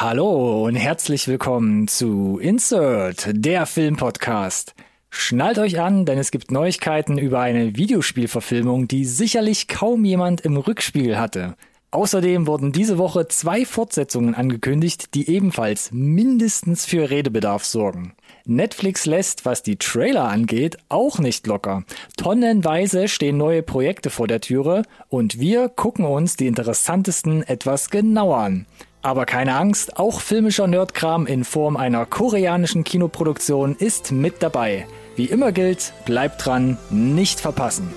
Hallo 0.00 0.64
und 0.64 0.76
herzlich 0.76 1.26
willkommen 1.26 1.88
zu 1.88 2.38
Insert, 2.40 3.30
der 3.32 3.66
Filmpodcast. 3.66 4.76
Schnallt 5.10 5.58
euch 5.58 5.80
an, 5.80 6.06
denn 6.06 6.18
es 6.18 6.30
gibt 6.30 6.52
Neuigkeiten 6.52 7.18
über 7.18 7.40
eine 7.40 7.74
Videospielverfilmung, 7.74 8.86
die 8.86 9.04
sicherlich 9.04 9.66
kaum 9.66 10.04
jemand 10.04 10.42
im 10.42 10.56
Rückspiegel 10.56 11.18
hatte. 11.18 11.56
Außerdem 11.90 12.46
wurden 12.46 12.70
diese 12.70 12.96
Woche 12.96 13.26
zwei 13.26 13.64
Fortsetzungen 13.64 14.36
angekündigt, 14.36 15.14
die 15.14 15.28
ebenfalls 15.28 15.90
mindestens 15.90 16.86
für 16.86 17.10
Redebedarf 17.10 17.64
sorgen. 17.64 18.12
Netflix 18.44 19.04
lässt, 19.04 19.46
was 19.46 19.64
die 19.64 19.78
Trailer 19.78 20.28
angeht, 20.28 20.76
auch 20.88 21.18
nicht 21.18 21.48
locker. 21.48 21.82
Tonnenweise 22.16 23.08
stehen 23.08 23.36
neue 23.36 23.64
Projekte 23.64 24.10
vor 24.10 24.28
der 24.28 24.40
Türe 24.40 24.84
und 25.08 25.40
wir 25.40 25.68
gucken 25.68 26.04
uns 26.04 26.36
die 26.36 26.46
interessantesten 26.46 27.42
etwas 27.42 27.90
genauer 27.90 28.36
an. 28.36 28.66
Aber 29.02 29.26
keine 29.26 29.54
Angst, 29.56 29.96
auch 29.96 30.20
filmischer 30.20 30.66
Nerdkram 30.66 31.26
in 31.26 31.44
Form 31.44 31.76
einer 31.76 32.04
koreanischen 32.04 32.84
Kinoproduktion 32.84 33.76
ist 33.78 34.12
mit 34.12 34.42
dabei. 34.42 34.86
Wie 35.16 35.26
immer 35.26 35.52
gilt, 35.52 35.92
bleibt 36.04 36.44
dran, 36.44 36.78
nicht 36.90 37.40
verpassen. 37.40 37.92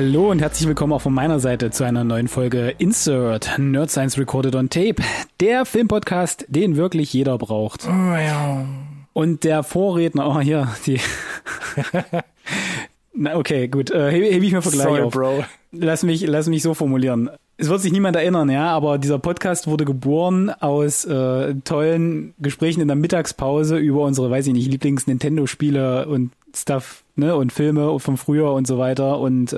Hallo 0.00 0.30
und 0.30 0.40
herzlich 0.40 0.68
willkommen 0.68 0.92
auch 0.92 1.00
von 1.00 1.12
meiner 1.12 1.40
Seite 1.40 1.72
zu 1.72 1.82
einer 1.82 2.04
neuen 2.04 2.28
Folge 2.28 2.72
Insert 2.78 3.58
Nerd 3.58 3.90
Science 3.90 4.16
Recorded 4.16 4.54
on 4.54 4.70
Tape, 4.70 5.02
der 5.40 5.64
Filmpodcast, 5.64 6.46
den 6.46 6.76
wirklich 6.76 7.12
jeder 7.12 7.36
braucht. 7.36 7.84
Oh, 7.84 8.14
ja. 8.14 8.64
Und 9.12 9.42
der 9.42 9.64
Vorredner, 9.64 10.28
oh 10.28 10.38
hier, 10.38 10.68
die. 10.86 11.00
Na, 13.12 13.34
okay, 13.34 13.66
gut, 13.66 13.90
äh, 13.90 14.12
hebe 14.12 14.32
heb 14.32 14.40
ich 14.40 14.52
mir 14.52 14.62
Vergleich 14.62 14.86
Sorry, 14.86 15.00
auf. 15.00 15.12
Bro. 15.12 15.44
Lass 15.72 16.04
mich, 16.04 16.24
lass 16.24 16.46
mich 16.46 16.62
so 16.62 16.74
formulieren. 16.74 17.30
Es 17.56 17.68
wird 17.68 17.80
sich 17.80 17.90
niemand 17.90 18.14
erinnern, 18.14 18.48
ja, 18.50 18.68
aber 18.68 18.98
dieser 18.98 19.18
Podcast 19.18 19.66
wurde 19.66 19.84
geboren 19.84 20.50
aus 20.60 21.06
äh, 21.06 21.56
tollen 21.64 22.34
Gesprächen 22.38 22.82
in 22.82 22.86
der 22.86 22.96
Mittagspause 22.96 23.78
über 23.78 24.02
unsere, 24.02 24.30
weiß 24.30 24.46
ich 24.46 24.52
nicht, 24.52 24.70
Lieblings-Nintendo-Spiele 24.70 26.06
und 26.06 26.30
Stuff, 26.54 27.04
ne, 27.16 27.36
und 27.36 27.52
Filme 27.52 27.98
von 28.00 28.16
früher 28.16 28.52
und 28.52 28.66
so 28.66 28.78
weiter. 28.78 29.18
Und 29.20 29.52
äh, 29.52 29.56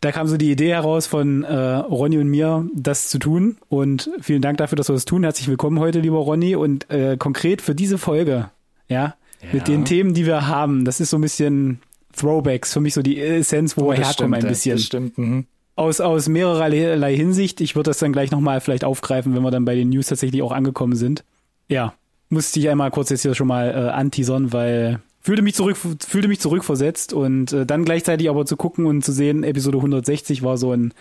da 0.00 0.12
kam 0.12 0.26
so 0.26 0.36
die 0.36 0.50
Idee 0.50 0.70
heraus 0.70 1.06
von 1.06 1.44
äh, 1.44 1.54
Ronny 1.54 2.18
und 2.18 2.28
mir, 2.28 2.66
das 2.74 3.08
zu 3.08 3.18
tun. 3.18 3.56
Und 3.68 4.10
vielen 4.20 4.42
Dank 4.42 4.58
dafür, 4.58 4.76
dass 4.76 4.88
wir 4.88 4.94
das 4.94 5.04
tun. 5.04 5.22
Herzlich 5.22 5.48
willkommen 5.48 5.78
heute, 5.78 6.00
lieber 6.00 6.18
Ronny. 6.18 6.56
Und 6.56 6.90
äh, 6.90 7.16
konkret 7.16 7.62
für 7.62 7.74
diese 7.74 7.96
Folge, 7.98 8.50
ja, 8.88 9.14
Ja. 9.42 9.48
mit 9.52 9.68
den 9.68 9.84
Themen, 9.84 10.14
die 10.14 10.26
wir 10.26 10.46
haben, 10.48 10.84
das 10.84 11.00
ist 11.00 11.10
so 11.10 11.18
ein 11.18 11.22
bisschen 11.22 11.80
Throwbacks, 12.16 12.72
für 12.72 12.80
mich 12.80 12.94
so 12.94 13.02
die 13.02 13.20
Essenz, 13.20 13.76
wo 13.76 13.88
wir 13.88 13.96
das 13.96 14.08
herkommen 14.08 14.34
ein 14.34 14.40
stimmt, 14.40 14.50
bisschen 14.50 14.76
Das 14.76 14.84
stimmt. 14.84 15.18
Mhm. 15.18 15.46
aus, 15.76 16.00
aus 16.00 16.28
mehrerlei 16.28 17.14
Hinsicht. 17.16 17.60
Ich 17.60 17.76
würde 17.76 17.90
das 17.90 17.98
dann 17.98 18.12
gleich 18.12 18.30
nochmal 18.32 18.60
vielleicht 18.60 18.84
aufgreifen, 18.84 19.34
wenn 19.34 19.42
wir 19.42 19.50
dann 19.52 19.64
bei 19.64 19.76
den 19.76 19.90
News 19.90 20.08
tatsächlich 20.08 20.42
auch 20.42 20.52
angekommen 20.52 20.96
sind. 20.96 21.22
Ja, 21.68 21.94
musste 22.28 22.58
ich 22.58 22.68
einmal 22.68 22.90
kurz 22.90 23.10
jetzt 23.10 23.22
hier 23.22 23.34
schon 23.34 23.46
mal 23.46 23.70
äh, 23.70 23.90
anteasern, 23.90 24.52
weil 24.52 25.00
fühlte 25.20 25.42
mich 25.42 25.54
zurück, 25.54 25.76
fühlte 25.76 26.28
mich 26.28 26.40
zurückversetzt 26.40 27.12
und 27.12 27.52
äh, 27.52 27.66
dann 27.66 27.84
gleichzeitig 27.84 28.28
aber 28.28 28.46
zu 28.46 28.56
gucken 28.56 28.86
und 28.86 29.04
zu 29.04 29.12
sehen, 29.12 29.44
Episode 29.44 29.78
160 29.78 30.42
war 30.42 30.56
so 30.56 30.72
ein 30.72 30.92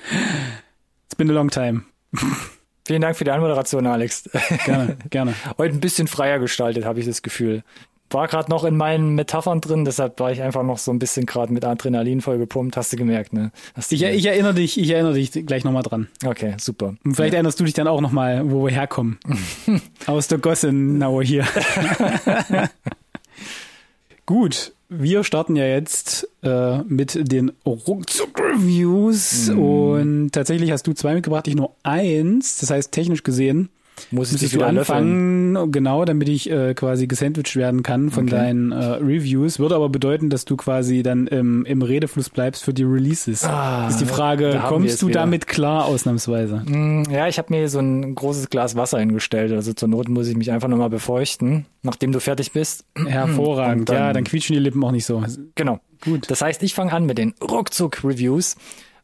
It's 1.06 1.16
been 1.16 1.30
a 1.30 1.34
long 1.34 1.50
time. 1.50 1.84
Vielen 2.86 3.02
Dank 3.02 3.16
für 3.16 3.24
die 3.24 3.32
Anmoderation, 3.32 3.86
Alex. 3.86 4.28
Gerne, 4.66 4.98
gerne. 5.12 5.36
Heute 5.60 5.76
ein 5.76 5.80
bisschen 5.80 6.08
freier 6.08 6.40
gestaltet, 6.40 6.86
habe 6.86 7.00
ich 7.00 7.06
das 7.06 7.22
Gefühl. 7.22 7.64
War 8.10 8.28
gerade 8.28 8.50
noch 8.50 8.64
in 8.64 8.76
meinen 8.76 9.14
Metaphern 9.14 9.62
drin, 9.62 9.86
deshalb 9.86 10.20
war 10.20 10.32
ich 10.32 10.42
einfach 10.42 10.64
noch 10.64 10.80
so 10.80 10.90
ein 10.92 10.98
bisschen 10.98 11.28
gerade 11.28 11.54
mit 11.54 11.64
Adrenalin 11.64 12.22
voll 12.22 12.40
gepumpt. 12.40 12.76
Hast 12.76 12.92
du 12.92 12.98
gemerkt, 12.98 13.32
ne? 13.32 13.52
Du 13.76 13.82
Ich, 13.94 14.02
ich 14.02 14.26
erinnere 14.26 14.56
dich, 14.56 14.80
ich 14.80 14.90
erinnere 14.90 15.14
dich 15.14 15.32
gleich 15.32 15.64
nochmal 15.64 15.84
dran. 15.84 16.08
okay, 16.26 16.56
super. 16.58 16.96
Und 17.06 17.14
vielleicht 17.14 17.36
erinnerst 17.36 17.60
du 17.60 17.64
dich 17.64 17.76
dann 17.76 17.88
auch 17.88 18.02
nochmal, 18.02 18.50
wo 18.50 18.66
wir 18.66 18.72
herkommen. 18.72 19.20
Aus 20.08 20.28
der 20.28 20.40
Gossenauer 20.40 21.24
hier. 21.24 21.46
Gut, 24.30 24.74
wir 24.90 25.24
starten 25.24 25.56
ja 25.56 25.66
jetzt 25.66 26.30
äh, 26.44 26.84
mit 26.84 27.32
den 27.32 27.52
Ruckzuck-Reviews 27.66 29.50
und 29.50 30.30
tatsächlich 30.34 30.70
hast 30.70 30.86
du 30.86 30.94
zwei 30.94 31.16
mitgebracht, 31.16 31.48
ich 31.48 31.56
nur 31.56 31.72
eins. 31.82 32.60
Das 32.60 32.70
heißt, 32.70 32.92
technisch 32.92 33.24
gesehen 33.24 33.70
Muss 34.12 34.34
ich 34.34 34.54
löffeln? 34.54 34.78
anfangen, 34.78 35.72
genau, 35.72 36.06
damit 36.06 36.30
ich 36.30 36.50
äh, 36.50 36.74
quasi 36.74 37.08
gesandwiched 37.08 37.56
werden 37.56 37.84
kann 37.84 38.10
von 38.12 38.24
Okay. 38.26 38.36
deinen 38.36 38.72
äh, 38.72 38.76
Reviews. 38.76 39.60
Würde 39.60 39.76
aber 39.76 39.90
bedeuten, 39.90 40.30
dass 40.30 40.46
du 40.46 40.56
quasi 40.58 41.04
dann 41.04 41.28
im, 41.28 41.66
im 41.66 41.82
Redefluss 41.82 42.30
bleibst 42.30 42.64
für 42.64 42.74
die 42.74 42.84
Releases. 42.84 43.44
Ah, 43.46 43.88
ist 43.90 44.00
die 44.02 44.06
Frage, 44.06 44.52
da 44.52 44.60
kommst 44.68 45.02
du 45.02 45.08
wieder. 45.08 45.22
damit 45.22 45.48
klar 45.48 45.86
ausnahmsweise? 45.86 46.64
Mm, 46.66 47.04
Ja, 47.12 47.28
ich 47.28 47.38
habe 47.38 47.54
mir 47.54 47.68
so 47.70 47.80
ein 47.80 48.16
großes 48.16 48.50
Glas 48.50 48.76
Wasser 48.76 49.00
hingestellt. 49.00 49.52
Also 49.52 49.74
zur 49.74 49.88
Not 49.90 50.10
muss 50.10 50.28
ich 50.28 50.36
mich 50.38 50.52
einfach 50.52 50.68
nochmal 50.68 50.90
befeuchten, 50.90 51.66
nachdem 51.84 52.12
du 52.12 52.20
fertig 52.20 52.52
bist. 52.52 52.86
Hervorragend. 53.08 53.90
Dann- 53.90 53.96
ja, 53.96 54.14
dann 54.14 54.24
quietschen 54.24 54.54
die 54.56 54.60
Lippen 54.60 54.84
auch 54.84 54.92
nicht 54.92 55.06
so. 55.06 55.24
Genau. 55.56 55.80
Gut. 56.02 56.30
Das 56.32 56.42
heißt, 56.42 56.64
ich 56.64 56.74
fange 56.74 56.94
an 56.94 57.06
mit 57.06 57.18
den 57.18 57.34
Ruckzuck-Reviews. 57.42 58.56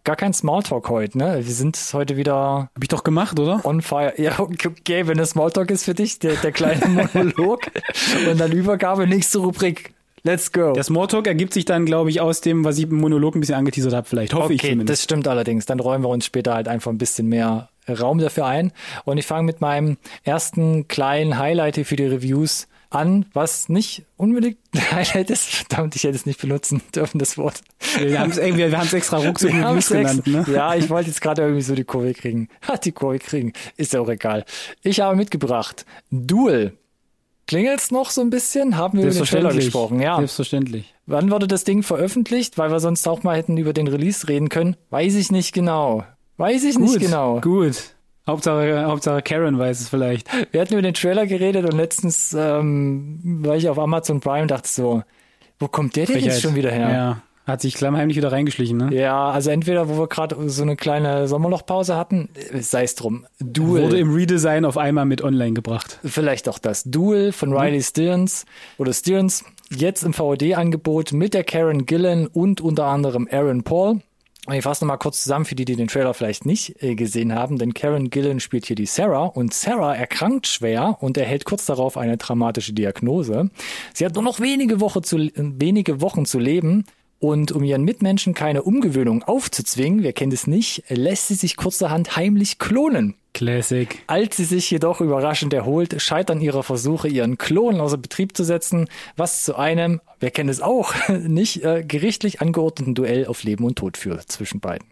Gar 0.05 0.15
kein 0.17 0.33
Smalltalk 0.33 0.87
heute, 0.89 1.17
ne? 1.17 1.39
Wir 1.43 1.53
sind 1.53 1.77
heute 1.93 2.15
wieder 2.15 2.69
Hab 2.75 2.83
ich 2.83 2.89
doch 2.89 3.03
gemacht, 3.03 3.39
oder? 3.39 3.65
on 3.65 3.81
fire. 3.81 4.13
Ja, 4.21 4.39
okay, 4.39 5.07
wenn 5.07 5.17
das 5.17 5.31
Smalltalk 5.31 5.71
ist 5.71 5.83
für 5.83 5.95
dich, 5.95 6.19
der, 6.19 6.35
der 6.35 6.51
kleine 6.51 6.85
Monolog. 6.87 7.61
Und 8.29 8.39
dann 8.39 8.51
Übergabe, 8.51 9.07
nächste 9.07 9.39
Rubrik. 9.39 9.93
Let's 10.21 10.51
go. 10.51 10.73
Der 10.73 10.83
Smalltalk 10.83 11.25
ergibt 11.25 11.53
sich 11.55 11.65
dann, 11.65 11.85
glaube 11.87 12.11
ich, 12.11 12.21
aus 12.21 12.41
dem, 12.41 12.63
was 12.63 12.77
ich 12.77 12.83
im 12.83 12.97
Monolog 12.97 13.35
ein 13.35 13.39
bisschen 13.39 13.55
angeteasert 13.55 13.93
habe. 13.93 14.07
Vielleicht 14.07 14.35
hoffe 14.35 14.53
ich 14.53 14.59
Okay, 14.59 14.67
das 14.69 14.73
zumindest. 14.73 15.03
stimmt 15.03 15.27
allerdings. 15.27 15.65
Dann 15.65 15.79
räumen 15.79 16.03
wir 16.03 16.09
uns 16.09 16.25
später 16.25 16.53
halt 16.53 16.67
einfach 16.67 16.91
ein 16.91 16.99
bisschen 16.99 17.27
mehr 17.27 17.69
Raum 17.89 18.19
dafür 18.19 18.45
ein. 18.45 18.73
Und 19.05 19.17
ich 19.17 19.25
fange 19.25 19.43
mit 19.47 19.59
meinem 19.59 19.97
ersten 20.23 20.87
kleinen 20.87 21.39
Highlight 21.39 21.75
hier 21.75 21.85
für 21.85 21.95
die 21.95 22.05
Reviews 22.05 22.67
an, 22.95 23.25
was 23.33 23.69
nicht 23.69 24.05
unbedingt 24.17 24.57
ein 24.73 24.91
Highlight 24.91 25.29
ist. 25.29 25.49
Verdammt, 25.49 25.95
ich 25.95 26.03
hätte 26.03 26.15
es 26.15 26.25
nicht 26.25 26.41
benutzen 26.41 26.81
dürfen, 26.93 27.19
das 27.19 27.37
Wort. 27.37 27.61
Wir 27.97 28.19
haben 28.19 28.31
es 28.31 28.37
wir, 28.37 28.57
wir 28.57 28.77
haben's 28.77 28.93
extra 28.93 29.17
ruckzuck 29.17 29.51
genannt, 29.51 30.27
ne? 30.27 30.45
Ja, 30.51 30.75
ich 30.75 30.89
wollte 30.89 31.09
jetzt 31.09 31.21
gerade 31.21 31.41
irgendwie 31.43 31.61
so 31.61 31.75
die 31.75 31.83
Kurve 31.83 32.13
kriegen. 32.13 32.49
Hat 32.61 32.85
die 32.85 32.91
Kurve 32.91 33.19
kriegen. 33.19 33.53
Ist 33.77 33.93
ja 33.93 33.99
auch 33.99 34.09
egal. 34.09 34.45
Ich 34.81 34.99
habe 34.99 35.15
mitgebracht 35.15 35.85
Duel. 36.09 36.77
Klingelt's 37.47 37.91
noch 37.91 38.09
so 38.09 38.21
ein 38.21 38.31
bisschen? 38.31 38.75
Haben 38.75 38.97
wir 38.97 39.05
über 39.05 39.13
den 39.13 39.23
Trailer 39.23 39.53
gesprochen? 39.53 39.99
Ja. 39.99 40.17
Selbstverständlich. 40.17 40.95
Wann 41.05 41.29
wurde 41.29 41.47
das 41.47 41.63
Ding 41.63 41.83
veröffentlicht? 41.83 42.57
Weil 42.57 42.71
wir 42.71 42.79
sonst 42.79 43.07
auch 43.07 43.21
mal 43.21 43.37
hätten 43.37 43.57
über 43.57 43.71
den 43.71 43.87
Release 43.87 44.27
reden 44.27 44.49
können. 44.49 44.75
Weiß 44.89 45.13
ich 45.13 45.31
nicht 45.31 45.53
genau. 45.53 46.03
Weiß 46.37 46.63
ich 46.63 46.79
nicht 46.79 46.93
Gut, 46.93 47.01
genau. 47.01 47.39
gut. 47.41 47.94
Hauptsache, 48.27 48.85
Hauptsache 48.85 49.21
Karen 49.21 49.59
weiß 49.59 49.81
es 49.81 49.89
vielleicht. 49.89 50.27
Wir 50.51 50.61
hatten 50.61 50.73
über 50.73 50.81
den 50.81 50.93
Trailer 50.93 51.27
geredet 51.27 51.65
und 51.65 51.77
letztens 51.77 52.35
ähm, 52.37 53.19
war 53.43 53.55
ich 53.55 53.69
auf 53.69 53.77
Amazon 53.77 54.19
Prime 54.19 54.43
und 54.43 54.51
dachte 54.51 54.67
so, 54.67 55.03
wo 55.59 55.67
kommt 55.67 55.95
der 55.95 56.05
denn 56.05 56.23
jetzt 56.23 56.41
schon 56.41 56.55
wieder 56.55 56.71
her? 56.71 56.89
Ja. 56.91 57.21
Hat 57.45 57.61
sich 57.61 57.75
klammheimlich 57.75 58.17
wieder 58.17 58.31
reingeschlichen, 58.31 58.77
ne? 58.77 58.89
Ja, 58.91 59.29
also 59.29 59.51
entweder, 59.51 59.87
wo 59.87 59.99
wir 59.99 60.07
gerade 60.07 60.49
so 60.49 60.63
eine 60.63 60.75
kleine 60.75 61.27
Sommerlochpause 61.27 61.95
hatten, 61.95 62.29
sei 62.59 62.83
es 62.83 62.95
drum. 62.95 63.27
Duel. 63.39 63.83
Wurde 63.83 63.99
im 63.99 64.11
Redesign 64.11 64.65
auf 64.65 64.77
einmal 64.77 65.05
mit 65.05 65.21
online 65.21 65.53
gebracht. 65.53 65.99
Vielleicht 66.03 66.49
auch 66.49 66.57
das 66.57 66.85
Duel 66.85 67.31
von 67.31 67.55
Riley 67.55 67.83
Stearns 67.83 68.45
oder 68.79 68.93
Stearns. 68.93 69.45
Jetzt 69.69 70.03
im 70.03 70.13
VOD-Angebot 70.13 71.13
mit 71.13 71.35
der 71.35 71.43
Karen 71.43 71.85
Gillan 71.85 72.25
und 72.25 72.61
unter 72.61 72.85
anderem 72.85 73.27
Aaron 73.31 73.63
Paul. 73.63 74.01
Ich 74.51 74.61
fasse 74.61 74.83
nochmal 74.83 74.99
kurz 74.99 75.23
zusammen 75.23 75.45
für 75.45 75.55
die, 75.55 75.65
die 75.65 75.75
den 75.75 75.87
Trailer 75.87 76.13
vielleicht 76.13 76.45
nicht 76.45 76.81
äh, 76.83 76.93
gesehen 76.93 77.33
haben, 77.33 77.57
denn 77.57 77.73
Karen 77.73 78.11
Gillan 78.11 78.39
spielt 78.39 78.67
hier 78.67 78.75
die 78.75 78.85
Sarah 78.85 79.25
und 79.25 79.55
Sarah 79.55 79.95
erkrankt 79.95 80.45
schwer 80.45 80.97
und 80.99 81.17
erhält 81.17 81.45
kurz 81.45 81.65
darauf 81.65 81.97
eine 81.97 82.17
dramatische 82.17 82.73
Diagnose. 82.73 83.49
Sie 83.93 84.05
hat 84.05 84.13
nur 84.13 84.23
noch 84.23 84.39
wenige, 84.39 84.79
Woche 84.79 85.01
zu, 85.01 85.17
äh, 85.17 85.31
wenige 85.35 85.99
Wochen 85.99 86.25
zu 86.25 86.37
leben 86.37 86.85
und 87.17 87.51
um 87.53 87.63
ihren 87.63 87.83
Mitmenschen 87.83 88.35
keine 88.35 88.61
Umgewöhnung 88.61 89.23
aufzuzwingen, 89.23 90.03
wer 90.03 90.13
kennt 90.13 90.33
es 90.33 90.45
nicht, 90.45 90.83
lässt 90.89 91.29
sie 91.29 91.35
sich 91.35 91.57
kurzerhand 91.57 92.15
heimlich 92.15 92.59
klonen. 92.59 93.15
Classic. 93.35 94.01
Als 94.07 94.37
sie 94.37 94.45
sich 94.45 94.71
jedoch 94.71 95.01
überraschend 95.01 95.53
erholt, 95.53 96.01
scheitern 96.01 96.39
ihre 96.39 96.63
Versuche, 96.63 97.09
ihren 97.09 97.37
Klon 97.37 97.81
außer 97.81 97.97
Betrieb 97.97 98.35
zu 98.35 98.45
setzen, 98.45 98.87
was 99.17 99.43
zu 99.43 99.57
einem, 99.57 99.99
wer 100.21 100.31
kennt 100.31 100.49
es 100.49 100.61
auch, 100.61 100.93
nicht 101.09 101.63
äh, 101.63 101.83
gerichtlich 101.85 102.41
angeordneten 102.41 102.95
Duell 102.95 103.27
auf 103.27 103.43
Leben 103.43 103.65
und 103.65 103.75
Tod 103.77 103.97
führt 103.97 104.31
zwischen 104.31 104.61
beiden. 104.61 104.87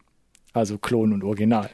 Also 0.51 0.77
Klon 0.77 1.13
und 1.13 1.23
Original. 1.23 1.69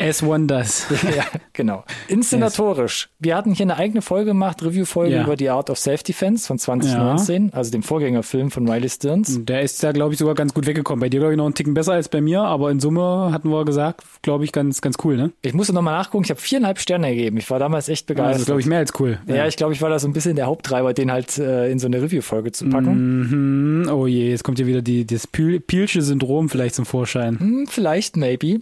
As 0.00 0.22
one 0.22 0.46
does. 0.46 0.86
ja, 1.16 1.24
genau. 1.52 1.84
Inszenatorisch. 2.06 3.08
Wir 3.18 3.34
hatten 3.36 3.52
hier 3.52 3.64
eine 3.64 3.76
eigene 3.76 4.02
Folge 4.02 4.26
gemacht, 4.26 4.62
Review-Folge 4.62 5.14
Ja. 5.14 5.24
über 5.24 5.34
die 5.36 5.48
Art 5.50 5.70
of 5.70 5.78
Self-Defense 5.78 6.46
von 6.46 6.58
2019, 6.58 7.52
also 7.52 7.70
dem 7.70 7.82
Vorgängerfilm 7.82 8.50
von 8.50 8.68
Riley 8.68 8.88
Stearns. 8.88 9.44
Der 9.44 9.62
ist 9.62 9.82
da, 9.82 9.92
glaube 9.92 10.12
ich, 10.12 10.18
sogar 10.18 10.34
ganz 10.34 10.54
gut 10.54 10.66
weggekommen. 10.66 11.00
Bei 11.00 11.08
dir, 11.08 11.18
glaube 11.20 11.32
ich, 11.32 11.36
noch 11.38 11.46
einen 11.46 11.54
Ticken 11.54 11.74
besser 11.74 11.92
als 11.94 12.08
bei 12.08 12.20
mir, 12.20 12.42
aber 12.42 12.70
in 12.70 12.80
Summe 12.80 13.30
hatten 13.32 13.50
wir 13.50 13.64
gesagt, 13.64 14.02
glaube 14.22 14.44
ich, 14.44 14.52
ganz, 14.52 14.80
ganz 14.80 14.96
cool, 15.04 15.16
ne? 15.16 15.32
Ich 15.42 15.54
musste 15.54 15.72
nochmal 15.72 15.96
nachgucken, 15.98 16.24
ich 16.24 16.30
habe 16.30 16.40
viereinhalb 16.40 16.78
Sterne 16.78 17.10
gegeben. 17.14 17.36
Ich 17.38 17.50
war 17.50 17.58
damals 17.58 17.88
echt 17.88 18.08
Das 18.08 18.14
begeistert. 18.16 18.40
ist, 18.40 18.46
glaube 18.46 18.60
ich, 18.60 18.66
mehr 18.66 18.78
als 18.78 18.92
cool. 19.00 19.18
ja, 19.26 19.46
ich 19.46 19.56
glaube, 19.56 19.72
ich 19.72 19.82
war 19.82 19.90
da 19.90 19.98
so 19.98 20.06
ein 20.06 20.12
bisschen 20.12 20.36
der 20.36 20.46
Haupttreiber, 20.46 20.94
den 20.94 21.10
halt 21.10 21.38
äh, 21.38 21.70
in 21.70 21.78
so 21.78 21.86
eine 21.86 22.00
Review-Folge 22.02 22.52
zu 22.52 22.68
packen. 22.68 23.82
Mhm. 23.82 23.88
Oh 23.90 24.06
je, 24.06 24.30
jetzt 24.30 24.44
kommt 24.44 24.58
hier 24.58 24.66
wieder 24.66 24.82
die, 24.82 25.06
das 25.06 25.26
Pil- 25.26 25.60
Pielsche 25.60 26.02
Syndrom 26.02 26.48
vielleicht 26.48 26.74
zum 26.76 26.86
Vorschein. 26.86 27.38
Hm, 27.40 27.66
vielleicht, 27.68 28.16
maybe. 28.16 28.60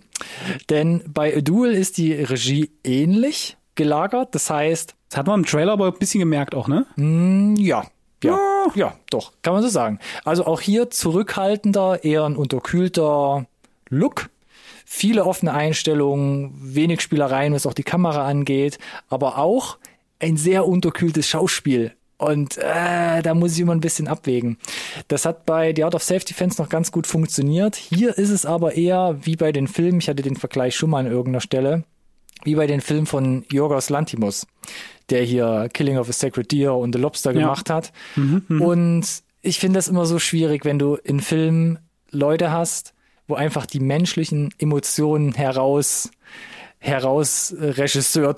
Denn 0.71 1.03
bei 1.07 1.37
A 1.37 1.41
Duel 1.41 1.73
ist 1.73 1.99
die 1.99 2.13
Regie 2.13 2.71
ähnlich 2.85 3.57
gelagert. 3.75 4.35
Das 4.35 4.51
heißt, 4.51 4.95
Das 5.09 5.19
hat 5.19 5.27
man 5.27 5.41
im 5.41 5.47
Trailer 5.47 5.73
aber 5.73 5.87
ein 5.87 5.99
bisschen 5.99 6.21
gemerkt 6.21 6.55
auch, 6.55 6.69
ne? 6.69 6.87
hm, 6.97 7.57
ja, 7.57 7.85
ja, 8.25 8.39
ja, 8.75 8.97
doch, 9.11 9.33
kann 9.43 9.53
man 9.53 9.63
so 9.63 9.69
sagen. 9.69 10.01
Also 10.25 10.47
auch 10.47 10.61
hier 10.61 10.91
zurückhaltender, 10.91 12.03
eher 12.03 12.25
ein 12.25 12.37
unterkühlter 12.37 13.47
Look. 13.89 14.31
Viele 14.85 15.25
offene 15.25 15.53
Einstellungen, 15.53 16.53
wenig 16.61 17.01
Spielereien, 17.01 17.53
was 17.53 17.67
auch 17.67 17.75
die 17.75 17.83
Kamera 17.83 18.27
angeht, 18.27 18.79
aber 19.09 19.39
auch 19.39 19.79
ein 20.21 20.37
sehr 20.37 20.67
unterkühltes 20.67 21.29
Schauspiel. 21.29 21.93
Und 22.19 22.57
äh, 22.57 23.21
da 23.23 23.35
muss 23.35 23.53
ich 23.53 23.61
immer 23.61 23.75
ein 23.75 23.81
bisschen 23.81 24.09
abwägen. 24.09 24.57
Das 25.09 25.27
hat 25.27 25.45
bei 25.45 25.75
The 25.77 25.85
Art 25.85 25.95
of 25.95 26.03
Self-Defense 26.03 26.61
noch 26.61 26.69
ganz 26.71 26.91
gut 26.91 27.07
funktioniert. 27.07 27.77
Hier 27.77 28.17
ist 28.17 28.31
es 28.31 28.47
aber 28.47 28.75
eher 28.75 29.19
wie 29.23 29.37
bei 29.37 29.53
den 29.53 29.69
Filmen, 29.69 29.99
ich 29.99 30.09
hatte 30.09 30.23
den 30.23 30.37
Vergleich 30.37 30.77
schon 30.77 30.91
mal 30.91 31.01
an 31.01 31.07
irgendeiner 31.13 31.43
Stelle, 31.43 31.85
wie 32.45 32.55
bei 32.55 32.67
den 32.67 32.81
Filmen 32.81 33.07
von 33.07 33.45
Yorgos 33.53 33.91
Lantimos, 33.91 34.47
der 35.11 35.23
hier 35.25 35.69
Killing 35.73 35.99
of 35.99 36.09
a 36.09 36.13
Sacred 36.13 36.51
Deer 36.53 36.75
und 36.75 36.95
The 36.95 37.01
Lobster 37.01 37.33
Ja. 37.33 37.41
gemacht 37.41 37.69
hat. 37.69 37.93
Und 38.17 39.05
ich 39.43 39.59
finde 39.59 39.79
das 39.79 39.89
immer 39.89 40.07
so 40.07 40.19
schwierig, 40.19 40.65
wenn 40.65 40.79
du 40.79 40.95
in 40.97 41.21
Filmen 41.21 41.79
Leute 42.11 42.51
hast, 42.51 42.95
wo 43.29 43.35
einfach 43.35 43.67
die 43.67 43.81
menschlichen 43.81 44.55
Emotionen 44.59 45.33
heraus 45.35 46.11
heraus 46.79 47.53
äh, 47.53 47.77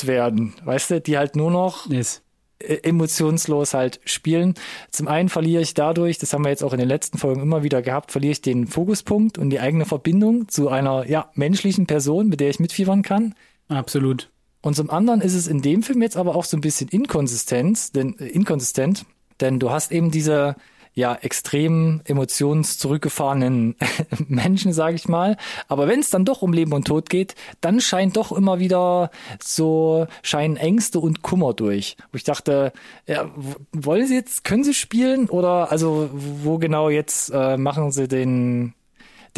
werden, 0.07 0.55
weißt 0.65 0.91
du, 0.91 1.01
die 1.01 1.19
halt 1.19 1.37
nur 1.37 1.51
noch 1.51 1.89
Yes. 1.91 2.23
Äh, 2.61 2.79
emotionslos 2.83 3.75
halt 3.75 4.01
spielen. 4.05 4.55
Zum 4.91 5.09
einen 5.09 5.29
verliere 5.29 5.63
ich 5.63 5.75
dadurch, 5.75 6.19
das 6.19 6.33
haben 6.33 6.45
wir 6.45 6.51
jetzt 6.51 6.65
auch 6.65 6.73
in 6.73 6.79
den 6.79 6.89
letzten 6.89 7.19
Folgen 7.19 7.41
immer 7.41 7.63
wieder 7.63 7.83
gehabt, 7.83 8.13
verliere 8.13 8.33
ich 8.33 8.43
den 8.43 8.67
Fokuspunkt 8.67 9.39
und 9.39 9.51
die 9.51 9.61
eigene 9.61 9.85
Verbindung 9.85 10.49
zu 10.49 10.69
einer 10.69 11.09
ja 11.09 11.31
menschlichen 11.35 11.87
Person, 11.87 12.29
mit 12.29 12.41
der 12.41 12.51
ich 12.51 12.61
mitfiebern 12.61 13.03
kann. 13.03 13.35
Absolut. 13.69 14.31
Und 14.61 14.75
zum 14.75 14.91
anderen 14.91 15.21
ist 15.21 15.35
es 15.35 15.47
in 15.47 15.63
dem 15.63 15.83
Film 15.83 16.03
jetzt 16.03 16.17
aber 16.17 16.35
auch 16.35 16.45
so 16.45 16.57
ein 16.57 16.61
bisschen 16.61 16.89
inkonsistent, 16.89 17.95
denn, 17.95 18.19
äh, 18.19 18.27
inkonsistent, 18.27 19.05
denn 19.41 19.59
du 19.59 19.71
hast 19.71 19.93
eben 19.93 20.11
diese 20.11 20.57
ja 20.99 21.15
extrem 21.15 22.01
emotionszurückgefahrenen 22.05 23.77
Menschen, 24.29 24.73
sage 24.73 24.97
ich 24.97 25.09
mal. 25.09 25.37
Aber 25.69 25.87
wenn 25.87 26.01
es 26.01 26.11
dann 26.11 26.25
doch 26.25 26.43
um 26.43 26.53
Leben 26.53 26.73
und 26.73 26.89
Tod 26.89 27.09
geht, 27.09 27.37
dann 27.61 27.81
scheint 27.81 28.17
doch 28.17 28.33
immer 28.33 28.59
wieder 28.59 29.13
so 29.41 30.09
scheinen 30.23 30.57
Ängste 30.57 30.99
und 30.99 31.23
Kummer 31.23 31.55
durch. 31.55 31.97
Wo 32.11 32.17
ich 32.17 32.25
dachte, 32.25 32.73
ja, 33.07 33.31
wollen 33.73 34.09
Sie 34.09 34.17
jetzt, 34.17 34.43
können 34.43 34.65
Sie 34.65 34.75
spielen 34.75 35.29
oder 35.29 35.71
also 35.71 36.11
wo 36.13 36.59
genau 36.59 36.89
jetzt 36.89 37.31
äh, 37.33 37.57
machen 37.57 37.93
Sie 37.93 38.09
den 38.09 38.75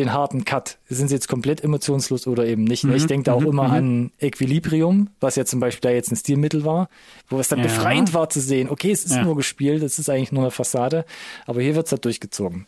den 0.01 0.13
harten 0.13 0.45
Cut. 0.45 0.79
Sind 0.89 1.09
sie 1.09 1.15
jetzt 1.15 1.29
komplett 1.29 1.63
emotionslos 1.63 2.27
oder 2.27 2.47
eben 2.47 2.65
nicht? 2.65 2.85
ne? 2.85 2.97
ich 2.97 3.07
denke 3.07 3.25
da 3.25 3.35
auch 3.35 3.43
immer 3.45 3.71
an 3.71 4.11
Equilibrium, 4.19 5.11
was 5.21 5.37
ja 5.37 5.45
zum 5.45 5.61
Beispiel 5.61 5.89
da 5.91 5.95
jetzt 5.95 6.11
ein 6.11 6.17
Stilmittel 6.17 6.65
war, 6.65 6.89
wo 7.29 7.39
es 7.39 7.49
dann 7.49 7.59
Ja. 7.61 7.65
befreiend 7.67 8.13
war 8.15 8.29
zu 8.31 8.41
sehen, 8.41 8.69
okay, 8.71 8.91
es 8.91 9.05
ist 9.05 9.17
Ja. 9.17 9.23
nur 9.23 9.37
gespielt, 9.37 9.83
es 9.83 9.99
ist 9.99 10.09
eigentlich 10.09 10.33
nur 10.33 10.43
eine 10.43 10.51
Fassade, 10.51 11.05
aber 11.47 11.63
hier 11.63 11.75
wird's 11.77 11.93
halt 11.93 12.05
durchgezogen. 12.05 12.67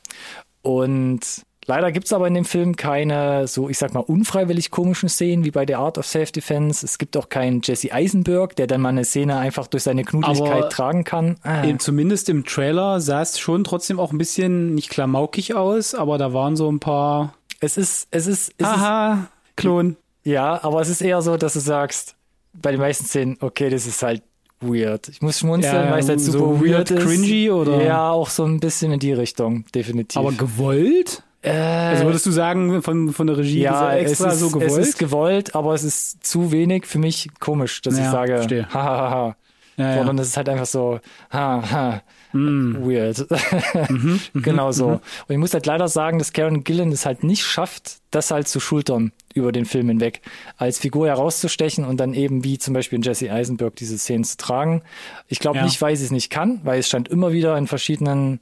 Und 0.63 1.21
leider 1.67 1.93
gibt's 1.93 2.13
aber 2.13 2.27
in 2.27 2.35
dem 2.35 2.45
Film 2.45 2.77
keine 2.77 3.47
so, 3.47 3.69
ich 3.69 3.79
sag 3.79 3.95
mal, 3.95 4.01
unfreiwillig 4.01 4.71
komischen 4.71 5.09
Szenen 5.09 5.45
wie 5.45 5.51
bei 5.51 5.65
The 5.67 5.77
Art 5.77 5.99
of 5.99 6.07
Self-Defense. 6.07 6.85
Es 6.85 6.99
gibt 6.99 7.17
auch 7.17 7.29
keinen 7.29 7.61
Jesse 7.63 7.93
Eisenberg, 7.93 8.57
der 8.57 8.67
dann 8.67 8.81
mal 8.81 8.91
eine 8.91 9.05
Szene 9.05 9.37
einfach 9.37 9.67
durch 9.67 9.83
seine 9.85 10.05
Knudeligkeit 10.05 10.51
Aber 10.53 10.69
tragen 10.69 11.05
kann. 11.05 11.37
Ah. 11.43 11.65
Eben, 11.65 11.79
zumindest 11.79 12.29
im 12.29 12.45
Trailer 12.45 13.01
sah 13.01 13.23
es 13.23 13.39
schon 13.39 13.65
trotzdem 13.65 13.99
auch 14.01 14.13
ein 14.13 14.19
bisschen 14.19 14.75
nicht 14.75 14.91
klamaukig 14.91 15.55
aus, 15.55 15.95
aber 15.95 16.19
da 16.19 16.33
waren 16.33 16.57
so 16.57 16.71
ein 16.71 16.81
paar 16.81 17.35
Es 17.61 17.77
ist, 17.77 18.09
es 18.11 18.27
ist, 18.27 18.55
es 18.59 18.67
ist 18.67 18.67
Aha, 18.67 19.29
Klon. 19.57 19.97
Ja, 20.25 20.63
aber 20.63 20.81
es 20.81 20.89
ist 20.89 21.01
eher 21.01 21.21
so, 21.23 21.37
dass 21.37 21.55
du 21.55 21.61
sagst, 21.61 22.15
bei 22.55 22.71
den 22.71 22.81
meisten 22.81 23.05
Szenen, 23.07 23.37
okay, 23.41 23.71
das 23.71 23.87
ist 23.87 24.03
halt 24.03 24.23
weird. 24.61 25.09
Ich 25.09 25.21
muss 25.23 25.41
schmunzeln, 25.41 25.87
Ja, 25.87 25.91
weil 25.91 26.01
es 26.01 26.09
halt 26.09 26.21
super 26.21 26.39
so 26.39 26.61
weird, 26.61 26.91
weird, 26.91 26.91
ist. 26.93 27.05
cringy 27.07 27.51
oder? 27.51 27.83
Ja, 27.83 28.11
auch 28.11 28.29
so 28.31 28.45
ein 28.45 28.61
bisschen 28.61 28.93
in 28.93 29.01
die 29.01 29.13
Richtung, 29.13 29.65
definitiv. 29.75 30.17
Aber 30.17 30.31
gewollt? 30.33 31.23
Äh, 31.43 31.51
Also 31.51 32.05
würdest 32.05 32.27
du 32.27 32.31
sagen, 32.31 32.83
von, 32.83 33.13
von 33.13 33.27
der 33.27 33.37
Regie 33.39 33.61
ja, 33.61 33.93
ist 33.93 34.11
extra 34.11 34.29
es 34.29 34.35
ist, 34.35 34.41
so 34.41 34.51
gewollt? 34.51 34.71
Es 34.83 34.89
ist 34.89 34.99
gewollt, 34.99 35.55
aber 35.55 35.75
es 35.75 35.85
ist 35.85 36.25
zu 36.25 36.53
wenig 36.53 36.87
für 36.87 36.99
mich 36.99 37.29
komisch, 37.41 37.81
dass 37.83 37.99
Ja, 37.99 38.05
ich 38.05 38.11
sage, 38.11 38.33
verstehe. 38.37 38.69
ha, 38.73 38.83
ha, 38.85 39.11
ha, 39.11 39.37
ja, 39.77 39.89
ja. 39.91 39.95
Sondern 39.97 40.19
es 40.19 40.29
ist 40.29 40.37
halt 40.37 40.49
einfach 40.49 40.67
so, 40.67 41.01
ha, 41.33 41.63
ha, 41.71 42.03
Mm. 42.35 42.77
weird. 42.89 43.27
Mhm, 43.91 44.19
genau 44.33 44.73
so. 44.73 44.87
Und 44.87 45.01
ich 45.29 45.37
muss 45.37 45.53
halt 45.53 45.67
leider 45.67 45.87
sagen, 45.89 46.19
dass 46.19 46.33
Karen 46.33 46.65
Gillan 46.65 46.91
es 46.91 47.05
halt 47.05 47.23
nicht 47.25 47.43
schafft, 47.45 47.99
das 48.11 48.31
halt 48.31 48.49
zu 48.49 48.59
schultern 48.59 49.13
über 49.35 49.53
den 49.53 49.67
Film 49.67 49.89
hinweg, 49.89 50.23
als 50.57 50.79
Figur 50.79 51.09
herauszustechen 51.09 51.85
und 51.85 51.99
dann 52.01 52.15
eben 52.15 52.43
wie 52.43 52.57
zum 52.57 52.73
Beispiel 52.73 52.97
in 52.97 53.03
Jesse 53.03 53.31
Eisenberg 53.31 53.77
diese 53.77 53.99
Szenen 53.99 54.25
zu 54.25 54.39
tragen. 54.39 54.81
Ich 55.29 55.41
glaube 55.41 55.59
Ja. 55.59 55.65
nicht, 55.65 55.83
weil 55.83 55.95
sie 55.95 56.07
es 56.07 56.11
nicht 56.11 56.31
kann, 56.31 56.61
weil 56.65 56.81
es 56.81 56.87
stand 56.89 57.09
immer 57.09 57.33
wieder 57.33 57.59
in 57.59 57.67
verschiedenen 57.67 58.41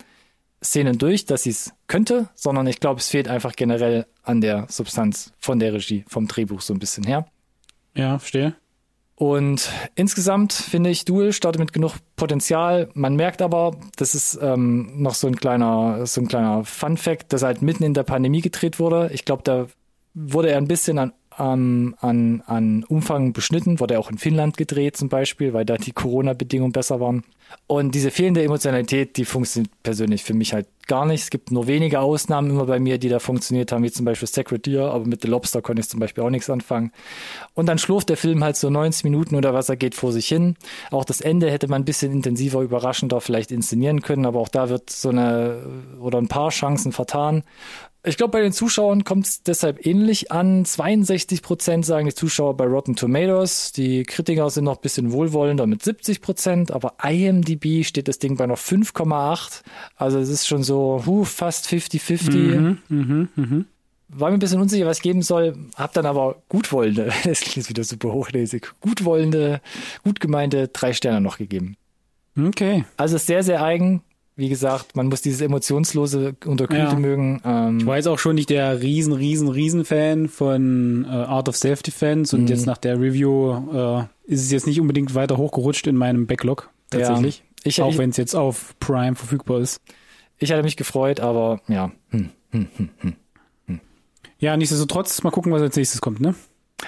Szenen 0.63 0.99
durch, 0.99 1.25
dass 1.25 1.45
sie 1.45 1.51
es 1.51 1.73
könnte, 1.87 2.29
sondern 2.35 2.67
ich 2.67 2.81
glaube, 2.81 3.01
es 3.01 3.09
fehlt 3.09 3.29
einfach 3.29 3.55
generell 3.57 4.07
an 4.23 4.41
der 4.41 4.67
Substanz 4.69 5.33
von 5.39 5.59
der 5.59 5.73
Regie, 5.73 6.05
vom 6.07 6.29
Drehbuch 6.29 6.61
so 6.61 6.75
ein 6.75 6.79
bisschen 6.79 7.05
her. 7.05 7.27
ja, 7.95 8.19
verstehe. 8.19 8.55
Und 9.21 9.71
insgesamt 9.97 10.55
finde 10.55 10.89
ich, 10.89 11.05
Duel 11.05 11.35
startet 11.35 11.61
mit 11.61 11.75
genug 11.75 11.97
Potenzial. 12.17 12.89
Man 12.95 13.17
merkt 13.17 13.43
aber, 13.43 13.77
das 13.97 14.15
ist 14.15 14.39
ähm, 14.41 15.03
noch 15.03 15.15
so 15.15 15.27
ein 15.27 15.37
kleiner, 15.37 16.07
so 16.07 16.23
ein 16.23 16.29
kleiner 16.29 16.65
Fun 16.65 16.97
Fact, 16.97 17.31
dass 17.35 17.43
halt 17.43 17.61
mitten 17.61 17.85
in 17.85 17.93
der 17.93 18.05
Pandemie 18.05 18.41
gedreht 18.41 18.79
wurde. 18.79 19.11
Ich 19.13 19.27
glaube, 19.27 19.43
da 19.43 19.67
wurde 20.15 20.49
er 20.51 20.57
ein 20.57 20.69
bisschen 20.69 20.99
an, 20.99 21.13
an, 21.41 21.95
an, 22.01 22.43
an 22.47 22.85
Umfang 22.85 23.33
beschnitten, 23.33 23.81
wurde 23.81 23.99
auch 23.99 24.11
in 24.11 24.19
Finnland 24.19 24.57
gedreht 24.57 24.97
zum 24.97 25.09
Beispiel, 25.09 25.55
weil 25.55 25.65
da 25.65 25.77
die 25.77 25.93
Corona-Bedingungen 25.93 26.73
besser 26.73 27.01
waren. 27.01 27.25
Und 27.67 27.95
diese 27.95 28.11
fehlende 28.11 28.45
Emotionalität, 28.45 29.17
die 29.17 29.25
funktioniert 29.25 29.73
persönlich 29.83 30.23
für 30.23 30.35
mich 30.35 30.53
halt 30.53 30.67
gar 30.87 31.07
nicht. 31.07 31.23
Es 31.23 31.31
gibt 31.31 31.51
nur 31.51 31.67
wenige 31.67 32.01
Ausnahmen 32.01 32.51
immer 32.51 32.67
bei 32.67 32.79
mir, 32.79 32.99
die 32.99 33.09
da 33.09 33.19
funktioniert 33.19 33.73
haben, 33.73 33.83
wie 33.85 33.91
zum 33.91 34.05
Beispiel 34.05 34.29
Sacred 34.29 34.67
Deer, 34.67 34.91
aber 34.91 35.07
mit 35.07 35.23
The 35.23 35.29
Lobster 35.29 35.63
konnte 35.63 35.81
ich 35.81 35.89
zum 35.89 36.01
Beispiel 36.01 36.23
auch 36.23 36.31
nichts 36.31 36.51
anfangen. 36.51 36.93
Und 37.55 37.67
dann 37.67 37.79
schlurft 37.79 38.09
der 38.09 38.17
Film 38.17 38.45
halt 38.45 38.57
so 38.57 38.71
90 38.71 39.05
Minuten 39.05 39.37
oder 39.37 39.55
was 39.55 39.69
er 39.69 39.77
geht 39.77 39.95
vor 39.95 40.13
sich 40.13 40.27
hin. 40.27 40.57
Auch 40.91 41.05
das 41.05 41.21
Ende 41.21 41.51
hätte 41.51 41.69
man 41.69 41.83
ein 41.83 41.85
bisschen 41.85 42.13
intensiver, 42.13 42.61
überraschender 42.61 43.21
vielleicht 43.21 43.51
inszenieren 43.51 44.03
können, 44.03 44.27
aber 44.27 44.41
auch 44.41 44.49
da 44.49 44.69
wird 44.69 44.91
so 44.91 45.09
eine 45.09 45.63
oder 46.01 46.19
ein 46.19 46.29
paar 46.29 46.51
Chancen 46.51 46.93
vertan. 46.93 47.45
Ich 48.03 48.17
glaube, 48.17 48.33
bei 48.33 48.41
den 48.41 48.53
Zuschauern 48.53 49.05
kommt 49.05 49.27
es 49.27 49.43
deshalb 49.43 49.85
ähnlich 49.85 50.33
an. 50.33 50.65
62 50.65 51.43
Prozent 51.43 51.85
sagen 51.85 52.07
die 52.07 52.15
Zuschauer 52.15 52.57
bei 52.57 52.65
Rotten 52.65 52.97
Tomatoes. 52.97 53.73
Die 53.73 54.05
Kritiker 54.05 54.49
sind 54.49 54.65
noch 54.65 54.77
ein 54.77 54.81
bisschen 54.81 55.13
wohlwollender 55.13 55.67
mit 55.67 55.83
70 55.83 56.23
Prozent, 56.23 56.71
aber 56.71 56.95
IMDb 57.03 57.85
steht 57.85 58.09
das 58.09 58.19
Ding 58.19 58.37
bei 58.37 58.47
noch 58.47 58.57
5,8. 58.57 59.63
Also 59.97 60.19
es 60.19 60.31
ist 60.31 60.47
schon 60.47 60.63
so 60.63 61.03
huh, 61.05 61.25
fast 61.25 61.67
50-50. 61.67 62.31
Mhm, 62.33 62.79
mhm, 62.89 63.29
mhm. 63.37 63.67
War 64.09 64.31
mir 64.31 64.39
ein 64.39 64.41
bisschen 64.41 64.61
unsicher, 64.61 64.87
was 64.87 64.99
ich 64.99 65.03
geben 65.03 65.21
soll, 65.23 65.57
hab 65.77 65.93
dann 65.93 66.07
aber 66.07 66.43
gutwollende, 66.49 67.13
das 67.25 67.41
klingt 67.41 67.57
jetzt 67.57 67.69
wieder 67.69 67.85
super 67.85 68.13
hochlesig, 68.13 68.67
gutwollende, 68.81 69.61
gut 70.03 70.21
gemeinte 70.21 70.69
drei 70.69 70.95
Sterne 70.95 71.21
noch 71.21 71.37
gegeben. 71.37 71.77
Okay. 72.37 72.85
Also 72.97 73.19
sehr, 73.19 73.43
sehr 73.43 73.63
eigen. 73.63 74.03
Wie 74.41 74.49
gesagt, 74.49 74.97
man 74.97 75.09
muss 75.09 75.21
dieses 75.21 75.43
emotionslose, 75.43 76.35
unterkühlte 76.47 76.95
Ja. 76.95 76.99
mögen. 76.99 77.43
Ähm, 77.45 77.79
Ich 77.81 77.87
war 77.87 77.97
jetzt 77.97 78.07
auch 78.09 78.19
schon 78.19 78.37
nicht 78.37 78.49
der 78.49 78.81
riesen, 78.81 79.13
riesen, 79.13 79.49
riesen 79.49 79.85
Fan 79.85 80.29
von 80.29 81.05
äh, 81.05 81.09
Art 81.09 81.49
of 81.51 81.57
Self-Defense 81.57 82.35
und 82.35 82.45
Mhm. 82.45 82.49
jetzt 82.49 82.65
nach 82.65 82.79
der 82.79 82.99
Review 82.99 83.53
äh, 83.71 84.05
ist 84.33 84.41
es 84.45 84.51
jetzt 84.51 84.67
nicht 84.67 84.81
unbedingt 84.81 85.15
weiter 85.15 85.37
hochgerutscht 85.37 85.87
in 85.87 85.97
meinem 85.97 86.27
Backlog, 86.27 86.71
tatsächlich. 86.89 87.39
Ja. 87.41 87.45
Ich, 87.65 87.83
auch 87.83 87.99
wenn 87.99 88.09
es 88.09 88.17
jetzt 88.17 88.35
auf 88.35 88.75
Prime 88.81 89.15
verfügbar 89.15 89.61
ist. 89.61 89.79
ich 90.39 90.51
hatte 90.51 90.63
mich 90.63 90.79
gefreut, 90.79 91.21
aber 91.21 91.61
ja. 91.69 91.93
Hm, 92.09 92.31
hm, 92.53 92.69
hm, 92.77 92.89
hm. 93.67 93.81
Ja, 94.39 94.57
nichtsdestotrotz, 94.57 95.23
mal 95.23 95.31
gucken, 95.33 95.53
was 95.53 95.61
als 95.61 95.77
nächstes 95.77 96.01
kommt, 96.01 96.19
ne? 96.21 96.35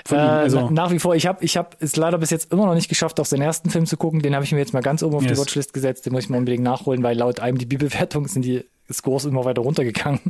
Von 0.06 0.18
Äh, 0.18 0.22
ihm, 0.22 0.28
also, 0.28 0.60
na- 0.62 0.70
nach 0.70 0.90
wie 0.90 0.98
vor, 0.98 1.14
ich 1.14 1.26
habe 1.26 1.44
ich 1.44 1.56
hab 1.56 1.76
es 1.80 1.96
leider 1.96 2.18
bis 2.18 2.30
jetzt 2.30 2.52
immer 2.52 2.66
noch 2.66 2.74
nicht 2.74 2.88
geschafft, 2.88 3.18
auch 3.20 3.26
den 3.26 3.40
ersten 3.42 3.70
Film 3.70 3.86
zu 3.86 3.96
gucken. 3.96 4.20
Den 4.22 4.34
habe 4.34 4.44
ich 4.44 4.52
mir 4.52 4.58
jetzt 4.58 4.72
mal 4.72 4.80
ganz 4.82 5.02
oben 5.02 5.16
auf 5.16 5.22
die 5.22 5.28
Yes. 5.30 5.38
Watchlist 5.38 5.72
gesetzt. 5.72 6.06
Den 6.06 6.12
muss 6.12 6.24
ich 6.24 6.30
mal 6.30 6.38
unbedingt 6.38 6.64
nachholen, 6.64 7.02
weil 7.02 7.16
laut 7.16 7.38
IMDb-Bewertung 7.40 8.26
sind 8.28 8.44
die 8.44 8.64
Scores 8.92 9.24
immer 9.24 9.44
weiter 9.44 9.62
runtergegangen. 9.62 10.20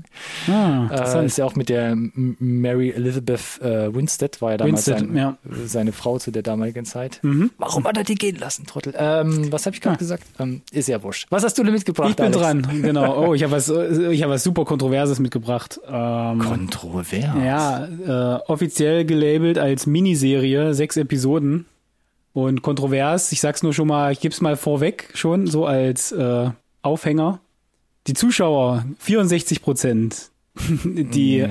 Ah, 0.49 0.89
Äh, 0.91 1.27
ist 1.27 1.39
ja 1.39 1.45
auch 1.45 1.55
mit 1.55 1.69
der 1.69 1.95
Mary 1.97 2.91
Elizabeth 2.91 3.61
äh, 3.63 3.95
Winstead, 3.95 4.41
war 4.43 4.53
ja 4.53 4.57
damals 4.59 4.87
Winstead, 4.87 4.99
sein, 5.09 5.17
ja. 5.17 5.39
seine 5.67 5.93
Frau 5.93 6.19
zu 6.19 6.31
der 6.31 6.43
damaligen 6.43 6.85
Zeit. 6.85 7.19
Mhm. 7.23 7.51
Warum 7.59 7.85
hat 7.85 7.97
er 7.97 8.05
die 8.05 8.15
gehen 8.15 8.37
lassen, 8.37 8.67
Trottel? 8.67 8.95
Ähm, 8.97 9.51
was 9.53 9.67
habe 9.67 9.75
ich 9.77 9.81
gerade 9.83 9.97
Ah. 9.97 9.99
gesagt? 9.99 10.25
Ähm, 10.39 10.63
ist 10.73 10.89
ja 10.89 11.03
wurscht. 11.03 11.27
Was 11.31 11.45
hast 11.45 11.59
du 11.59 11.63
denn 11.65 11.73
mitgebracht, 11.73 12.11
Ich 12.11 12.17
bin 12.17 12.27
Alex? 12.27 12.39
dran, 12.41 12.83
genau. 12.83 13.29
Oh, 13.29 13.35
ich 13.35 13.43
habe 13.43 13.53
was, 13.53 13.69
ich 13.69 14.23
habe 14.23 14.33
was 14.33 14.43
super 14.45 14.65
Kontroverses 14.65 15.19
mitgebracht. 15.19 15.81
Ähm, 15.87 16.39
Kontrovers. 16.39 17.13
ja, 17.13 17.87
äh, 17.87 18.41
offiziell 18.49 19.05
gelabelt 19.05 19.59
als 19.59 19.87
Miniserie, 19.87 20.75
sechs 20.75 20.97
Episoden. 20.97 21.67
Und 22.35 22.63
kontrovers, 22.63 23.31
ich 23.33 23.41
sag's 23.43 23.63
nur 23.63 23.75
schon 23.75 23.89
mal, 23.89 24.11
ich 24.13 24.21
geb's 24.21 24.41
mal 24.41 24.57
vorweg 24.57 25.11
schon, 25.13 25.47
so 25.47 25.67
als 25.67 26.13
äh, 26.13 26.49
Aufhänger. 26.81 27.41
Die 28.07 28.15
Zuschauer 28.15 28.85
64 28.99 29.63
Prozent, 29.63 30.31
die, 30.85 31.37
Ja. 31.39 31.49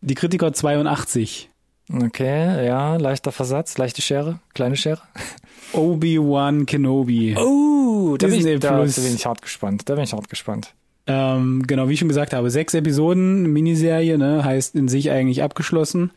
die 0.00 0.14
Kritiker 0.14 0.52
82. 0.52 1.48
Okay, 1.92 2.66
ja, 2.66 2.96
leichter 2.96 3.32
Versatz, 3.32 3.76
leichte 3.76 4.00
Schere, 4.00 4.38
kleine 4.54 4.76
Schere. 4.76 5.00
Obi-Wan 5.72 6.66
Kenobi. 6.66 7.36
Oh, 7.36 8.16
da 8.16 8.28
bin, 8.28 8.46
ich, 8.46 8.60
da, 8.60 8.72
Plus. 8.76 8.94
da 8.96 9.02
bin 9.02 9.14
ich 9.14 9.26
hart 9.26 9.42
gespannt. 9.42 9.82
Da 9.88 9.94
bin 9.94 10.04
ich 10.04 10.12
hart 10.12 10.28
gespannt. 10.28 10.72
Ähm, 11.06 11.64
genau, 11.66 11.88
wie 11.88 11.94
ich 11.94 11.98
schon 11.98 12.08
gesagt 12.08 12.32
habe, 12.32 12.50
sechs 12.50 12.74
Episoden, 12.74 13.52
Miniserie, 13.52 14.18
ne, 14.18 14.44
heißt 14.44 14.76
in 14.76 14.86
sich 14.88 15.10
eigentlich 15.10 15.42
abgeschlossen. 15.42 16.10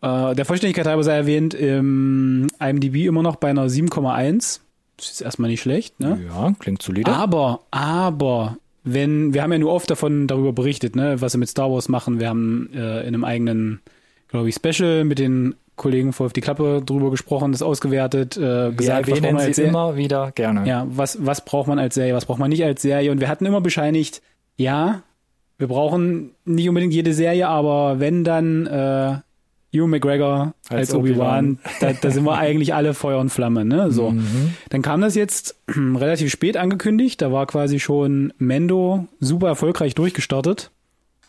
Äh, 0.00 0.34
der 0.34 0.44
Vollständigkeit 0.46 0.86
halber 0.86 1.04
sei 1.04 1.14
erwähnt, 1.16 1.52
im 1.52 2.46
IMDb 2.58 3.06
immer 3.06 3.22
noch 3.22 3.36
bei 3.36 3.50
einer 3.50 3.66
7,1. 3.68 4.60
Das 4.96 5.10
ist 5.10 5.20
erstmal 5.20 5.50
nicht 5.50 5.60
schlecht, 5.62 5.98
ne? 6.00 6.18
Ja, 6.26 6.54
klingt 6.58 6.82
solide. 6.82 7.10
Aber, 7.12 7.60
aber, 7.70 8.56
wenn, 8.84 9.34
wir 9.34 9.42
haben 9.42 9.52
ja 9.52 9.58
nur 9.58 9.72
oft 9.72 9.90
davon 9.90 10.26
darüber 10.26 10.52
berichtet, 10.52 10.96
ne, 10.96 11.20
was 11.20 11.32
sie 11.32 11.38
mit 11.38 11.48
Star 11.48 11.70
Wars 11.70 11.88
machen. 11.88 12.20
Wir 12.20 12.28
haben 12.28 12.70
äh, 12.74 13.00
in 13.00 13.08
einem 13.08 13.24
eigenen, 13.24 13.80
glaube 14.28 14.48
ich, 14.48 14.54
Special 14.54 15.04
mit 15.04 15.18
den 15.18 15.54
Kollegen 15.76 16.12
vor 16.12 16.26
auf 16.26 16.32
die 16.32 16.40
Klappe 16.42 16.82
drüber 16.84 17.10
gesprochen, 17.10 17.52
das 17.52 17.62
ausgewertet, 17.62 18.36
äh, 18.36 18.40
Wir 18.40 18.72
gesagt, 18.72 19.10
was 19.10 19.20
braucht 19.20 19.32
man 19.32 19.40
sie 19.40 19.46
als 19.46 19.56
Serie- 19.56 19.68
immer 19.70 19.96
wieder 19.96 20.30
gerne. 20.32 20.68
ja, 20.68 20.86
was, 20.90 21.24
was 21.24 21.44
braucht 21.44 21.68
man 21.68 21.78
als 21.78 21.94
Serie, 21.94 22.14
was 22.14 22.26
braucht 22.26 22.38
man 22.38 22.50
nicht 22.50 22.64
als 22.64 22.82
Serie? 22.82 23.10
Und 23.12 23.20
wir 23.20 23.28
hatten 23.28 23.46
immer 23.46 23.60
bescheinigt, 23.62 24.20
ja, 24.56 25.02
wir 25.56 25.68
brauchen 25.68 26.32
nicht 26.44 26.68
unbedingt 26.68 26.92
jede 26.92 27.12
Serie, 27.14 27.48
aber 27.48 27.98
wenn 28.00 28.24
dann 28.24 28.66
äh, 28.66 29.16
Hugh 29.72 29.86
McGregor 29.86 30.54
als, 30.68 30.90
Als 30.90 30.94
Obi-Wan, 30.94 31.58
da, 31.80 31.92
da 31.92 32.10
sind 32.10 32.24
wir 32.24 32.36
eigentlich 32.38 32.74
alle 32.74 32.94
Feuer 32.94 33.18
und 33.18 33.30
Flamme, 33.30 33.64
ne? 33.64 33.90
So. 33.90 34.10
Mhm. 34.10 34.54
Dann 34.68 34.82
kam 34.82 35.00
das 35.00 35.14
jetzt 35.14 35.56
relativ 35.68 36.30
spät 36.30 36.56
angekündigt, 36.56 37.22
da 37.22 37.32
war 37.32 37.46
quasi 37.46 37.78
schon 37.78 38.32
Mendo 38.38 39.06
super 39.20 39.48
erfolgreich 39.48 39.94
durchgestartet. 39.94 40.70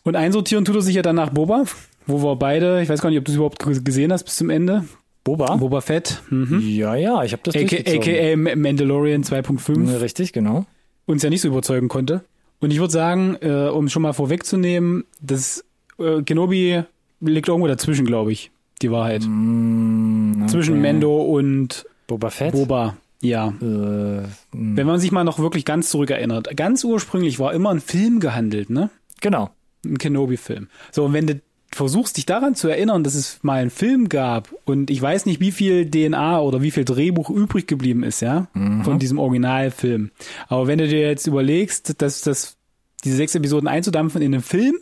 Und 0.03 0.15
einsortieren 0.15 0.65
tut 0.65 0.75
er 0.75 0.81
sich 0.81 0.95
ja 0.95 1.03
dann 1.03 1.15
nach 1.15 1.29
Boba, 1.29 1.65
wo 2.07 2.24
wir 2.24 2.36
beide, 2.36 2.81
ich 2.81 2.89
weiß 2.89 3.01
gar 3.01 3.10
nicht, 3.10 3.19
ob 3.19 3.25
du 3.25 3.31
es 3.31 3.36
überhaupt 3.36 3.63
gesehen 3.86 4.12
hast 4.12 4.24
bis 4.24 4.38
zum 4.38 4.50
Ende. 4.50 4.86
Boba? 5.24 5.55
Boba 5.57 5.81
Fett, 5.81 6.24
mhm. 6.31 6.62
Ja, 6.65 6.95
ja, 6.95 7.24
ich 7.24 7.33
habe 7.33 7.43
das 7.45 7.53
durchgezogen. 7.53 8.01
AKA 8.01 8.55
Mandalorian 8.55 9.24
2.5 9.24 10.01
Richtig, 10.01 10.33
genau. 10.33 10.65
uns 11.05 11.21
ja 11.21 11.29
nicht 11.29 11.41
so 11.41 11.48
überzeugen 11.48 11.89
konnte. 11.89 12.24
Und 12.60 12.71
ich 12.71 12.79
würde 12.79 12.91
sagen, 12.91 13.38
äh, 13.41 13.69
um 13.69 13.88
schon 13.89 14.01
mal 14.01 14.13
vorwegzunehmen, 14.13 15.03
das 15.19 15.63
äh, 16.00 16.24
Kenobi 16.24 16.83
liegt 17.22 17.48
irgendwo 17.48 17.68
dazwischen, 17.68 18.06
glaube 18.06 18.32
ich, 18.32 18.51
die 18.82 18.92
Wahrheit. 18.92 19.24
Mm, 19.28 20.48
Zwischen 20.48 20.74
okay. 20.74 20.82
Mendo 20.82 21.22
und 21.22 21.86
Boba 22.08 22.30
Fett. 22.30 22.54
Boba. 22.54 22.98
Ja. 23.22 23.54
Äh, 23.62 23.63
mm, 23.63 24.25
Wenn 24.51 24.88
man 24.88 25.00
sich 25.00 25.12
mal 25.12 25.24
noch 25.24 25.40
wirklich 25.40 25.66
ganz 25.66 25.90
zurückerinnert. 25.90 26.56
Ganz 26.58 26.84
ursprünglich 26.84 27.40
war 27.40 27.54
immer 27.54 27.70
ein 27.70 27.80
Film 27.80 28.20
gehandelt, 28.20 28.70
ne? 28.70 28.90
genau. 29.22 29.51
Ein 29.86 29.98
Kenobi-Film. 29.98 30.68
So, 30.92 31.06
und 31.06 31.13
wenn 31.13 31.28
du 31.28 31.42
versuchst, 31.74 32.18
dich 32.18 32.25
daran 32.25 32.54
zu 32.54 32.68
erinnern, 32.68 33.04
dass 33.04 33.16
es 33.16 33.40
mal 33.44 33.62
einen 33.62 33.70
Film 33.70 34.10
gab 34.10 34.54
und 34.66 34.90
ich 34.90 35.01
weiß 35.01 35.25
nicht, 35.25 35.40
wie 35.40 35.51
viel 35.51 35.90
DNA 35.90 36.40
oder 36.42 36.62
wie 36.62 36.72
viel 36.72 36.84
Drehbuch 36.84 37.30
übrig 37.30 37.66
geblieben 37.66 38.04
ist, 38.04 38.20
ja, 38.22 38.48
von 38.84 39.00
diesem 39.00 39.18
Originalfilm. 39.20 40.12
Aber 40.50 40.68
wenn 40.68 40.80
du 40.80 40.88
dir 40.88 41.00
jetzt 41.00 41.28
überlegst, 41.28 42.01
dass 42.01 42.22
das, 42.22 42.58
diese 43.04 43.16
sechs 43.16 43.36
Episoden 43.36 43.70
einzudampfen 43.70 44.22
in 44.22 44.34
einen 44.34 44.44
Film 44.44 44.75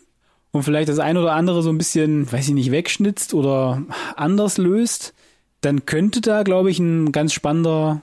und 0.51 0.63
vielleicht 0.63 0.89
das 0.89 0.99
ein 0.99 1.17
oder 1.17 1.33
andere 1.33 1.61
so 1.61 1.69
ein 1.69 1.77
bisschen, 1.77 2.31
weiß 2.31 2.47
ich 2.47 2.53
nicht, 2.53 2.71
wegschnitzt 2.71 3.33
oder 3.33 3.83
anders 4.15 4.57
löst, 4.57 5.13
dann 5.61 5.85
könnte 5.85 6.21
da, 6.21 6.43
glaube 6.43 6.71
ich, 6.71 6.79
ein 6.79 7.11
ganz 7.11 7.33
spannender 7.33 8.01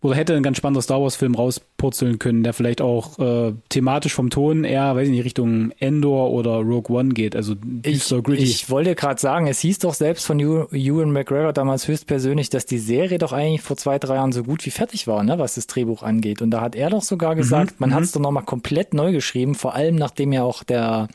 oder 0.00 0.14
hätte 0.14 0.34
ein 0.34 0.42
ganz 0.42 0.56
spannender 0.56 0.82
Star 0.82 1.00
Wars 1.00 1.16
Film 1.16 1.36
rauspurzeln 1.76 2.18
können, 2.18 2.42
der 2.42 2.52
vielleicht 2.52 2.80
auch 2.80 3.18
äh, 3.18 3.52
thematisch 3.68 4.14
vom 4.14 4.30
Ton 4.30 4.64
eher, 4.64 4.94
weiß 4.96 5.06
ich 5.08 5.14
nicht, 5.14 5.24
Richtung 5.24 5.72
Endor 5.78 6.30
oder 6.32 6.56
Rogue 6.56 6.96
One 6.96 7.10
geht, 7.10 7.36
also 7.36 7.54
Ich, 7.82 7.92
düster, 7.98 8.22
gritty. 8.22 8.42
ich 8.42 8.70
wollte 8.70 8.94
gerade 8.94 9.20
sagen, 9.20 9.46
es 9.46 9.60
hieß 9.60 9.80
doch 9.80 9.94
selbst 9.94 10.26
von 10.26 10.40
Ewan 10.40 11.12
McGregor 11.12 11.52
damals 11.52 11.86
höchstpersönlich, 11.88 12.50
dass 12.50 12.66
die 12.66 12.78
Serie 12.78 13.18
doch 13.18 13.32
eigentlich 13.32 13.62
vor 13.62 13.76
zwei, 13.76 13.98
drei 13.98 14.14
Jahren 14.16 14.32
so 14.32 14.42
gut 14.42 14.64
wie 14.66 14.70
fertig 14.70 15.06
war, 15.06 15.22
ne, 15.22 15.38
was 15.38 15.54
das 15.54 15.66
Drehbuch 15.66 16.02
angeht. 16.02 16.42
Und 16.42 16.50
da 16.50 16.60
hat 16.60 16.74
er 16.74 16.90
doch 16.90 17.02
sogar 17.02 17.34
Mhm, 17.34 17.38
gesagt, 17.38 17.80
man 17.80 17.94
hat 17.94 18.02
es 18.02 18.12
doch 18.12 18.20
nochmal 18.20 18.44
komplett 18.44 18.94
neu 18.94 19.12
geschrieben, 19.12 19.54
vor 19.54 19.74
allem 19.74 19.96
nachdem 19.96 20.32
ja 20.32 20.42
auch 20.42 20.62
der, 20.62 21.08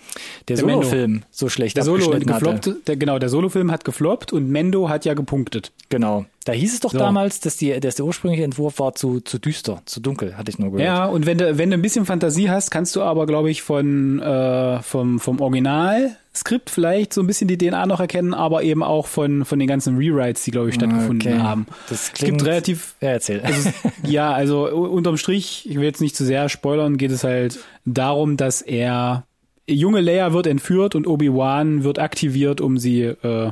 der, 0.47 0.57
Der. 0.57 0.57
Solo-Film 0.57 1.23
so 1.31 1.49
schlecht 1.49 1.77
der 1.77 1.83
Solo 1.83 2.09
gefloppt, 2.11 2.87
der, 2.87 2.95
genau, 2.97 3.17
der 3.19 3.29
Solo-Film 3.29 3.71
hat 3.71 3.85
gefloppt 3.85 4.33
und 4.33 4.49
Mendo 4.49 4.89
hat 4.89 5.05
ja 5.05 5.13
gepunktet. 5.13 5.71
Genau. 5.89 6.25
Da 6.43 6.53
hieß 6.53 6.73
es 6.73 6.79
doch 6.79 6.91
So. 6.91 6.97
damals, 6.97 7.39
dass, 7.39 7.57
die, 7.57 7.79
dass 7.79 7.95
der 7.95 8.05
ursprüngliche 8.05 8.43
Entwurf 8.43 8.79
war 8.79 8.93
zu, 8.95 9.19
zu 9.19 9.37
düster, 9.37 9.81
zu 9.85 9.99
dunkel, 9.99 10.37
hatte 10.37 10.49
ich 10.51 10.59
nur 10.59 10.71
gehört. 10.71 10.85
Ja, 10.85 11.05
und 11.05 11.25
wenn 11.25 11.37
du, 11.37 11.57
wenn 11.57 11.69
du 11.71 11.77
ein 11.77 11.81
bisschen 11.81 12.05
Fantasie 12.05 12.49
hast, 12.49 12.69
kannst 12.71 12.95
du 12.95 13.01
aber, 13.01 13.25
glaube 13.25 13.49
ich, 13.51 13.61
von 13.61 14.19
äh, 14.19 14.81
vom, 14.81 15.19
vom 15.19 15.39
Originalskript 15.41 16.69
vielleicht 16.69 17.13
so 17.13 17.21
ein 17.21 17.27
bisschen 17.27 17.47
die 17.47 17.57
DNA 17.57 17.85
noch 17.85 17.99
erkennen, 17.99 18.33
aber 18.33 18.63
eben 18.63 18.83
auch 18.83 19.07
von, 19.07 19.45
von 19.45 19.59
den 19.59 19.67
ganzen 19.67 19.97
Rewrites, 19.97 20.43
die, 20.43 20.51
glaube 20.51 20.69
ich, 20.69 20.75
stattgefunden 20.75 21.33
Okay. 21.33 21.41
haben. 21.41 21.65
Das 21.89 22.03
Es 22.03 22.13
klingt 22.13 22.37
gibt 22.39 22.47
relativ 22.49 22.95
Ja, 23.01 23.09
erzähl. 23.09 23.41
Also, 23.41 23.69
ja, 24.03 24.31
also 24.31 24.69
unterm 24.69 25.17
Strich, 25.17 25.67
ich 25.69 25.75
will 25.77 25.83
jetzt 25.85 26.01
nicht 26.01 26.15
zu 26.15 26.25
sehr 26.25 26.49
spoilern, 26.49 26.97
geht 26.97 27.11
es 27.11 27.23
halt 27.23 27.59
darum, 27.85 28.37
dass 28.37 28.61
er 28.61 29.25
junge 29.67 30.01
Leia 30.01 30.33
wird 30.33 30.47
entführt 30.47 30.95
und 30.95 31.07
Obi-Wan 31.07 31.83
wird 31.83 31.99
aktiviert, 31.99 32.61
um 32.61 32.77
sie 32.77 33.03
äh, 33.03 33.51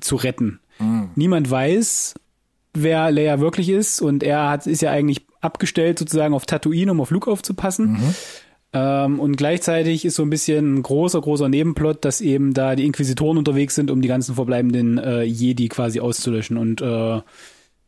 zu 0.00 0.16
retten. 0.16 0.60
Niemand 1.14 1.50
weiß, 1.50 2.14
wer 2.74 3.10
Leia 3.10 3.40
wirklich 3.40 3.70
ist 3.70 4.02
und 4.02 4.22
er 4.22 4.50
hat 4.50 4.66
ist 4.66 4.82
ja 4.82 4.90
eigentlich 4.90 5.25
abgestellt 5.40 5.98
sozusagen 5.98 6.34
auf 6.34 6.46
Tatooine, 6.46 6.92
um 6.92 7.00
auf 7.00 7.10
Luke 7.10 7.30
aufzupassen. 7.30 7.96
Ähm, 8.72 9.20
und 9.20 9.36
gleichzeitig 9.36 10.04
ist 10.04 10.16
so 10.16 10.22
ein 10.22 10.30
bisschen 10.30 10.76
ein 10.76 10.82
großer, 10.82 11.20
großer 11.20 11.48
Nebenplot, 11.48 12.04
dass 12.04 12.20
eben 12.20 12.52
da 12.52 12.76
die 12.76 12.84
Inquisitoren 12.84 13.38
unterwegs 13.38 13.74
sind, 13.74 13.90
um 13.90 14.02
die 14.02 14.08
ganzen 14.08 14.34
verbleibenden 14.34 14.98
äh, 14.98 15.22
Jedi 15.22 15.68
quasi 15.68 16.00
auszulöschen. 16.00 16.56
Und 16.56 16.82
äh, 16.82 17.20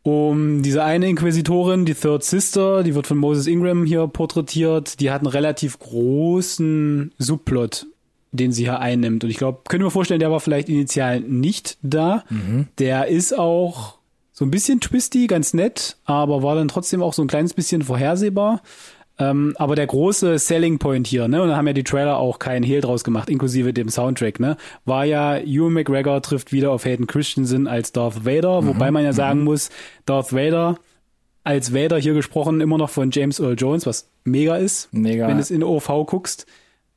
um 0.03 0.63
diese 0.63 0.85
eine 0.85 1.09
Inquisitorin, 1.09 1.85
die 1.85 1.95
Third 1.95 2.25
Sister, 2.25 2.83
die 2.83 2.95
wird 2.95 3.07
von 3.07 3.19
Moses 3.19 3.47
Ingram 3.47 3.85
hier 3.85 4.07
porträtiert, 4.07 5.01
die 5.01 5.11
hat 5.11 5.21
einen 5.21 5.27
relativ 5.31 5.79
großen 5.79 7.13
Subplot, 7.19 7.87
den 8.33 8.53
sie 8.53 8.63
hier 8.63 8.81
einnimmt. 8.81 9.25
Und 9.25 9.31
ich 9.31 9.37
glaube, 9.37 9.61
können 9.69 9.85
wir 9.85 9.91
vorstellen, 9.91 10.21
der 10.21 10.31
war 10.31 10.41
vielleicht 10.41 10.69
initial 10.71 11.21
nicht 11.21 11.77
da. 11.83 12.25
Der 12.79 13.09
ist 13.09 13.37
auch 13.37 13.98
so 14.39 14.45
ein 14.45 14.53
bisschen 14.53 14.81
twisty, 14.81 15.27
ganz 15.27 15.53
nett, 15.53 15.97
aber 16.05 16.45
war 16.45 16.55
dann 16.55 16.69
trotzdem 16.69 17.03
auch 17.03 17.13
so 17.13 17.23
ein 17.23 17.27
kleines 17.27 17.55
bisschen 17.55 17.83
vorhersehbar. 17.83 18.63
Ähm, 19.19 19.55
aber 19.59 19.75
der 19.75 19.89
große 19.89 20.39
Selling 20.39 20.79
Point 20.79 21.09
hier, 21.09 21.27
ne, 21.27 21.43
und 21.43 21.49
da 21.49 21.57
haben 21.57 21.67
ja 21.67 21.73
die 21.73 21.83
Trailer 21.83 22.19
auch 22.19 22.39
keinen 22.39 22.63
Hehl 22.63 22.81
draus 22.81 23.03
gemacht, 23.03 23.29
inklusive 23.29 23.73
dem 23.73 23.89
Soundtrack, 23.89 24.39
ne, 24.39 24.57
war 24.85 25.05
ja 25.05 25.39
Ewan 25.39 25.73
McGregor 25.73 26.23
trifft 26.23 26.53
wieder 26.53 26.71
auf 26.71 26.85
Hayden 26.85 27.09
Christensen 27.09 27.67
als 27.67 27.91
Darth 27.91 28.25
Vader, 28.25 28.65
wobei 28.65 28.93
man 28.93 29.03
ja 29.03 29.13
sagen 29.13 29.43
muss, 29.43 29.71
Darth 30.07 30.33
Vader 30.33 30.77
als 31.43 31.75
Vader 31.75 31.99
hier 31.99 32.15
gesprochen 32.15 32.61
immer 32.61 32.79
noch 32.79 32.91
von 32.91 33.11
James 33.11 33.41
Earl 33.41 33.57
Jones, 33.59 33.87
was 33.87 34.09
mega 34.23 34.55
ist, 34.57 34.89
Mega. 34.93 35.27
wenn 35.27 35.35
du 35.39 35.41
es 35.43 35.51
in 35.51 35.65
OV 35.65 36.07
guckst, 36.07 36.47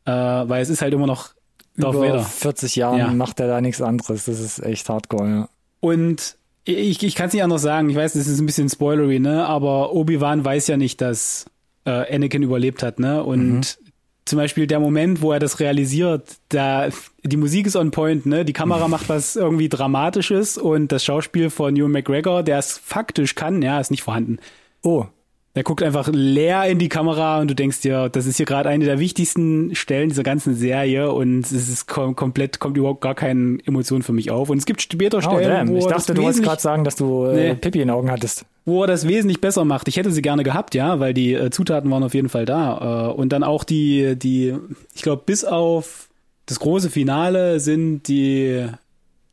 äh, 0.06 0.12
weil 0.12 0.62
es 0.62 0.70
ist 0.70 0.84
halt 0.84 0.94
immer 0.94 1.08
noch 1.08 1.30
Darth 1.76 1.96
Über 1.96 2.08
Vader. 2.08 2.22
40 2.22 2.76
Jahren 2.76 3.00
Ja. 3.00 3.08
macht 3.08 3.40
er 3.40 3.48
da 3.48 3.62
nichts 3.62 3.82
anderes. 3.82 4.26
Das 4.26 4.40
ist 4.40 4.60
echt 4.60 4.88
hardcore, 4.90 5.28
ja. 5.28 5.50
Und 5.80 6.36
ich, 6.64 7.04
ich 7.04 7.16
kann 7.16 7.28
es 7.28 7.34
nicht 7.34 7.44
anders 7.44 7.62
sagen. 7.62 7.90
Ich 7.90 7.96
weiß, 7.96 8.14
das 8.14 8.28
ist 8.28 8.40
ein 8.40 8.46
bisschen 8.46 8.70
spoilery, 8.70 9.20
ne? 9.20 9.46
Aber 9.46 9.94
Obi-Wan 9.94 10.46
weiß 10.46 10.68
ja 10.68 10.78
nicht, 10.78 11.02
dass 11.02 11.46
äh, 11.86 12.16
Anakin 12.16 12.44
überlebt 12.44 12.84
hat, 12.84 13.00
ne? 13.00 13.24
Und 13.24 13.80
zum 14.26 14.38
Beispiel 14.38 14.68
der 14.68 14.80
Moment, 14.80 15.22
wo 15.22 15.32
er 15.32 15.40
das 15.40 15.60
realisiert, 15.60 16.38
da 16.50 16.90
die 17.24 17.38
Musik 17.38 17.66
ist 17.66 17.76
on 17.76 17.92
point, 17.92 18.26
ne? 18.26 18.46
Die 18.46 18.54
Kamera 18.54 18.88
macht 18.88 19.10
was 19.10 19.36
irgendwie 19.38 19.70
Dramatisches 19.70 20.58
und 20.58 20.92
das 20.92 21.04
Schauspiel 21.04 21.50
von 21.50 21.76
Ewan 21.76 21.92
McGregor, 21.92 22.44
der 22.44 22.60
es 22.60 22.78
faktisch 22.78 23.36
kann, 23.36 23.62
ja, 23.62 23.80
ist 23.80 23.92
nicht 23.92 24.04
vorhanden. 24.04 24.38
Oh, 24.84 25.08
Der 25.56 25.64
guckt 25.64 25.84
einfach 25.84 26.08
leer 26.14 26.64
in 26.66 26.80
die 26.80 26.88
Kamera 26.88 27.42
und 27.42 27.50
du 27.50 27.56
denkst 27.56 27.82
dir, 27.82 28.08
das 28.08 28.26
ist 28.26 28.38
hier 28.38 28.46
gerade 28.46 28.70
eine 28.70 28.86
der 28.86 29.00
wichtigsten 29.00 29.76
Stellen 29.76 30.08
dieser 30.08 30.24
ganzen 30.24 30.56
Serie 30.56 31.12
und 31.12 31.42
es 31.46 31.52
ist 31.52 31.88
kom 31.88 32.16
komplett, 32.16 32.60
kommt 32.60 32.78
überhaupt 32.78 33.02
gar 33.02 33.16
keine 33.16 33.58
Emotion 33.66 34.02
für 34.02 34.14
mich 34.14 34.32
auf. 34.32 34.50
Und 34.50 34.60
es 34.60 34.66
gibt 34.66 34.82
später 34.82 35.18
oh 35.18 35.22
Stellen, 35.22 35.50
damn. 35.50 35.70
wo 35.70 35.78
Ich 35.78 35.86
dachte, 35.88 36.14
du 36.14 36.22
wolltest 36.22 36.44
gerade 36.44 36.62
sagen, 36.62 36.84
dass 36.86 36.96
du 36.96 37.26
äh, 37.26 37.50
Nee. 37.50 37.56
Pippi 37.56 37.82
in 37.82 37.88
den 37.90 37.96
Augen 37.96 38.10
hattest. 38.10 38.46
wo 38.64 38.84
er 38.84 38.88
das 38.88 39.08
wesentlich 39.08 39.42
besser 39.42 39.66
macht. 39.66 39.90
Ich 39.90 39.98
hätte 39.98 40.12
sie 40.12 40.22
gerne 40.22 40.44
gehabt, 40.44 40.74
ja, 40.74 41.02
weil 41.02 41.14
die 41.14 41.34
äh, 41.34 41.50
Zutaten 41.50 41.92
waren 41.92 42.04
auf 42.04 42.14
jeden 42.14 42.30
Fall 42.30 42.46
da. 42.46 43.10
Äh, 43.10 43.14
und 43.14 43.34
dann 43.34 43.44
auch 43.44 43.66
die, 43.66 44.16
die, 44.18 44.56
ich 44.96 45.02
glaube, 45.02 45.24
bis 45.26 45.44
auf 45.44 46.08
das 46.46 46.60
große 46.60 46.90
Finale 46.90 47.60
sind 47.60 48.08
die 48.08 48.68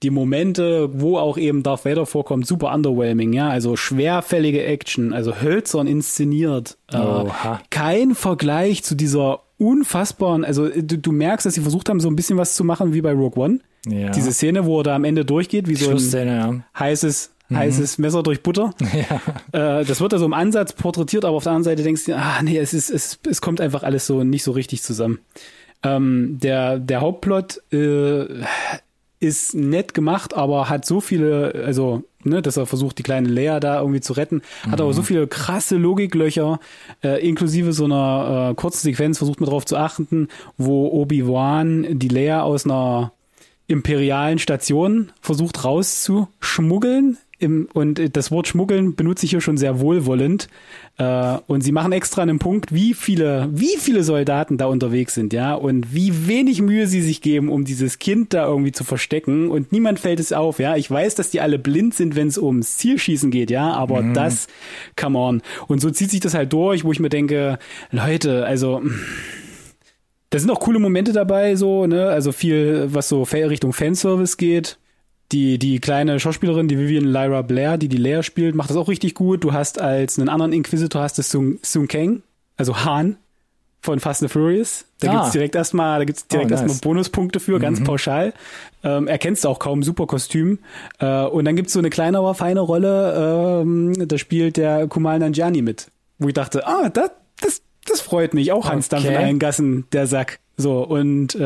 die 0.03 0.11
Momente, 0.11 0.91
wo 0.93 1.19
auch 1.19 1.39
eben 1.39 1.63
Darth 1.63 1.85
Vader 1.85 2.07
vorkommt, 2.07 2.47
super 2.47 2.73
underwhelming, 2.73 3.33
ja, 3.33 3.49
also 3.49 3.77
schwerfällige 3.77 4.65
Action, 4.65 5.13
also 5.13 5.41
hölzern 5.41 5.87
inszeniert. 5.87 6.77
Äh, 6.93 6.99
Oha. 6.99 7.61
kein 7.71 8.15
Vergleich 8.15 8.85
zu 8.85 8.95
dieser 8.95 9.41
unfassbaren, 9.59 10.45
also 10.45 10.69
du, 10.69 10.99
du 10.99 11.13
merkst, 11.13 11.47
dass 11.47 11.55
sie 11.55 11.61
versucht 11.61 11.89
haben, 11.89 12.01
so 12.01 12.09
ein 12.09 12.17
bisschen 12.17 12.39
was 12.39 12.55
zu 12.55 12.63
machen 12.63 12.95
wie 12.95 13.01
bei 13.01 13.13
Rogue 13.13 13.43
One. 13.43 13.59
Ja. 13.87 14.11
Diese 14.11 14.33
Szene, 14.33 14.67
wo 14.67 14.81
er 14.81 14.85
da 14.85 14.95
am 14.95 15.05
Ende 15.05 15.25
durchgeht, 15.25 15.69
wie 15.69 15.75
so 15.75 15.91
ein 15.91 16.29
ja. 16.29 16.55
heißes, 16.79 17.33
heißes 17.53 17.99
Messer 17.99 18.23
durch 18.23 18.43
Butter. 18.43 18.75
Äh, 19.51 19.87
das 19.87 20.03
wird 20.03 20.13
da 20.13 20.19
so 20.19 20.27
im 20.27 20.35
Ansatz 20.35 20.75
porträtiert, 20.75 21.25
aber 21.25 21.39
auf 21.39 21.45
der 21.45 21.53
anderen 21.53 21.65
Seite 21.65 21.83
denkst 21.83 22.05
du, 22.05 22.15
ah 22.15 22.43
nee, 22.43 22.59
es 22.59 22.75
ist, 22.75 22.91
es, 22.91 23.19
es 23.27 23.41
kommt 23.41 23.63
einfach 23.63 23.83
alles 23.83 24.07
so 24.07 24.23
nicht 24.23 24.45
so 24.45 24.53
richtig 24.53 24.83
zusammen. 24.83 25.21
Ähm, 25.83 26.39
der, 26.43 26.79
der 26.79 27.01
Hauptplot 27.01 27.63
äh, 27.73 28.27
ist 29.21 29.55
nett 29.55 29.95
gemacht, 29.95 30.35
aber 30.35 30.69
hat 30.69 30.85
so 30.85 31.01
viele, 31.01 31.63
also, 31.67 32.05
ne, 32.23 32.41
dass 32.43 32.57
er 32.57 32.67
versucht, 32.67 32.99
die 32.99 33.03
kleine 33.03 33.29
Leia 33.29 33.61
da 33.61 33.81
irgendwie 33.81 34.01
zu 34.01 34.13
retten, 34.13 34.43
hat 34.71 34.81
aber 34.81 34.93
so 34.93 35.03
viele 35.03 35.27
krasse 35.27 35.77
Logiklöcher, 35.77 36.61
äh, 37.03 37.27
inklusive 37.27 37.73
so 37.73 37.85
einer 37.85 38.51
äh, 38.51 38.55
kurzen 38.55 38.83
Sequenz, 38.83 39.19
versucht 39.19 39.41
man 39.41 39.49
darauf 39.49 39.67
zu 39.67 39.77
achten, 39.77 40.29
wo 40.57 40.89
Obi-Wan 40.89 41.99
die 41.99 42.09
Leia 42.09 42.43
aus 42.43 42.65
einer 42.65 43.13
imperialen 43.67 44.39
Station 44.39 45.13
versucht 45.21 45.65
rauszuschmuggeln. 45.65 47.19
Im, 47.41 47.69
und 47.73 48.17
das 48.17 48.31
Wort 48.33 48.49
schmuggeln 48.49 48.97
benutze 48.97 49.25
ich 49.25 49.31
hier 49.31 49.41
schon 49.41 49.57
sehr 49.57 49.79
wohlwollend. 49.79 50.49
Äh, 50.99 51.39
und 51.47 51.61
sie 51.61 51.71
machen 51.71 51.93
extra 51.93 52.23
einen 52.23 52.41
Punkt, 52.41 52.75
wie 52.75 52.95
viele, 52.95 53.49
wie 53.53 53.77
viele 53.79 54.03
Soldaten 54.03 54.57
da 54.59 54.67
unterwegs 54.67 55.15
sind, 55.15 55.33
ja, 55.33 55.55
und 55.55 55.95
wie 55.95 56.27
wenig 56.27 56.61
Mühe 56.61 56.89
sie 56.89 57.01
sich 57.01 57.23
geben, 57.23 57.49
um 57.49 57.65
dieses 57.65 58.01
Kind 58.01 58.35
da 58.35 58.47
irgendwie 58.47 58.73
zu 58.73 58.83
verstecken. 58.83 59.51
Und 59.51 59.71
niemand 59.71 60.01
fällt 60.01 60.19
es 60.19 60.33
auf, 60.33 60.59
ja. 60.59 60.77
Ich 60.77 60.91
weiß, 60.91 61.15
dass 61.15 61.31
die 61.31 61.41
alle 61.41 61.59
blind 61.59 61.95
sind, 61.95 62.17
wenn 62.17 62.27
es 62.27 62.39
ums 62.39 62.77
Zielschießen 62.79 63.31
geht, 63.31 63.51
ja, 63.51 63.73
aber 63.73 64.03
das, 64.03 64.49
come 64.97 65.19
on. 65.19 65.43
Und 65.69 65.81
so 65.81 65.91
zieht 65.91 66.11
sich 66.11 66.21
das 66.21 66.35
halt 66.35 66.53
durch, 66.53 66.85
wo 66.85 66.91
ich 66.91 66.99
mir 66.99 67.09
denke, 67.09 67.59
Leute, 67.93 68.45
also 68.45 68.83
da 70.31 70.39
sind 70.39 70.51
auch 70.51 70.61
coole 70.61 70.79
Momente 70.79 71.13
dabei, 71.13 71.57
so, 71.57 71.87
ne? 71.87 72.09
Also 72.09 72.33
viel, 72.33 72.89
was 72.93 73.09
so 73.09 73.23
Richtung 73.23 73.73
Fanservice 73.73 74.37
geht. 74.37 74.79
Die, 75.33 75.59
die 75.59 75.79
kleine 75.79 76.19
Schauspielerin, 76.21 76.69
die 76.69 76.79
Vivian 76.79 77.05
Lyra 77.05 77.43
Blair, 77.43 77.77
die 77.77 77.89
die 77.89 77.99
Leia 77.99 78.23
spielt, 78.23 78.55
macht 78.55 78.71
das 78.71 78.77
auch 78.79 78.89
richtig 78.89 79.15
gut. 79.15 79.45
Du 79.45 79.53
hast 79.53 79.79
als 79.81 80.19
einen 80.19 80.29
anderen 80.31 80.53
Inquisitor 80.55 81.03
hast 81.03 81.19
du 81.19 81.23
Sung, 81.23 81.59
Sung 81.63 81.87
Kang, 81.87 82.23
also 82.57 82.85
Han 82.85 83.17
von 83.83 84.01
Fast 84.01 84.23
and 84.23 84.31
the 84.31 84.33
Furious. 84.33 84.87
Da 85.01 85.11
Ah. 85.11 85.15
gibt's 85.17 85.33
direkt 85.33 85.55
erstmal, 85.55 85.99
da 85.99 86.05
gibt's 86.07 86.27
direkt 86.27 86.51
Oh, 86.51 86.55
nice. 86.55 86.63
erstmal 86.63 86.81
Bonuspunkte 86.81 87.41
für, 87.41 87.61
ganz 87.61 87.85
pauschal. 87.85 88.33
Ähm, 88.83 89.07
erkennst 89.07 89.45
du 89.45 89.49
auch 89.49 89.59
kaum 89.59 89.83
super 89.83 90.07
Kostüm. 90.07 90.61
Äh, 90.99 91.25
und 91.27 91.45
dann 91.45 91.57
gibt's 91.57 91.75
so 91.75 91.79
eine 91.79 91.91
kleine, 91.91 92.19
aber 92.19 92.35
feine 92.35 92.61
Rolle, 92.61 93.61
ähm, 93.63 94.09
da 94.09 94.17
spielt 94.19 94.57
der 94.57 94.89
Kumal 94.89 95.19
Nanjiani 95.19 95.61
mit. 95.63 95.89
Wo 96.19 96.29
ich 96.29 96.35
dachte, 96.35 96.67
ah, 96.67 96.89
das, 96.89 97.11
das, 97.41 97.63
das 97.87 98.01
freut 98.01 98.35
mich. 98.35 98.53
Auch 98.53 98.69
Hans 98.69 98.89
Dampf 98.89 99.05
in 99.05 99.11
Okay. 99.13 99.25
allen 99.25 99.39
Gassen, 99.39 99.87
der 99.93 100.07
Sack. 100.07 100.41
So, 100.61 100.81
und 100.85 101.37
äh, 101.37 101.39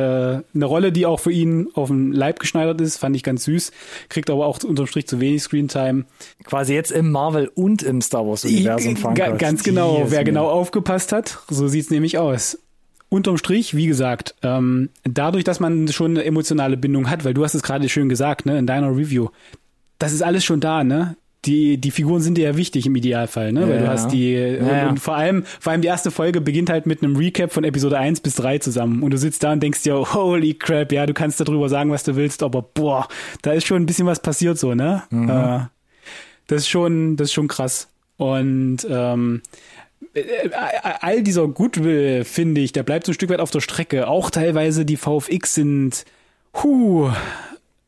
eine 0.54 0.64
Rolle, 0.64 0.90
die 0.90 1.04
auch 1.04 1.20
für 1.20 1.30
ihn 1.32 1.68
auf 1.74 1.88
den 1.88 2.12
Leib 2.12 2.38
geschneidert 2.40 2.80
ist, 2.80 2.96
fand 2.96 3.14
ich 3.14 3.22
ganz 3.22 3.44
süß. 3.44 3.70
Kriegt 4.08 4.30
aber 4.30 4.46
auch 4.46 4.62
unterm 4.64 4.86
Strich 4.86 5.06
zu 5.06 5.20
wenig 5.20 5.42
Screentime. 5.42 6.06
Quasi 6.44 6.72
jetzt 6.72 6.90
im 6.92 7.10
Marvel 7.12 7.50
und 7.54 7.82
im 7.82 8.00
Star 8.00 8.26
Wars 8.26 8.44
Universum 8.44 8.94
Ga-. 9.14 9.32
Ganz 9.32 9.62
genau, 9.64 9.98
Jesus, 9.98 10.12
wer 10.12 10.24
genau 10.24 10.48
aufgepasst 10.48 11.12
hat, 11.12 11.40
so 11.50 11.68
sieht's 11.68 11.90
nämlich 11.90 12.16
aus. 12.16 12.58
Unterm 13.10 13.36
Strich, 13.36 13.76
wie 13.76 13.86
gesagt, 13.86 14.34
ähm, 14.42 14.88
dadurch, 15.04 15.44
dass 15.44 15.60
man 15.60 15.86
schon 15.88 16.12
eine 16.12 16.24
emotionale 16.24 16.78
Bindung 16.78 17.10
hat, 17.10 17.26
weil 17.26 17.34
du 17.34 17.44
hast 17.44 17.54
es 17.54 17.62
gerade 17.62 17.86
schön 17.90 18.08
gesagt, 18.08 18.46
ne, 18.46 18.58
in 18.58 18.66
deiner 18.66 18.96
Review, 18.96 19.28
das 19.98 20.14
ist 20.14 20.22
alles 20.22 20.42
schon 20.42 20.60
da, 20.60 20.82
ne? 20.84 21.16
Die, 21.44 21.76
die 21.76 21.90
Figuren 21.90 22.20
sind 22.20 22.38
dir 22.38 22.44
ja 22.44 22.56
wichtig 22.56 22.86
im 22.86 22.94
Idealfall, 22.94 23.52
ne? 23.52 23.68
Weil 23.68 23.80
du 23.80 23.88
hast 23.88 24.12
die, 24.12 24.32
Ja, 24.32 24.84
und, 24.84 24.90
und 24.90 24.98
vor 25.00 25.16
allem, 25.16 25.44
vor 25.58 25.72
allem 25.72 25.82
die 25.82 25.88
erste 25.88 26.12
Folge 26.12 26.40
beginnt 26.40 26.70
halt 26.70 26.86
mit 26.86 27.02
einem 27.02 27.16
Recap 27.16 27.52
von 27.52 27.64
Episode 27.64 27.98
1 27.98 28.20
bis 28.20 28.36
3 28.36 28.58
zusammen. 28.58 29.02
Und 29.02 29.10
du 29.12 29.18
sitzt 29.18 29.42
da 29.42 29.52
und 29.52 29.60
denkst 29.60 29.82
dir, 29.82 29.96
holy 30.14 30.54
crap, 30.54 30.92
ja, 30.92 31.04
du 31.04 31.14
kannst 31.14 31.40
darüber 31.40 31.68
sagen, 31.68 31.90
was 31.90 32.04
du 32.04 32.14
willst, 32.14 32.44
aber 32.44 32.62
boah, 32.62 33.08
da 33.42 33.52
ist 33.52 33.66
schon 33.66 33.82
ein 33.82 33.86
bisschen 33.86 34.06
was 34.06 34.20
passiert 34.20 34.56
so, 34.56 34.74
ne? 34.74 35.02
Äh, 35.10 35.66
das 36.46 36.62
ist 36.62 36.68
schon, 36.68 37.16
das 37.16 37.26
ist 37.28 37.32
schon 37.32 37.48
krass. 37.48 37.88
Und 38.18 38.86
ähm, 38.88 39.42
äh, 40.14 40.22
all 41.00 41.22
dieser 41.22 41.48
Goodwill, 41.48 42.24
finde 42.24 42.60
ich, 42.60 42.72
der 42.72 42.84
bleibt 42.84 43.06
so 43.06 43.10
ein 43.10 43.14
Stück 43.14 43.30
weit 43.30 43.40
auf 43.40 43.50
der 43.50 43.60
Strecke. 43.60 44.06
Auch 44.06 44.30
teilweise 44.30 44.84
die 44.84 44.96
VFX 44.96 45.54
sind, 45.54 46.04
huh, 46.62 47.10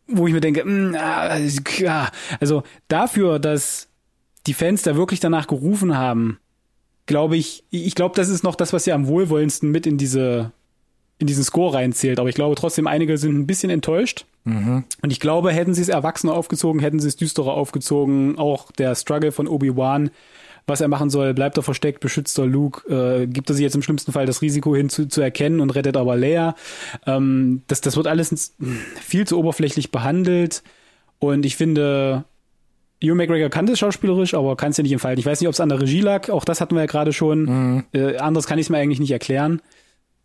wo 0.06 0.26
ich 0.26 0.32
mir 0.32 0.40
denke, 0.40 0.64
mh, 0.64 0.98
ah, 0.98 1.38
ja, 1.78 2.10
also 2.40 2.62
dafür, 2.88 3.38
dass 3.38 3.88
die 4.46 4.54
Fans 4.54 4.82
da 4.82 4.96
wirklich 4.96 5.20
danach 5.20 5.46
gerufen 5.46 5.96
haben, 5.96 6.38
glaube 7.06 7.36
ich, 7.36 7.64
ich 7.70 7.94
glaube, 7.94 8.14
das 8.14 8.28
ist 8.28 8.42
noch 8.42 8.54
das, 8.54 8.72
was 8.72 8.86
ja 8.86 8.94
am 8.94 9.06
wohlwollendsten 9.06 9.70
mit 9.70 9.86
in 9.86 9.98
diese 9.98 10.52
in 11.18 11.28
diesen 11.28 11.44
Score 11.44 11.74
reinzählt. 11.74 12.18
Aber 12.18 12.28
ich 12.28 12.34
glaube 12.34 12.56
trotzdem, 12.56 12.86
einige 12.86 13.18
sind 13.18 13.38
ein 13.38 13.46
bisschen 13.46 13.70
enttäuscht. 13.70 14.26
Und 15.00 15.12
ich 15.12 15.20
glaube, 15.20 15.52
hätten 15.52 15.72
sie 15.72 15.82
es 15.82 15.88
erwachsener 15.88 16.34
aufgezogen, 16.34 16.80
hätten 16.80 16.98
sie 16.98 17.08
es 17.08 17.16
düsterer 17.16 17.54
aufgezogen. 17.54 18.36
Auch 18.36 18.72
der 18.72 18.94
Struggle 18.94 19.32
von 19.32 19.46
Obi-Wan, 19.46 20.10
was 20.66 20.80
er 20.80 20.88
machen 20.88 21.10
soll, 21.10 21.34
bleibt 21.34 21.56
er 21.56 21.62
versteckt, 21.62 22.00
beschützt 22.00 22.38
er 22.38 22.46
Luke, 22.46 22.88
äh, 22.88 23.26
gibt 23.26 23.50
er 23.50 23.54
sich 23.54 23.62
jetzt 23.62 23.74
im 23.74 23.82
schlimmsten 23.82 24.12
Fall 24.12 24.26
das 24.26 24.42
Risiko 24.42 24.74
hin 24.74 24.88
zu, 24.88 25.06
zu 25.08 25.20
erkennen 25.20 25.60
und 25.60 25.70
rettet 25.70 25.96
aber 25.96 26.16
Leia. 26.16 26.54
Ähm, 27.06 27.62
das, 27.66 27.80
das 27.80 27.96
wird 27.96 28.06
alles 28.06 28.54
viel 29.00 29.26
zu 29.26 29.38
oberflächlich 29.38 29.90
behandelt. 29.90 30.62
Und 31.18 31.44
ich 31.46 31.56
finde, 31.56 32.24
Hugh 33.02 33.14
McGregor 33.14 33.50
kann 33.50 33.66
das 33.66 33.78
schauspielerisch, 33.78 34.34
aber 34.34 34.56
kann 34.56 34.70
es 34.70 34.76
ja 34.76 34.82
nicht 34.82 34.92
entfalten. 34.92 35.20
Ich 35.20 35.26
weiß 35.26 35.40
nicht, 35.40 35.48
ob 35.48 35.54
es 35.54 35.60
an 35.60 35.68
der 35.68 35.80
Regie 35.80 36.00
lag, 36.00 36.30
auch 36.30 36.44
das 36.44 36.60
hatten 36.60 36.74
wir 36.74 36.82
ja 36.82 36.86
gerade 36.86 37.12
schon. 37.12 37.84
Äh, 37.92 38.16
anders 38.16 38.46
kann 38.46 38.58
ich 38.58 38.66
es 38.66 38.70
mir 38.70 38.78
eigentlich 38.78 39.00
nicht 39.00 39.10
erklären. 39.10 39.60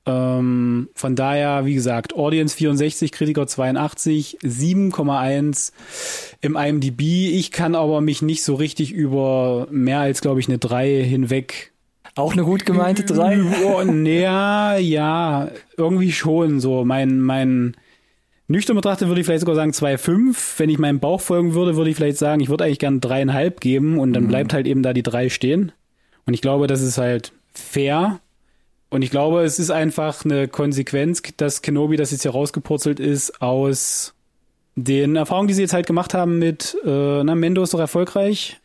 Ähm, 0.09 0.89
von 0.95 1.15
daher, 1.15 1.65
wie 1.65 1.75
gesagt, 1.75 2.15
Audience 2.15 2.55
64, 2.55 3.11
Kritiker 3.11 3.45
82, 3.45 4.39
7,1 4.41 5.71
im 6.41 6.55
IMDb. 6.55 7.01
Ich 7.01 7.51
kann 7.51 7.75
aber 7.75 8.01
mich 8.01 8.21
nicht 8.21 8.43
so 8.43 8.55
richtig 8.55 8.91
über 8.91 9.67
mehr 9.69 9.99
als, 9.99 10.21
glaube 10.21 10.39
ich, 10.39 10.47
eine 10.47 10.57
3 10.57 11.03
hinweg. 11.03 11.73
Auch 12.15 12.33
eine 12.33 12.43
gut 12.43 12.65
gemeinte 12.65 13.05
drei. 13.05 13.39
Oh, 13.63 13.81
ja, 13.81 14.77
ja, 14.77 15.49
irgendwie 15.77 16.11
schon 16.11 16.59
so. 16.59 16.83
Mein, 16.83 17.21
mein 17.21 17.77
nüchtern 18.47 18.75
betrachtet 18.75 19.07
würde 19.07 19.21
ich 19.21 19.27
vielleicht 19.27 19.41
sogar 19.41 19.55
sagen 19.55 19.71
2,5. 19.71 20.35
Wenn 20.57 20.69
ich 20.69 20.79
meinem 20.79 20.99
Bauch 20.99 21.21
folgen 21.21 21.53
würde, 21.53 21.77
würde 21.77 21.91
ich 21.91 21.95
vielleicht 21.95 22.17
sagen, 22.17 22.41
ich 22.41 22.49
würde 22.49 22.63
eigentlich 22.63 22.79
gern 22.79 22.99
dreieinhalb 22.99 23.61
geben 23.61 23.99
und 23.99 24.13
dann 24.13 24.27
bleibt 24.27 24.53
halt 24.53 24.67
eben 24.67 24.81
da 24.81 24.91
die 24.91 25.03
drei 25.03 25.29
stehen. 25.29 25.71
Und 26.25 26.33
ich 26.33 26.41
glaube, 26.41 26.67
das 26.67 26.81
ist 26.81 26.97
halt 26.97 27.31
fair. 27.53 28.19
Und 28.89 29.03
ich 29.03 29.11
glaube, 29.11 29.43
es 29.43 29.59
ist 29.59 29.69
einfach 29.69 30.25
eine 30.25 30.47
Konsequenz, 30.47 31.21
dass 31.37 31.61
Kenobi, 31.61 31.95
das 31.95 32.11
jetzt 32.11 32.23
hier 32.23 32.31
rausgepurzelt 32.31 32.99
ist, 32.99 33.41
aus 33.41 34.13
den 34.75 35.15
Erfahrungen, 35.15 35.47
die 35.47 35.53
sie 35.53 35.61
jetzt 35.61 35.73
halt 35.73 35.87
gemacht 35.87 36.13
haben 36.13 36.39
mit, 36.39 36.75
äh, 36.85 37.23
na, 37.23 37.35
Mendo 37.35 37.61
ist 37.61 37.73
doch 37.73 37.79
erfolgreich, 37.79 38.59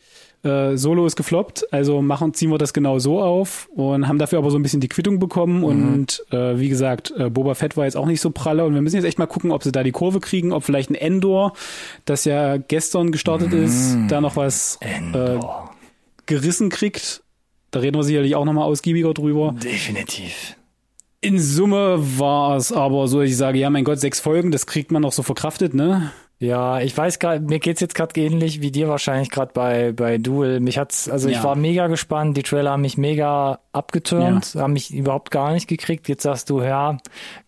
äh, 0.44 0.76
Solo 0.76 1.06
ist 1.06 1.16
gefloppt, 1.16 1.72
also 1.72 2.02
machen, 2.02 2.34
ziehen 2.34 2.50
wir 2.50 2.58
das 2.58 2.72
genau 2.72 2.98
so 2.98 3.20
auf 3.20 3.68
und 3.74 4.06
haben 4.06 4.18
dafür 4.18 4.38
aber 4.38 4.50
so 4.50 4.58
ein 4.58 4.62
bisschen 4.62 4.80
die 4.80 4.88
Quittung 4.88 5.18
bekommen 5.18 5.64
und 5.64 6.22
äh, 6.30 6.58
wie 6.58 6.68
gesagt, 6.68 7.12
äh, 7.16 7.30
Boba 7.30 7.54
Fett 7.54 7.76
war 7.76 7.84
jetzt 7.84 7.96
auch 7.96 8.06
nicht 8.06 8.20
so 8.20 8.30
pralle 8.30 8.64
und 8.64 8.74
wir 8.74 8.82
müssen 8.82 8.96
jetzt 8.96 9.06
echt 9.06 9.18
mal 9.18 9.26
gucken, 9.26 9.50
ob 9.50 9.64
sie 9.64 9.72
da 9.72 9.82
die 9.82 9.92
Kurve 9.92 10.20
kriegen, 10.20 10.52
ob 10.52 10.62
vielleicht 10.62 10.90
ein 10.90 10.94
Endor, 10.94 11.54
das 12.04 12.24
ja 12.24 12.58
gestern 12.58 13.10
gestartet 13.10 13.52
ist, 13.52 13.96
da 14.08 14.20
noch 14.20 14.36
was 14.36 14.78
äh, 14.82 15.38
gerissen 16.26 16.68
kriegt. 16.68 17.23
Da 17.74 17.80
reden 17.80 17.96
wir 17.96 18.04
sicherlich 18.04 18.36
auch 18.36 18.44
nochmal 18.44 18.64
ausgiebiger 18.64 19.12
drüber. 19.14 19.54
Definitiv. 19.62 20.56
In 21.20 21.40
Summe 21.40 21.96
war 22.18 22.56
es 22.56 22.70
aber 22.70 23.08
so, 23.08 23.20
dass 23.20 23.30
ich 23.30 23.36
sage, 23.36 23.58
ja, 23.58 23.70
mein 23.70 23.84
Gott, 23.84 23.98
sechs 23.98 24.20
Folgen, 24.20 24.50
das 24.52 24.66
kriegt 24.66 24.92
man 24.92 25.02
noch 25.02 25.12
so 25.12 25.22
verkraftet, 25.22 25.74
ne? 25.74 26.12
Ja, 26.38 26.80
ich 26.80 26.96
weiß 26.96 27.18
gerade, 27.20 27.40
mir 27.40 27.58
geht's 27.60 27.80
jetzt 27.80 27.94
gerade 27.94 28.20
ähnlich 28.20 28.60
wie 28.60 28.70
dir 28.70 28.88
wahrscheinlich 28.88 29.30
gerade 29.30 29.52
bei 29.54 29.92
bei 29.92 30.18
Duel. 30.18 30.60
Mich 30.60 30.78
hat's, 30.78 31.08
also 31.08 31.28
ich 31.28 31.36
Ja. 31.36 31.44
war 31.44 31.56
mega 31.56 31.86
gespannt. 31.86 32.36
Die 32.36 32.42
Trailer 32.42 32.72
haben 32.72 32.82
mich 32.82 32.98
mega 32.98 33.60
abgeturnt, 33.72 34.54
haben 34.56 34.74
mich 34.74 34.92
überhaupt 34.92 35.30
gar 35.30 35.52
nicht 35.52 35.66
gekriegt. 35.68 36.08
Jetzt 36.08 36.24
sagst 36.24 36.50
du, 36.50 36.60
ja, 36.60 36.98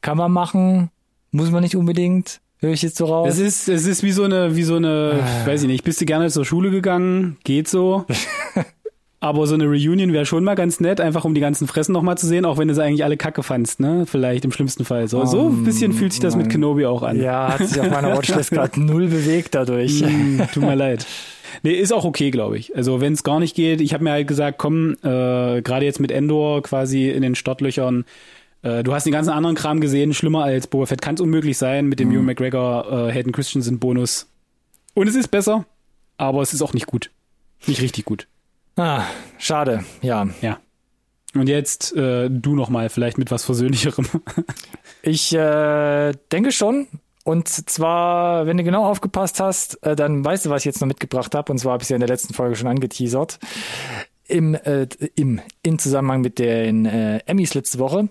kann 0.01 0.17
man 0.17 0.33
machen, 0.33 0.91
muss 1.31 1.51
man 1.51 1.63
nicht 1.63 1.77
unbedingt. 1.77 2.41
Höre 2.59 2.73
ich 2.73 2.81
jetzt 2.83 2.97
so 2.97 3.05
raus? 3.05 3.29
Es 3.29 3.39
ist, 3.39 3.69
es 3.69 3.85
ist 3.87 4.03
wie 4.03 4.13
so 4.13 4.23
eine, 4.25 4.57
wie 4.57 4.63
so 4.63 4.77
eine, 4.77 5.21
weiß 5.45 5.63
ich 5.63 5.69
nicht, 5.69 5.85
bist 5.85 6.01
du 6.01 6.07
gerne 6.07 6.31
zur 6.31 6.47
Schule 6.47 6.71
gegangen? 6.71 7.37
Geht 7.45 7.69
so. 7.69 8.07
Aber 9.19 9.47
so 9.47 9.55
eine 9.55 9.65
Reunion 9.65 10.13
wäre 10.13 10.27
schon 10.27 10.45
mal 10.45 10.55
ganz 10.55 10.79
nett, 10.79 11.01
einfach 11.01 11.25
um 11.25 11.35
die 11.35 11.41
ganzen 11.41 11.67
Fressen 11.67 11.93
nochmal 11.93 12.19
zu 12.19 12.27
sehen, 12.27 12.45
auch 12.45 12.59
wenn 12.59 12.69
du 12.69 12.75
sie 12.75 12.85
eigentlich 12.85 13.03
alle 13.03 13.17
kacke 13.17 13.43
fandst, 13.43 13.81
ne? 13.81 14.05
Vielleicht 14.07 14.45
im 14.45 14.53
schlimmsten 14.53 14.85
Fall. 14.85 15.09
So, 15.09 15.25
so 15.25 15.49
ein 15.49 15.65
bisschen 15.65 15.95
fühlt 15.95 16.13
sich 16.13 16.21
das 16.21 16.37
mit 16.37 16.51
Kenobi 16.51 16.85
auch 16.85 17.03
an. 17.03 17.21
Ja, 17.21 17.55
hat 17.59 17.67
sich 17.67 17.81
auf 17.81 17.91
meiner 17.91 18.13
Watchlist 18.17 18.51
gerade 18.51 18.79
null 18.79 19.09
bewegt 19.09 19.55
dadurch. 19.55 20.03
Mm, 20.03 20.43
tut 20.53 20.63
mir 20.63 20.75
leid. 20.75 21.07
Nee, 21.63 21.73
ist 21.73 21.93
auch 21.93 22.05
okay, 22.05 22.31
glaube 22.31 22.59
ich. 22.59 22.77
Also 22.77 23.01
wenn 23.01 23.15
es 23.15 23.25
gar 23.25 23.41
nicht 23.41 23.57
geht, 23.57 23.81
ich 23.81 23.95
habe 23.95 24.05
mir 24.05 24.11
halt 24.11 24.29
gesagt, 24.29 24.59
komm, 24.59 24.97
äh, 25.03 25.63
gerade 25.63 25.87
jetzt 25.87 26.01
mit 26.01 26.11
Endor 26.11 26.63
quasi 26.63 27.09
in 27.09 27.23
den 27.23 27.35
Startlöchern, 27.35 28.05
äh, 28.63 28.83
du 28.83 28.93
hast 28.93 29.05
den 29.05 29.13
ganzen 29.13 29.31
anderen 29.31 29.57
Kram 29.57 29.81
gesehen, 29.81 30.13
schlimmer 30.13 30.45
als 30.45 30.67
Boba 30.67 30.87
Fett 30.87 31.01
kann 31.01 31.15
es 31.15 31.23
unmöglich 31.23 31.57
sein 31.57 31.87
mit 31.87 32.01
dem 32.01 32.09
mhm. 32.09 32.17
Ewan 32.17 32.25
McGregor 32.27 33.09
äh, 33.09 33.13
Hayden 33.13 33.33
Christensen 33.33 33.79
Bonus. 33.79 34.29
Und 34.93 35.09
es 35.09 35.15
ist 35.15 35.29
besser, 35.29 35.65
aber 36.19 36.43
es 36.43 36.53
ist 36.53 36.63
auch 36.63 36.75
nicht 36.75 36.87
gut. 36.87 37.11
Nicht 37.67 37.81
richtig 37.81 38.05
gut. 38.05 38.29
Ah, 38.77 39.05
schade, 39.39 39.85
ja. 40.03 40.29
Ja. 40.43 40.59
Und 41.35 41.49
jetzt 41.49 41.95
äh, 41.97 42.29
du 42.31 42.55
noch 42.55 42.69
mal 42.69 42.89
vielleicht 42.89 43.19
mit 43.19 43.31
was 43.31 43.45
Versöhnlicherem. 43.45 44.07
ich 45.03 45.35
äh, 45.35 46.13
denke 46.33 46.53
schon. 46.53 46.87
Und 47.25 47.49
zwar, 47.49 48.47
wenn 48.47 48.57
du 48.57 48.65
genau 48.65 48.85
aufgepasst 48.85 49.41
hast, 49.41 49.83
äh, 49.83 49.97
dann 49.97 50.25
weißt 50.25 50.47
du, 50.47 50.51
was 50.51 50.63
ich 50.63 50.67
jetzt 50.67 50.81
noch 50.81 50.87
mitgebracht 50.87 51.35
habe. 51.35 51.51
Und 51.51 51.59
zwar 51.59 51.73
habe 51.73 51.83
ich 51.83 51.87
es 51.87 51.89
ja 51.89 51.97
in 51.97 52.01
der 52.01 52.09
letzten 52.09 52.35
Folge 52.35 52.55
schon 52.55 52.69
angeteasert. 52.69 53.39
Im, 54.29 54.55
äh, 54.55 54.87
im, 55.15 55.41
in 55.63 55.79
Zusammenhang 55.79 56.21
mit 56.21 56.39
den 56.39 56.87
äh, 56.87 57.19
Emmys 57.27 57.55
letzte 57.55 57.79
Woche. 57.79 58.09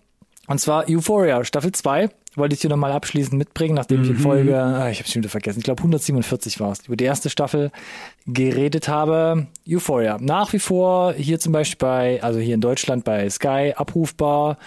Und 0.48 0.60
zwar 0.60 0.90
Euphoria, 0.90 1.44
Staffel 1.44 1.72
2 1.72 2.10
wollte 2.38 2.56
ich 2.56 2.62
hier 2.62 2.70
nochmal 2.70 2.92
abschließend 2.92 3.38
mitbringen, 3.38 3.76
nachdem 3.76 4.04
ich 4.04 4.10
in 4.10 4.18
mhm. 4.18 4.22
Folge, 4.22 4.58
ah, 4.58 4.90
ich 4.90 5.00
habe 5.00 5.10
schon 5.10 5.22
wieder 5.22 5.30
vergessen, 5.30 5.60
ich 5.60 5.66
glaube 5.66 5.80
147 5.80 6.60
war 6.60 6.72
es, 6.72 6.86
über 6.86 6.96
die 6.96 7.06
erste 7.06 7.30
Staffel 7.30 7.72
geredet 8.28 8.88
habe. 8.88 9.48
Euphoria. 9.68 10.18
Nach 10.20 10.52
wie 10.54 10.60
vor 10.60 11.14
hier 11.14 11.40
zum 11.40 11.54
Beispiel 11.54 11.78
bei, 11.78 12.24
also 12.24 12.40
hier 12.40 12.56
in 12.56 12.62
Deutschland 12.62 13.04
bei 13.04 13.30
Sky 13.30 13.74
abrufbar. 13.76 14.58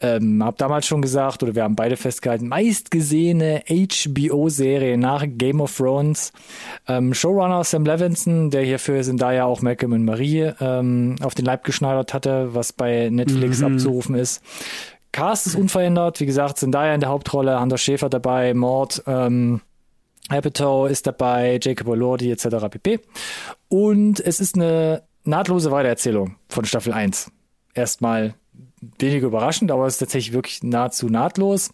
Ähm, 0.00 0.44
hab 0.44 0.56
damals 0.58 0.86
schon 0.86 1.02
gesagt, 1.02 1.42
oder 1.42 1.56
wir 1.56 1.64
haben 1.64 1.74
beide 1.74 1.96
festgehalten, 1.96 2.46
meistgesehene 2.46 3.64
HBO-Serie 3.68 4.96
nach 4.96 5.24
Game 5.26 5.60
of 5.60 5.76
Thrones. 5.76 6.32
Ähm, 6.86 7.14
Showrunner 7.14 7.64
Sam 7.64 7.84
Levinson, 7.84 8.50
der 8.50 8.62
hier 8.62 8.78
für 8.78 9.02
Zendaya 9.02 9.44
auch 9.44 9.60
Malcolm 9.60 9.92
und 9.92 10.04
Marie 10.04 10.52
ähm, 10.60 11.16
auf 11.20 11.34
den 11.34 11.44
Leib 11.44 11.64
geschneidert 11.64 12.14
hatte, 12.14 12.54
was 12.54 12.72
bei 12.72 13.08
Netflix 13.10 13.58
mhm. 13.58 13.74
abzurufen 13.74 14.14
ist. 14.14 14.40
Cast 15.12 15.46
ist 15.46 15.54
unverändert. 15.56 16.20
Wie 16.20 16.26
gesagt, 16.26 16.58
sind 16.58 16.72
Zendaya 16.72 16.94
in 16.94 17.00
der 17.00 17.08
Hauptrolle, 17.08 17.56
Anders 17.56 17.80
Schäfer 17.80 18.08
dabei, 18.08 18.54
Mord, 18.54 19.02
ähm, 19.06 19.60
Apatow 20.28 20.88
ist 20.88 21.06
dabei, 21.06 21.58
Jacob 21.62 21.88
Elordi 21.88 22.30
etc. 22.30 22.68
pp. 22.70 23.00
Und 23.68 24.20
es 24.20 24.40
ist 24.40 24.56
eine 24.56 25.02
nahtlose 25.24 25.70
Weitererzählung 25.70 26.36
von 26.48 26.64
Staffel 26.64 26.92
1. 26.92 27.30
Erstmal 27.74 28.34
weniger 28.98 29.26
überraschend, 29.26 29.70
aber 29.70 29.86
es 29.86 29.94
ist 29.94 29.98
tatsächlich 29.98 30.32
wirklich 30.32 30.62
nahezu 30.62 31.08
nahtlos. 31.08 31.70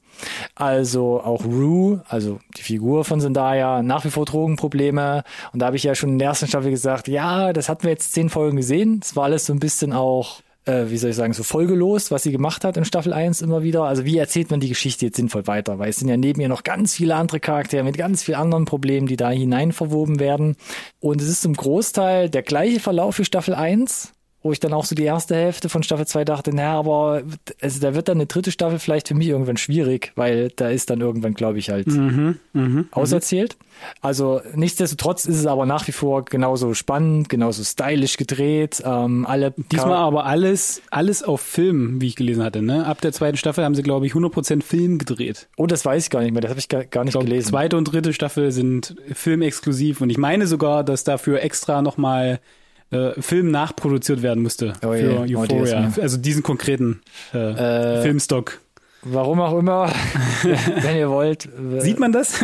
Also 0.54 1.20
auch 1.20 1.44
Rue, 1.44 2.02
also 2.08 2.38
die 2.56 2.62
Figur 2.62 3.04
von 3.04 3.20
Zendaya, 3.20 3.82
nach 3.82 4.04
wie 4.04 4.10
vor 4.10 4.24
Drogenprobleme. 4.24 5.24
Und 5.52 5.60
da 5.60 5.66
habe 5.66 5.76
ich 5.76 5.82
ja 5.82 5.94
schon 5.94 6.10
in 6.10 6.18
der 6.18 6.28
ersten 6.28 6.46
Staffel 6.46 6.70
gesagt, 6.70 7.08
ja, 7.08 7.52
das 7.52 7.68
hatten 7.68 7.84
wir 7.84 7.90
jetzt 7.90 8.12
zehn 8.12 8.30
Folgen 8.30 8.56
gesehen. 8.56 9.00
Es 9.02 9.16
war 9.16 9.24
alles 9.24 9.46
so 9.46 9.52
ein 9.52 9.60
bisschen 9.60 9.92
auch 9.92 10.40
äh, 10.64 10.84
wie 10.88 10.96
soll 10.96 11.10
ich 11.10 11.16
sagen, 11.16 11.32
so 11.32 11.42
folgelos, 11.42 12.10
was 12.10 12.22
sie 12.22 12.32
gemacht 12.32 12.64
hat 12.64 12.76
in 12.76 12.84
Staffel 12.84 13.12
1 13.12 13.42
immer 13.42 13.62
wieder. 13.62 13.84
Also 13.84 14.04
wie 14.04 14.16
erzählt 14.16 14.50
man 14.50 14.60
die 14.60 14.68
Geschichte 14.68 15.06
jetzt 15.06 15.16
sinnvoll 15.16 15.46
weiter? 15.46 15.78
Weil 15.78 15.90
es 15.90 15.96
sind 15.96 16.08
ja 16.08 16.16
neben 16.16 16.40
ihr 16.40 16.48
noch 16.48 16.62
ganz 16.62 16.94
viele 16.94 17.16
andere 17.16 17.40
Charaktere 17.40 17.84
mit 17.84 17.98
ganz 17.98 18.22
vielen 18.22 18.38
anderen 18.38 18.64
Problemen, 18.64 19.06
die 19.06 19.16
da 19.16 19.30
hinein 19.30 19.72
verwoben 19.72 20.20
werden. 20.20 20.56
Und 21.00 21.20
es 21.20 21.28
ist 21.28 21.42
zum 21.42 21.54
Großteil 21.54 22.30
der 22.30 22.42
gleiche 22.42 22.80
Verlauf 22.80 23.18
wie 23.18 23.24
Staffel 23.24 23.54
1 23.54 24.13
wo 24.44 24.52
ich 24.52 24.60
dann 24.60 24.74
auch 24.74 24.84
so 24.84 24.94
die 24.94 25.04
erste 25.04 25.34
Hälfte 25.34 25.70
von 25.70 25.82
Staffel 25.82 26.06
2 26.06 26.26
dachte, 26.26 26.54
naja, 26.54 26.78
aber 26.78 27.22
also 27.62 27.80
da 27.80 27.94
wird 27.94 28.08
dann 28.08 28.18
eine 28.18 28.26
dritte 28.26 28.52
Staffel 28.52 28.78
vielleicht 28.78 29.08
für 29.08 29.14
mich 29.14 29.28
irgendwann 29.28 29.56
schwierig, 29.56 30.12
weil 30.16 30.50
da 30.54 30.68
ist 30.68 30.90
dann 30.90 31.00
irgendwann, 31.00 31.32
glaube 31.32 31.58
ich, 31.58 31.70
halt 31.70 31.86
mhm, 31.86 32.38
mh, 32.52 32.62
mhm. 32.62 32.88
auserzählt. 32.90 33.56
Also 34.02 34.42
nichtsdestotrotz 34.54 35.24
ist 35.24 35.38
es 35.38 35.46
aber 35.46 35.64
nach 35.64 35.88
wie 35.88 35.92
vor 35.92 36.26
genauso 36.26 36.74
spannend, 36.74 37.30
genauso 37.30 37.64
stylisch 37.64 38.18
gedreht. 38.18 38.82
Ähm, 38.84 39.24
alle 39.24 39.54
Diesmal 39.72 39.96
aber 39.96 40.26
alles, 40.26 40.82
alles 40.90 41.22
auf 41.22 41.40
Film, 41.40 42.02
wie 42.02 42.08
ich 42.08 42.16
gelesen 42.16 42.44
hatte. 42.44 42.60
Ne? 42.60 42.84
Ab 42.84 43.00
der 43.00 43.12
zweiten 43.12 43.38
Staffel 43.38 43.64
haben 43.64 43.74
sie, 43.74 43.82
glaube 43.82 44.06
ich, 44.06 44.12
100% 44.12 44.62
Film 44.62 44.98
gedreht. 44.98 45.48
Oh, 45.56 45.66
das 45.66 45.86
weiß 45.86 46.04
ich 46.04 46.10
gar 46.10 46.20
nicht 46.20 46.32
mehr, 46.32 46.42
das 46.42 46.50
habe 46.50 46.60
ich 46.60 46.68
gar, 46.68 46.84
gar 46.84 47.04
nicht 47.04 47.12
glaub, 47.12 47.24
gelesen. 47.24 47.48
Zweite 47.48 47.78
und 47.78 47.84
dritte 47.84 48.12
Staffel 48.12 48.52
sind 48.52 48.94
filmexklusiv 49.10 50.02
und 50.02 50.10
ich 50.10 50.18
meine 50.18 50.46
sogar, 50.46 50.84
dass 50.84 51.02
dafür 51.02 51.42
extra 51.42 51.80
nochmal 51.80 52.40
äh, 52.90 53.20
Film 53.20 53.50
nachproduziert 53.50 54.22
werden 54.22 54.42
musste 54.42 54.74
oh 54.84 54.92
für 54.92 55.18
oh, 55.18 55.40
Euphoria. 55.40 55.92
Oh, 55.96 56.00
also 56.00 56.16
diesen 56.16 56.42
konkreten 56.42 57.02
äh, 57.32 57.98
äh, 57.98 58.02
Filmstock. 58.02 58.60
Warum 59.02 59.40
auch 59.40 59.58
immer, 59.58 59.92
wenn 60.42 60.96
ihr 60.96 61.10
wollt. 61.10 61.48
Sieht 61.78 61.98
man 61.98 62.12
das? 62.12 62.42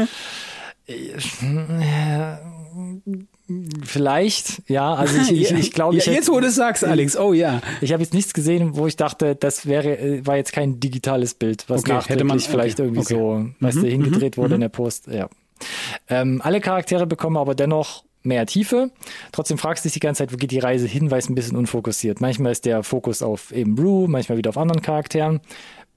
Vielleicht, 3.85 4.62
ja. 4.68 4.94
Also 4.94 5.18
ich, 5.20 5.33
ich, 5.33 5.53
ich 5.53 5.72
glaube, 5.72 5.96
ich 5.96 6.07
ja, 6.07 6.12
jetzt, 6.12 6.29
wo 6.29 6.38
du 6.38 6.46
es 6.46 6.55
sagst, 6.55 6.85
Alex. 6.85 7.16
Oh 7.16 7.33
ja. 7.33 7.61
Ich 7.81 7.92
habe 7.92 8.03
jetzt 8.03 8.14
nichts 8.14 8.35
gesehen, 8.35 8.76
wo 8.76 8.87
ich 8.87 8.96
dachte, 8.96 9.35
das 9.35 9.66
wäre, 9.66 9.98
äh, 9.98 10.26
war 10.26 10.37
jetzt 10.37 10.53
kein 10.53 10.79
digitales 10.79 11.35
Bild, 11.35 11.64
was 11.68 11.81
okay, 11.81 11.92
nachträglich 11.92 12.26
man, 12.26 12.38
okay, 12.38 12.48
vielleicht 12.48 12.79
irgendwie 12.79 13.00
okay. 13.00 13.14
so, 13.14 13.46
weißt 13.61 13.79
mhm, 13.79 13.83
du, 13.83 13.88
hingedreht 13.88 14.37
mhm, 14.37 14.42
wurde 14.42 14.55
in 14.55 14.59
mhm. 14.59 14.62
der 14.62 14.68
Post. 14.68 15.07
Ja. 15.09 15.29
Ähm, 16.09 16.40
alle 16.44 16.61
Charaktere 16.61 17.07
bekommen 17.07 17.37
aber 17.37 17.55
dennoch 17.55 18.05
mehr 18.22 18.46
Tiefe. 18.46 18.90
Trotzdem 19.33 19.59
fragst 19.59 19.85
du 19.85 19.88
dich 19.88 19.94
die 19.94 20.00
ganze 20.00 20.18
Zeit, 20.18 20.33
wo 20.33 20.37
geht 20.37 20.50
die 20.50 20.59
Reise 20.59 20.87
hin, 20.87 21.11
weil 21.11 21.18
es 21.18 21.28
ein 21.28 21.35
bisschen 21.35 21.56
unfokussiert. 21.56 22.20
Manchmal 22.20 22.52
ist 22.52 22.64
der 22.64 22.83
Fokus 22.83 23.22
auf 23.22 23.52
eben 23.52 23.74
Brew, 23.74 24.06
manchmal 24.06 24.38
wieder 24.38 24.50
auf 24.50 24.59
anderen 24.59 24.83
Charakteren. 24.83 25.40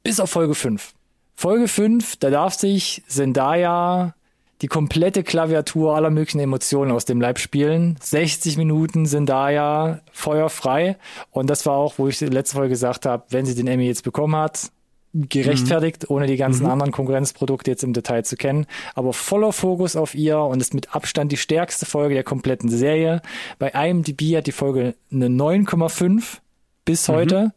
Bis 0.04 0.20
auf 0.20 0.30
Folge 0.30 0.56
5. 0.56 0.94
Folge 1.36 1.68
5, 1.68 2.18
da 2.18 2.30
darf 2.30 2.54
sich 2.54 3.04
Zendaya 3.08 4.14
die 4.62 4.68
komplette 4.68 5.24
Klaviatur 5.24 5.96
aller 5.96 6.10
möglichen 6.10 6.40
Emotionen 6.40 6.92
aus 6.92 7.04
dem 7.04 7.20
Leib 7.20 7.38
spielen. 7.38 7.98
60 8.02 8.58
Minuten 8.58 9.06
Zendaya 9.06 10.00
feuerfrei. 10.14 10.98
Und 11.32 11.50
das 11.50 11.66
war 11.66 11.74
auch, 11.74 11.96
wo 11.98 12.08
ich 12.08 12.22
letzte 12.22 12.56
Folge 12.56 12.70
gesagt 12.70 13.06
habe, 13.06 13.26
wenn 13.30 13.46
sie 13.46 13.56
den 13.56 13.68
Emmy 13.68 13.86
jetzt 13.86 14.04
bekommen 14.04 14.38
hat, 14.38 14.72
gerechtfertigt, 15.14 16.10
mhm. 16.10 16.16
ohne 16.16 16.28
die 16.28 16.38
ganzen 16.38 16.64
mhm. 16.64 16.72
anderen 16.72 16.92
Konkurrenzprodukte 16.92 17.72
jetzt 17.72 17.84
im 17.84 17.94
Detail 17.94 18.24
zu 18.24 18.36
kennen. 18.36 18.66
Aber 18.96 19.14
voller 19.14 19.54
Fokus 19.54 19.96
auf 19.96 20.16
ihr 20.16 20.40
und 20.40 20.62
ist 20.62 20.74
mit 20.74 20.96
Abstand 20.96 21.32
die 21.32 21.38
stärkste 21.38 21.86
Folge 21.86 22.16
der 22.16 22.24
kompletten 22.24 22.70
Serie. 22.70 23.22
Bei 23.60 23.70
IMDb 23.70 24.38
hat 24.38 24.48
die 24.48 24.52
Folge 24.52 24.96
eine 25.12 25.28
9,5 25.28 26.40
bis 26.86 27.08
mhm. 27.08 27.14
heute. 27.14 27.54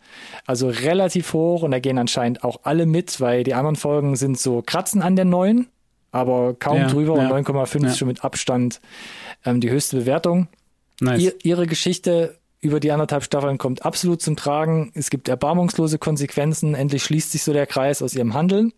Also 0.46 0.68
relativ 0.68 1.32
hoch 1.32 1.62
und 1.62 1.70
da 1.70 1.78
gehen 1.78 1.98
anscheinend 1.98 2.44
auch 2.44 2.60
alle 2.64 2.86
mit, 2.86 3.20
weil 3.20 3.42
die 3.42 3.54
anderen 3.54 3.76
Folgen 3.76 4.16
sind 4.16 4.38
so 4.38 4.62
kratzen 4.64 5.02
an 5.02 5.16
der 5.16 5.24
9, 5.24 5.66
aber 6.12 6.54
kaum 6.54 6.78
ja, 6.78 6.86
drüber 6.86 7.16
ja, 7.16 7.28
und 7.28 7.46
9,5 7.46 7.82
ja. 7.82 7.88
ist 7.88 7.98
schon 7.98 8.08
mit 8.08 8.24
Abstand 8.24 8.80
ähm, 9.44 9.60
die 9.60 9.70
höchste 9.70 9.96
Bewertung. 9.96 10.48
Nice. 11.00 11.20
Ihr, 11.20 11.34
ihre 11.42 11.66
Geschichte 11.66 12.38
über 12.66 12.80
die 12.80 12.92
anderthalb 12.92 13.24
Staffeln 13.24 13.58
kommt 13.58 13.84
absolut 13.84 14.20
zum 14.20 14.36
Tragen. 14.36 14.92
Es 14.94 15.08
gibt 15.08 15.28
erbarmungslose 15.28 15.98
Konsequenzen. 15.98 16.74
Endlich 16.74 17.04
schließt 17.04 17.32
sich 17.32 17.42
so 17.42 17.52
der 17.52 17.66
Kreis 17.66 18.02
aus 18.02 18.14
ihrem 18.14 18.34
Handeln. 18.34 18.72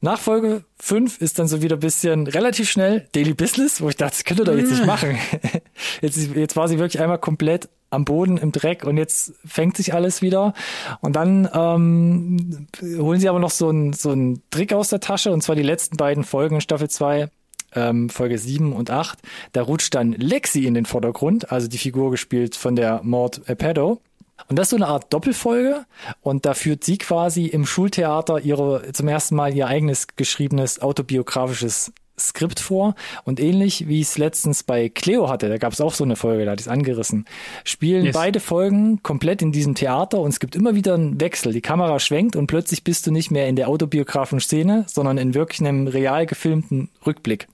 Nach 0.00 0.18
Folge 0.18 0.64
5 0.80 1.20
ist 1.20 1.38
dann 1.38 1.46
so 1.46 1.62
wieder 1.62 1.76
ein 1.76 1.80
bisschen 1.80 2.26
relativ 2.26 2.68
schnell 2.70 3.08
Daily 3.12 3.34
Business, 3.34 3.80
wo 3.80 3.88
ich 3.88 3.96
dachte, 3.96 4.16
das 4.16 4.24
könnt 4.24 4.40
ihr 4.40 4.44
doch 4.44 4.56
jetzt 4.56 4.70
nicht 4.70 4.84
mm. 4.84 4.86
machen. 4.86 5.18
Jetzt, 6.00 6.18
jetzt 6.34 6.56
war 6.56 6.66
sie 6.66 6.78
wirklich 6.78 7.00
einmal 7.00 7.18
komplett 7.18 7.68
am 7.90 8.04
Boden 8.04 8.38
im 8.38 8.50
Dreck 8.50 8.84
und 8.84 8.96
jetzt 8.96 9.34
fängt 9.44 9.76
sich 9.76 9.94
alles 9.94 10.22
wieder. 10.22 10.54
Und 11.00 11.14
dann 11.14 11.48
ähm, 11.52 12.66
holen 12.80 13.20
sie 13.20 13.28
aber 13.28 13.38
noch 13.38 13.50
so 13.50 13.68
einen 13.68 13.92
so 13.92 14.10
einen 14.10 14.42
Trick 14.50 14.72
aus 14.72 14.88
der 14.88 15.00
Tasche, 15.00 15.32
und 15.32 15.42
zwar 15.42 15.54
die 15.54 15.62
letzten 15.62 15.96
beiden 15.96 16.24
Folgen 16.24 16.56
in 16.56 16.60
Staffel 16.60 16.88
2 16.88 17.28
ähm, 17.74 18.08
Folge 18.08 18.38
7 18.38 18.72
und 18.72 18.90
8, 18.90 19.18
da 19.52 19.62
rutscht 19.62 19.94
dann 19.94 20.12
Lexi 20.12 20.66
in 20.66 20.74
den 20.74 20.86
Vordergrund, 20.86 21.52
also 21.52 21.68
die 21.68 21.78
Figur 21.78 22.10
gespielt 22.10 22.56
von 22.56 22.76
der 22.76 23.00
Maud 23.02 23.42
Apado. 23.48 24.00
Und 24.48 24.58
das 24.58 24.66
ist 24.66 24.70
so 24.70 24.76
eine 24.76 24.88
Art 24.88 25.12
Doppelfolge 25.12 25.84
und 26.20 26.46
da 26.46 26.54
führt 26.54 26.84
sie 26.84 26.98
quasi 26.98 27.46
im 27.46 27.64
Schultheater 27.64 28.40
ihre 28.40 28.90
zum 28.92 29.08
ersten 29.08 29.36
Mal 29.36 29.54
ihr 29.54 29.66
eigenes 29.68 30.08
geschriebenes 30.16 30.82
autobiografisches 30.82 31.92
Skript 32.18 32.60
vor 32.60 32.94
und 33.24 33.40
ähnlich 33.40 33.88
wie 33.88 34.00
es 34.00 34.18
letztens 34.18 34.62
bei 34.62 34.88
Cleo 34.88 35.28
hatte, 35.28 35.48
da 35.48 35.58
gab 35.58 35.72
es 35.72 35.80
auch 35.80 35.94
so 35.94 36.04
eine 36.04 36.16
Folge, 36.16 36.44
da 36.44 36.52
hat 36.52 36.60
es 36.60 36.68
angerissen, 36.68 37.24
spielen 37.64 38.04
yes. 38.04 38.14
beide 38.14 38.40
Folgen 38.40 39.02
komplett 39.02 39.42
in 39.42 39.52
diesem 39.52 39.74
Theater 39.74 40.20
und 40.20 40.30
es 40.30 40.40
gibt 40.40 40.54
immer 40.54 40.74
wieder 40.74 40.94
einen 40.94 41.20
Wechsel. 41.20 41.52
Die 41.52 41.60
Kamera 41.60 41.98
schwenkt 41.98 42.36
und 42.36 42.46
plötzlich 42.46 42.84
bist 42.84 43.06
du 43.06 43.10
nicht 43.10 43.30
mehr 43.30 43.48
in 43.48 43.56
der 43.56 43.68
autobiografischen 43.68 44.40
Szene, 44.40 44.84
sondern 44.88 45.18
in 45.18 45.34
wirklich 45.34 45.60
einem 45.60 45.86
real 45.86 46.26
gefilmten 46.26 46.90
Rückblick. 47.06 47.48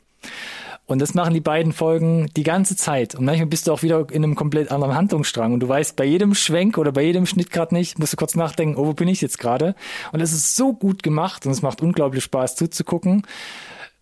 Und 0.86 1.02
das 1.02 1.12
machen 1.12 1.34
die 1.34 1.40
beiden 1.40 1.72
Folgen 1.72 2.30
die 2.34 2.44
ganze 2.44 2.74
Zeit. 2.74 3.14
Und 3.14 3.26
manchmal 3.26 3.46
bist 3.46 3.66
du 3.66 3.72
auch 3.72 3.82
wieder 3.82 4.06
in 4.10 4.24
einem 4.24 4.34
komplett 4.34 4.72
anderen 4.72 4.94
Handlungsstrang. 4.94 5.52
Und 5.52 5.60
du 5.60 5.68
weißt 5.68 5.96
bei 5.96 6.04
jedem 6.04 6.34
Schwenk 6.34 6.78
oder 6.78 6.92
bei 6.92 7.02
jedem 7.02 7.26
Schnitt 7.26 7.50
gerade 7.50 7.74
nicht, 7.74 7.98
musst 7.98 8.14
du 8.14 8.16
kurz 8.16 8.34
nachdenken, 8.34 8.76
oh, 8.76 8.86
wo 8.86 8.94
bin 8.94 9.06
ich 9.06 9.20
jetzt 9.20 9.38
gerade? 9.38 9.74
Und 10.12 10.20
es 10.20 10.32
ist 10.32 10.56
so 10.56 10.72
gut 10.72 11.02
gemacht 11.02 11.44
und 11.44 11.52
es 11.52 11.60
macht 11.60 11.82
unglaublich 11.82 12.24
Spaß 12.24 12.56
zuzugucken. 12.56 13.26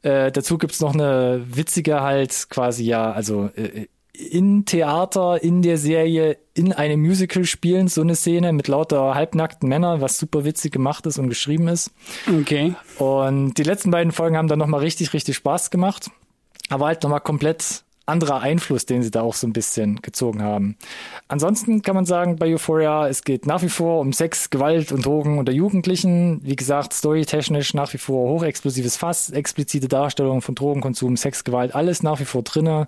Äh, 0.03 0.31
dazu 0.31 0.59
gibt's 0.59 0.81
noch 0.81 0.95
eine 0.95 1.45
witzige 1.49 2.03
halt 2.03 2.47
quasi 2.51 2.85
ja, 2.85 3.11
also 3.11 3.51
äh, 3.57 3.89
in 4.17 4.65
Theater, 4.65 5.43
in 5.43 5.63
der 5.63 5.79
Serie, 5.79 6.39
in 6.55 6.73
einem 6.73 7.01
Musical 7.01 7.45
spielen, 7.45 7.89
so 7.89 8.01
eine 8.01 8.15
Szene 8.15 8.53
mit 8.53 8.69
lauter 8.69 9.15
halbnackten 9.15 9.69
Männern, 9.69 10.01
was 10.01 10.19
super 10.19 10.45
witzig 10.45 10.73
gemacht 10.73 11.07
ist 11.07 11.19
und 11.19 11.29
geschrieben 11.29 11.69
ist. 11.69 11.91
Okay. 12.29 12.75
Und 12.99 13.55
die 13.55 13.63
letzten 13.63 13.91
beiden 13.91 14.13
Folgen 14.13 14.37
haben 14.37 14.49
dann 14.49 14.59
nochmal 14.59 14.81
richtig, 14.81 15.13
richtig 15.13 15.37
Spaß 15.37 15.71
gemacht. 15.71 16.11
Aber 16.69 16.87
halt 16.87 17.03
nochmal 17.03 17.21
komplett 17.21 17.85
anderer 18.07 18.41
Einfluss, 18.41 18.87
den 18.87 19.03
sie 19.03 19.11
da 19.11 19.23
auch 19.23 19.35
so 19.35 19.47
ein 19.47 19.53
bisschen 19.53 20.01
gezogen 20.01 20.43
haben. 20.43 20.77
Ansonsten 21.29 21.83
kann 21.83 21.97
man 21.97 22.07
sagen, 22.07 22.37
bei 22.37 22.47
Euphoria, 22.53 23.09
es 23.09 23.25
geht 23.25 23.47
nach 23.47 23.63
wie 23.63 23.69
vor 23.69 24.01
um 24.01 24.13
Sex, 24.13 24.51
Gewalt 24.51 24.93
und 24.93 25.05
Drogen 25.05 25.39
unter 25.39 25.53
Jugendlichen. 25.53 26.41
Wie 26.45 26.57
gesagt, 26.57 26.93
storytechnisch 26.93 27.75
nach 27.75 27.93
wie 27.93 27.99
vor 27.99 28.31
hochexplosives 28.31 28.97
Fass, 28.97 29.31
explizite 29.31 29.89
Darstellung 29.89 30.41
von 30.41 30.55
Drogenkonsum, 30.55 31.17
Sex, 31.17 31.43
Gewalt, 31.43 31.75
alles 31.75 32.03
nach 32.03 32.21
wie 32.21 32.25
vor 32.25 32.43
drinne. 32.43 32.87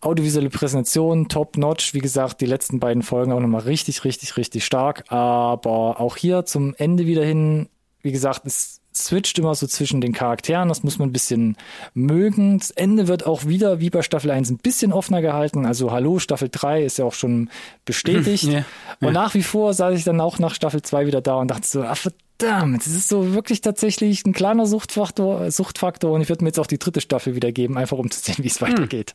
Audiovisuelle 0.00 0.50
Präsentation, 0.50 1.28
top 1.28 1.56
notch. 1.56 1.92
Wie 1.94 2.00
gesagt, 2.00 2.40
die 2.40 2.46
letzten 2.46 2.78
beiden 2.78 3.02
Folgen 3.02 3.32
auch 3.32 3.40
nochmal 3.40 3.62
richtig, 3.62 4.04
richtig, 4.04 4.36
richtig 4.36 4.64
stark. 4.64 5.04
Aber 5.08 5.98
auch 6.00 6.16
hier 6.16 6.44
zum 6.44 6.74
Ende 6.76 7.06
wieder 7.06 7.24
hin, 7.24 7.68
wie 8.00 8.12
gesagt, 8.12 8.42
es 8.46 8.81
switcht 8.94 9.38
immer 9.38 9.54
so 9.54 9.66
zwischen 9.66 10.00
den 10.00 10.12
Charakteren, 10.12 10.68
das 10.68 10.82
muss 10.82 10.98
man 10.98 11.08
ein 11.08 11.12
bisschen 11.12 11.56
mögen. 11.94 12.58
Das 12.58 12.70
Ende 12.70 13.08
wird 13.08 13.26
auch 13.26 13.46
wieder, 13.46 13.80
wie 13.80 13.90
bei 13.90 14.02
Staffel 14.02 14.30
1, 14.30 14.50
ein 14.50 14.58
bisschen 14.58 14.92
offener 14.92 15.22
gehalten. 15.22 15.66
Also 15.66 15.90
hallo, 15.90 16.18
Staffel 16.18 16.48
3 16.50 16.82
ist 16.82 16.98
ja 16.98 17.04
auch 17.04 17.14
schon 17.14 17.50
bestätigt. 17.84 18.44
ja, 18.52 18.64
und 19.00 19.08
ja. 19.08 19.12
nach 19.12 19.34
wie 19.34 19.42
vor 19.42 19.74
saß 19.74 19.96
ich 19.96 20.04
dann 20.04 20.20
auch 20.20 20.38
nach 20.38 20.54
Staffel 20.54 20.82
2 20.82 21.06
wieder 21.06 21.20
da 21.20 21.36
und 21.36 21.50
dachte 21.50 21.66
so, 21.66 21.82
ach 21.82 21.96
verdammt, 21.96 22.84
das 22.84 22.92
ist 22.92 23.08
so 23.08 23.34
wirklich 23.34 23.60
tatsächlich 23.60 24.24
ein 24.26 24.32
kleiner 24.32 24.66
Suchtfaktor, 24.66 25.50
Suchtfaktor 25.50 26.12
und 26.12 26.22
ich 26.22 26.28
würde 26.28 26.44
mir 26.44 26.48
jetzt 26.48 26.58
auch 26.58 26.66
die 26.66 26.78
dritte 26.78 27.00
Staffel 27.00 27.34
wieder 27.34 27.52
geben, 27.52 27.78
einfach 27.78 27.98
um 27.98 28.10
zu 28.10 28.20
sehen, 28.20 28.36
wie 28.38 28.48
es 28.48 28.60
hm. 28.60 28.68
weitergeht. 28.68 29.14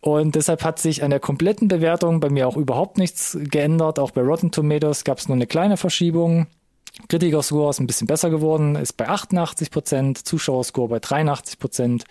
Und 0.00 0.34
deshalb 0.34 0.64
hat 0.64 0.78
sich 0.78 1.02
an 1.02 1.10
der 1.10 1.20
kompletten 1.20 1.68
Bewertung 1.68 2.20
bei 2.20 2.30
mir 2.30 2.48
auch 2.48 2.56
überhaupt 2.56 2.98
nichts 2.98 3.38
geändert. 3.40 3.98
Auch 3.98 4.10
bei 4.10 4.22
Rotten 4.22 4.50
Tomatoes 4.50 5.04
gab 5.04 5.18
es 5.18 5.28
nur 5.28 5.36
eine 5.36 5.46
kleine 5.46 5.76
Verschiebung. 5.76 6.46
Kritikerscore 7.08 7.70
ist 7.70 7.80
ein 7.80 7.86
bisschen 7.86 8.06
besser 8.06 8.30
geworden, 8.30 8.74
ist 8.74 8.94
bei 8.94 9.08
88 9.08 9.70
Prozent, 9.70 10.26
Zuschauerscore 10.26 10.88
bei 10.88 10.98
83 10.98 11.58
Prozent. 11.58 12.04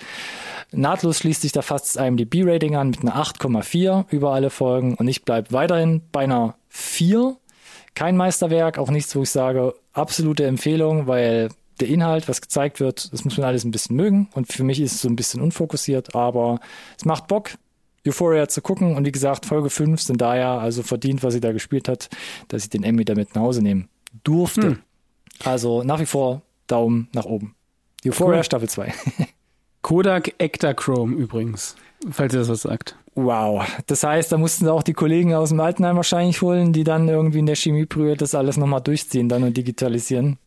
Nahtlos 0.72 1.20
schließt 1.20 1.42
sich 1.42 1.52
da 1.52 1.62
fast 1.62 1.96
das 1.96 2.06
IMDb-Rating 2.06 2.76
an 2.76 2.92
mit 2.92 3.02
einer 3.02 3.16
8,4 3.16 4.06
über 4.10 4.34
alle 4.34 4.50
Folgen 4.50 4.96
und 4.96 5.08
ich 5.08 5.24
bleibe 5.24 5.52
weiterhin 5.52 6.02
bei 6.12 6.22
einer 6.22 6.56
4. 6.70 7.36
Kein 7.94 8.16
Meisterwerk, 8.16 8.78
auch 8.78 8.90
nichts, 8.90 9.16
wo 9.16 9.24
ich 9.24 9.30
sage, 9.30 9.74
absolute 9.94 10.46
Empfehlung, 10.46 11.08
weil 11.08 11.50
der 11.80 11.88
Inhalt, 11.90 12.30
was 12.30 12.42
gezeigt 12.42 12.80
wird, 12.80 13.12
das 13.12 13.26
muss 13.26 13.38
man 13.38 13.48
alles 13.48 13.66
ein 13.66 13.72
bisschen 13.72 13.96
mögen 13.96 14.30
und 14.34 14.52
für 14.52 14.64
mich 14.64 14.80
ist 14.80 14.94
es 14.94 15.02
so 15.02 15.10
ein 15.10 15.16
bisschen 15.16 15.42
unfokussiert, 15.42 16.16
aber 16.16 16.60
es 16.98 17.06
macht 17.06 17.28
Bock, 17.28 17.52
Euphoria 18.08 18.48
zu 18.48 18.62
gucken 18.62 18.96
und 18.96 19.06
wie 19.06 19.12
gesagt, 19.12 19.46
Folge 19.46 19.70
5 19.70 20.00
sind 20.02 20.22
daher 20.22 20.50
also 20.50 20.84
verdient, 20.84 21.24
was 21.24 21.34
sie 21.34 21.42
da 21.42 21.52
gespielt 21.52 21.90
hat, 21.90 22.10
dass 22.48 22.64
ich 22.64 22.70
den 22.70 22.84
Emmy 22.84 23.04
damit 23.04 23.36
nach 23.36 23.42
Hause 23.42 23.62
nehme 23.62 23.88
durfte. 24.24 24.62
Hm. 24.62 24.80
Also 25.44 25.84
nach 25.84 26.00
wie 26.00 26.06
vor 26.06 26.42
Daumen 26.68 27.10
nach 27.14 27.26
oben. 27.26 27.56
Euphoria 28.06 28.38
cool. 28.38 28.44
Staffel 28.44 28.70
2. 28.70 28.94
Kodak 29.82 30.34
Ektachrome 30.40 31.16
übrigens, 31.16 31.76
falls 32.10 32.34
ihr 32.34 32.40
das 32.40 32.50
was 32.50 32.62
sagt. 32.64 32.96
Wow. 33.14 33.66
Das 33.88 34.04
heißt, 34.04 34.32
da 34.32 34.38
mussten 34.38 34.68
auch 34.68 34.84
die 34.84 34.94
Kollegen 34.94 35.34
aus 35.34 35.50
dem 35.50 35.60
Altenheim 35.60 35.96
wahrscheinlich 35.96 36.42
holen, 36.42 36.74
die 36.74 36.84
dann 36.84 37.08
irgendwie 37.08 37.40
in 37.40 37.46
der 37.46 37.56
Chemiebrühe 37.56 38.18
das 38.18 38.36
alles 38.36 38.58
nochmal 38.58 38.82
durchziehen 38.82 39.30
dann 39.30 39.44
und 39.44 39.56
digitalisieren. 39.56 40.38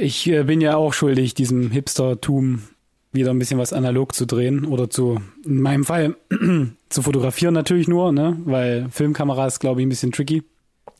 Ich 0.00 0.28
äh, 0.28 0.42
bin 0.42 0.60
ja 0.60 0.76
auch 0.76 0.92
schuldig, 0.92 1.34
diesem 1.34 1.70
Hipstertum 1.70 2.64
wieder 3.12 3.30
ein 3.30 3.38
bisschen 3.38 3.58
was 3.58 3.72
analog 3.72 4.14
zu 4.14 4.26
drehen 4.26 4.66
oder 4.66 4.90
zu, 4.90 5.20
in 5.44 5.60
meinem 5.62 5.84
Fall, 5.84 6.16
zu 6.88 7.02
fotografieren 7.02 7.54
natürlich 7.54 7.88
nur, 7.88 8.12
ne, 8.12 8.36
weil 8.44 8.88
Filmkamera 8.90 9.46
ist, 9.46 9.60
glaube 9.60 9.80
ich, 9.80 9.86
ein 9.86 9.90
bisschen 9.90 10.12
tricky. 10.12 10.42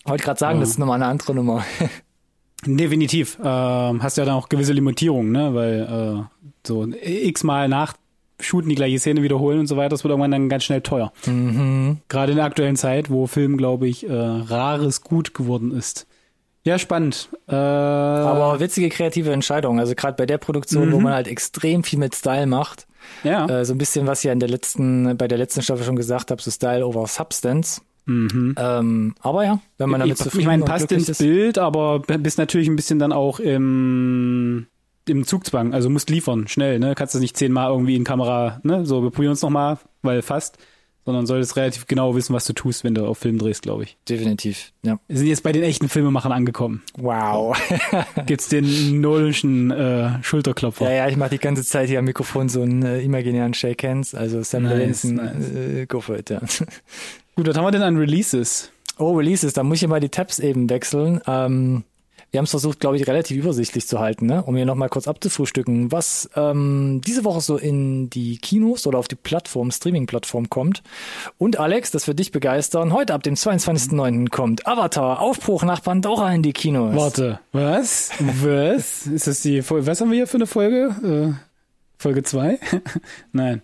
Wollte 0.07 0.25
gerade 0.25 0.38
sagen, 0.38 0.59
ja. 0.59 0.61
das 0.61 0.71
ist 0.71 0.79
nochmal 0.79 0.97
eine 0.97 1.07
andere 1.07 1.35
Nummer. 1.35 1.64
Definitiv. 2.64 3.38
Äh, 3.38 3.45
hast 3.45 4.16
ja 4.16 4.25
dann 4.25 4.35
auch 4.35 4.49
gewisse 4.49 4.73
Limitierungen, 4.73 5.33
ne? 5.33 5.55
Weil 5.55 6.27
äh, 6.27 6.47
so 6.66 6.87
x-mal 6.87 7.69
nach 7.69 7.95
shooten 8.40 8.69
die 8.69 8.75
gleiche 8.75 8.99
Szene 8.99 9.23
wiederholen 9.23 9.61
und 9.61 9.66
so 9.66 9.77
weiter, 9.77 9.90
das 9.90 10.05
wird 10.05 10.11
irgendwann 10.11 10.31
dann 10.31 10.49
ganz 10.49 10.64
schnell 10.64 10.83
teuer. 10.83 11.12
Mhm. 11.27 11.99
Gerade 12.09 12.33
in 12.33 12.37
der 12.37 12.45
aktuellen 12.45 12.77
Zeit, 12.77 13.11
wo 13.11 13.27
Film, 13.27 13.57
glaube 13.57 13.88
ich, 13.88 14.09
äh, 14.09 14.12
rares 14.12 15.01
Gut 15.03 15.35
geworden 15.35 15.73
ist. 15.73 16.07
Ja, 16.64 16.79
spannend. 16.79 17.29
Äh, 17.49 17.55
Aber 17.55 18.59
witzige 18.59 18.88
kreative 18.88 19.33
Entscheidung. 19.33 19.79
Also 19.79 19.95
gerade 19.95 20.16
bei 20.16 20.27
der 20.27 20.38
Produktion, 20.38 20.88
mhm. 20.88 20.92
wo 20.92 21.01
man 21.01 21.14
halt 21.14 21.29
extrem 21.29 21.85
viel 21.85 21.99
mit 21.99 22.14
Style 22.14 22.47
macht. 22.47 22.88
Ja. 23.23 23.47
Äh, 23.47 23.64
so 23.64 23.73
ein 23.73 23.79
bisschen, 23.79 24.07
was 24.07 24.21
ich 24.21 24.25
ja 24.25 24.33
in 24.33 24.40
der 24.40 24.49
letzten, 24.49 25.16
bei 25.16 25.29
der 25.29 25.38
letzten 25.38 25.62
Staffel 25.62 25.85
schon 25.85 25.97
gesagt 25.97 26.31
habe, 26.31 26.42
so 26.42 26.51
Style 26.51 26.85
over 26.85 27.07
Substance. 27.07 27.83
Mhm. 28.07 28.55
Ähm, 28.57 29.14
aber 29.21 29.45
ja, 29.45 29.61
wenn 29.79 29.90
man 29.90 30.01
damit 30.01 30.14
ich, 30.16 30.23
zufrieden 30.23 30.40
Ich 30.40 30.47
meine, 30.47 30.64
passt 30.64 30.90
ins 30.92 31.09
ist. 31.09 31.19
Bild, 31.19 31.59
aber 31.59 32.01
bist 32.01 32.38
natürlich 32.38 32.69
ein 32.69 32.77
bisschen 32.77 32.99
dann 32.99 33.12
auch 33.12 33.40
im, 33.40 34.66
im 35.09 35.27
Zugzwang. 35.27 35.75
Also 35.75 35.90
musst 35.90 36.09
liefern, 36.09 36.49
schnell, 36.49 36.79
ne? 36.79 36.95
Kannst 36.95 37.14
du 37.14 37.19
nicht 37.19 37.37
zehnmal 37.37 37.71
irgendwie 37.71 37.97
in 37.97 38.05
Kamera, 38.05 38.61
ne? 38.62 38.87
So, 38.87 39.03
wir 39.03 39.11
probieren 39.11 39.33
uns 39.33 39.42
nochmal, 39.42 39.79
weil 40.03 40.23
fast. 40.23 40.59
Sondern 41.05 41.25
solltest 41.25 41.55
relativ 41.55 41.87
genau 41.87 42.16
wissen, 42.16 42.35
was 42.35 42.47
du 42.47 42.53
tust, 42.53 42.83
wenn 42.83 42.97
du 42.97 43.07
auf 43.07 43.19
Film 43.19 43.38
drehst, 43.38 43.62
glaube 43.62 43.85
ich. 43.85 43.97
Definitiv, 44.09 44.73
ja. 44.83 44.99
Wir 45.07 45.19
sind 45.19 45.29
jetzt 45.29 45.45
bei 45.45 45.53
den 45.53 45.62
echten 45.62 45.88
Filmemachern 45.88 46.33
angekommen. 46.33 46.83
Wow. 46.99 47.57
Gibt's 48.27 48.49
den 48.49 49.01
nolischen 49.01 49.71
äh, 49.71 50.21
Schulterklopfer. 50.25 50.87
Ja, 50.87 50.97
ja, 50.97 51.09
ich 51.09 51.16
mache 51.16 51.31
die 51.31 51.38
ganze 51.38 51.62
Zeit 51.62 51.88
hier 51.88 52.01
am 52.01 52.07
Mikrofon 52.07 52.49
so 52.49 52.62
einen 52.62 52.83
äh, 52.83 53.03
imaginären 53.03 53.55
Shake 53.55 53.85
Hands. 53.85 54.16
Also 54.16 54.42
Sam 54.42 54.64
nice, 54.64 54.79
Levinson, 54.79 55.14
nice. 55.14 55.55
äh, 55.55 55.87
go 55.87 56.01
for 56.01 56.19
it, 56.19 56.31
ja. 56.31 56.40
Gut, 57.37 57.46
was 57.49 57.57
haben 57.59 57.66
wir 57.66 57.70
denn 57.70 57.83
an 57.83 57.99
Releases? 57.99 58.72
Oh, 58.96 59.12
Releases, 59.12 59.53
da 59.53 59.62
muss 59.62 59.83
ich 59.83 59.88
mal 59.88 60.01
die 60.01 60.09
Tabs 60.09 60.38
eben 60.38 60.70
wechseln. 60.70 61.20
Ähm, 61.27 61.85
wir 62.31 62.38
haben 62.38 62.44
es 62.44 62.51
versucht, 62.51 62.81
glaube 62.81 62.96
ich, 62.96 63.07
relativ 63.07 63.37
übersichtlich 63.37 63.87
zu 63.87 63.99
halten, 63.99 64.25
ne? 64.25 64.42
um 64.42 64.57
hier 64.57 64.64
nochmal 64.64 64.88
kurz 64.88 65.07
abzufrühstücken, 65.07 65.92
was 65.92 66.31
ähm, 66.35 67.03
diese 67.07 67.25
Woche 67.25 67.42
so 67.42 67.59
in 67.59 68.09
die 68.09 68.38
Kinos 68.38 68.87
oder 68.87 68.99
auf 68.99 69.07
die 69.07 69.16
Plattform, 69.16 69.70
Streaming-Plattform 69.70 70.49
kommt. 70.49 70.83
Und 71.37 71.59
Alex, 71.59 71.90
das 71.90 72.09
wird 72.09 72.20
dich 72.20 72.33
begeistern, 72.33 72.94
heute 72.94 73.12
ab 73.12 73.22
dem 73.22 73.35
22.09. 73.35 74.31
kommt 74.31 74.66
Avatar, 74.66 75.20
Aufbruch 75.20 75.62
nach 75.62 75.83
Pandora 75.83 76.33
in 76.33 76.42
die 76.42 76.55
Kinos. 76.55 76.96
Warte, 76.96 77.40
was? 77.53 78.12
Was? 78.18 79.07
Ist 79.07 79.27
das 79.27 79.42
die 79.42 79.61
Folge? 79.61 79.87
Was 79.87 80.01
haben 80.01 80.11
wir 80.11 80.16
hier 80.16 80.27
für 80.27 80.38
eine 80.38 80.46
Folge? 80.46 81.37
Äh, 81.37 81.38
Folge 81.99 82.22
2? 82.22 82.59
Nein. 83.33 83.61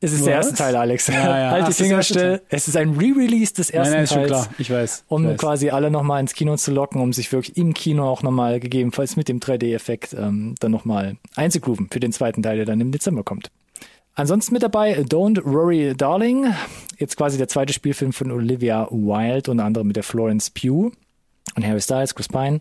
Es 0.00 0.12
ist 0.12 0.20
Was? 0.20 0.26
der 0.26 0.34
erste 0.34 0.54
Teil, 0.54 0.76
Alex. 0.76 1.08
Ja, 1.08 1.14
ja. 1.14 1.50
halt 1.50 1.68
die 1.68 1.72
Finger 1.72 2.02
still. 2.02 2.40
Es 2.48 2.68
ist 2.68 2.76
ein 2.76 2.90
Re-Release 2.90 3.52
des 3.52 3.70
ersten 3.70 3.92
nein, 3.92 3.92
nein, 3.92 4.04
ist 4.04 4.12
Teils. 4.12 4.28
Schon 4.28 4.42
klar. 4.42 4.48
Ich 4.58 4.70
weiß. 4.70 5.04
Um 5.08 5.24
ich 5.24 5.30
weiß. 5.30 5.38
quasi 5.38 5.70
alle 5.70 5.90
nochmal 5.90 6.20
ins 6.20 6.34
Kino 6.34 6.56
zu 6.56 6.70
locken, 6.70 7.00
um 7.00 7.12
sich 7.12 7.32
wirklich 7.32 7.56
im 7.56 7.74
Kino 7.74 8.08
auch 8.08 8.22
nochmal 8.22 8.60
gegebenenfalls 8.60 9.16
mit 9.16 9.28
dem 9.28 9.40
3D-Effekt 9.40 10.14
ähm, 10.14 10.54
dann 10.60 10.70
nochmal 10.70 11.16
einzugrooven 11.34 11.88
für 11.90 11.98
den 11.98 12.12
zweiten 12.12 12.42
Teil, 12.44 12.58
der 12.58 12.66
dann 12.66 12.80
im 12.80 12.92
Dezember 12.92 13.24
kommt. 13.24 13.50
Ansonsten 14.14 14.52
mit 14.54 14.62
dabei 14.62 15.00
Don't 15.00 15.44
Worry 15.44 15.94
Darling. 15.96 16.52
Jetzt 16.98 17.16
quasi 17.16 17.36
der 17.38 17.48
zweite 17.48 17.72
Spielfilm 17.72 18.12
von 18.12 18.30
Olivia 18.30 18.88
Wilde, 18.90 19.50
unter 19.50 19.64
anderem 19.64 19.88
mit 19.88 19.96
der 19.96 20.02
Florence 20.04 20.50
Pugh 20.50 20.92
und 21.56 21.66
Harry 21.66 21.80
Styles, 21.80 22.14
Chris 22.14 22.28
Pine. 22.28 22.60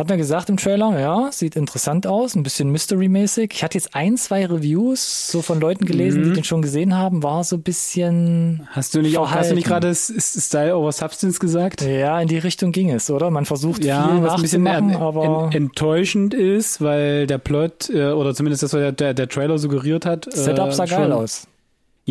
Hat 0.00 0.08
mir 0.08 0.16
gesagt 0.16 0.48
im 0.48 0.56
Trailer, 0.56 0.98
ja, 0.98 1.30
sieht 1.30 1.56
interessant 1.56 2.06
aus, 2.06 2.34
ein 2.34 2.42
bisschen 2.42 2.70
Mystery-mäßig. 2.70 3.50
Ich 3.52 3.62
hatte 3.62 3.76
jetzt 3.76 3.94
ein, 3.94 4.16
zwei 4.16 4.46
Reviews 4.46 5.30
so 5.30 5.42
von 5.42 5.60
Leuten 5.60 5.84
gelesen, 5.84 6.22
mhm. 6.22 6.24
die 6.24 6.32
den 6.32 6.44
schon 6.44 6.62
gesehen 6.62 6.96
haben, 6.96 7.22
war 7.22 7.44
so 7.44 7.56
ein 7.56 7.62
bisschen. 7.62 8.66
Hast 8.70 8.94
du 8.94 9.02
nicht 9.02 9.12
verhalten. 9.12 9.34
auch, 9.34 9.38
hast 9.38 9.50
du 9.50 9.54
nicht 9.56 9.66
gerade 9.66 9.94
Style 9.94 10.74
over 10.74 10.90
Substance 10.90 11.38
gesagt? 11.38 11.82
Ja, 11.82 12.18
in 12.18 12.28
die 12.28 12.38
Richtung 12.38 12.72
ging 12.72 12.90
es, 12.90 13.10
oder? 13.10 13.30
Man 13.30 13.44
versucht 13.44 13.84
ja, 13.84 14.08
viel 14.08 14.22
was 14.22 14.36
ein 14.36 14.40
bisschen 14.40 14.66
aber 14.66 15.50
enttäuschend 15.52 16.32
ist, 16.32 16.80
weil 16.80 17.26
der 17.26 17.36
Plot, 17.36 17.90
äh, 17.90 18.12
oder 18.12 18.34
zumindest 18.34 18.62
das, 18.62 18.72
was 18.72 18.94
der, 18.94 19.12
der 19.12 19.28
Trailer 19.28 19.58
suggeriert 19.58 20.06
hat. 20.06 20.26
Setup 20.32 20.72
sah 20.72 20.84
äh, 20.84 20.88
geil 20.88 21.12
aus. 21.12 21.46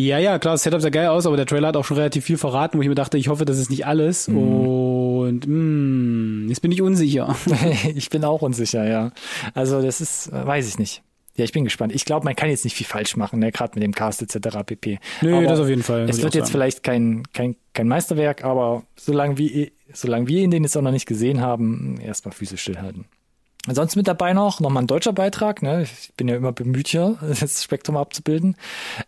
Ja, 0.06 0.18
ja, 0.18 0.38
klar, 0.38 0.54
das 0.54 0.62
Setup 0.62 0.80
sah 0.80 0.90
geil 0.90 1.08
aus, 1.08 1.26
aber 1.26 1.36
der 1.36 1.46
Trailer 1.46 1.68
hat 1.68 1.76
auch 1.76 1.84
schon 1.84 1.96
relativ 1.96 2.24
viel 2.24 2.38
verraten, 2.38 2.78
wo 2.78 2.82
ich 2.82 2.88
mir 2.88 2.94
dachte, 2.94 3.18
ich 3.18 3.28
hoffe, 3.28 3.44
das 3.44 3.58
ist 3.58 3.70
nicht 3.70 3.86
alles. 3.86 4.28
Mhm. 4.28 4.36
Und 4.36 5.46
mh, 5.46 5.52
hm, 5.52 6.46
jetzt 6.48 6.60
bin 6.60 6.72
ich 6.72 6.82
unsicher. 6.82 7.36
ich 7.94 8.08
bin 8.10 8.24
auch 8.24 8.42
unsicher, 8.42 8.88
ja. 8.88 9.12
Also 9.54 9.82
das 9.82 10.00
ist, 10.00 10.28
äh, 10.28 10.46
weiß 10.46 10.68
ich 10.68 10.78
nicht. 10.78 11.02
Ja, 11.36 11.44
ich 11.44 11.52
bin 11.52 11.64
gespannt. 11.64 11.94
Ich 11.94 12.04
glaube, 12.04 12.24
man 12.24 12.34
kann 12.34 12.50
jetzt 12.50 12.64
nicht 12.64 12.74
viel 12.74 12.86
falsch 12.86 13.16
machen, 13.16 13.38
ne? 13.38 13.52
gerade 13.52 13.72
mit 13.74 13.82
dem 13.82 13.94
Cast 13.94 14.22
etc. 14.22 14.58
pp. 14.66 14.98
Nö, 15.22 15.36
aber 15.36 15.46
das 15.46 15.60
auf 15.60 15.68
jeden 15.68 15.82
Fall. 15.82 16.08
Es 16.08 16.22
wird 16.22 16.34
jetzt 16.34 16.50
vielleicht 16.50 16.82
kein, 16.82 17.22
kein, 17.32 17.56
kein 17.72 17.88
Meisterwerk, 17.88 18.44
aber 18.44 18.82
solange 18.96 19.38
wir, 19.38 19.70
solange 19.92 20.28
wir 20.28 20.40
ihn 20.40 20.50
den 20.50 20.64
jetzt 20.64 20.76
auch 20.76 20.82
noch 20.82 20.90
nicht 20.90 21.06
gesehen 21.06 21.40
haben, 21.40 21.98
erstmal 22.00 22.32
Füße 22.32 22.56
stillhalten. 22.56 23.06
Ansonsten 23.66 23.98
mit 23.98 24.08
dabei 24.08 24.32
noch, 24.32 24.60
nochmal 24.60 24.84
ein 24.84 24.86
deutscher 24.86 25.12
Beitrag, 25.12 25.62
ne? 25.62 25.82
ich 25.82 26.12
bin 26.16 26.28
ja 26.28 26.36
immer 26.36 26.52
bemüht 26.52 26.88
hier, 26.88 27.18
das 27.40 27.62
Spektrum 27.62 27.96
abzubilden. 27.96 28.56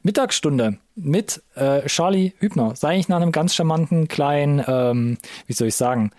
Mittagsstunde 0.03 0.79
mit 0.95 1.43
äh, 1.55 1.87
Charlie 1.87 2.35
Hübner. 2.39 2.77
Sei 2.77 2.91
eigentlich 2.91 3.09
nach 3.09 3.21
einem 3.21 3.33
ganz 3.33 3.55
charmanten 3.55 4.09
kleinen, 4.09 4.63
ähm, 4.67 5.19
wie 5.47 5.55
soll 5.55 5.69
ich 5.69 5.75
sagen, 5.75 6.11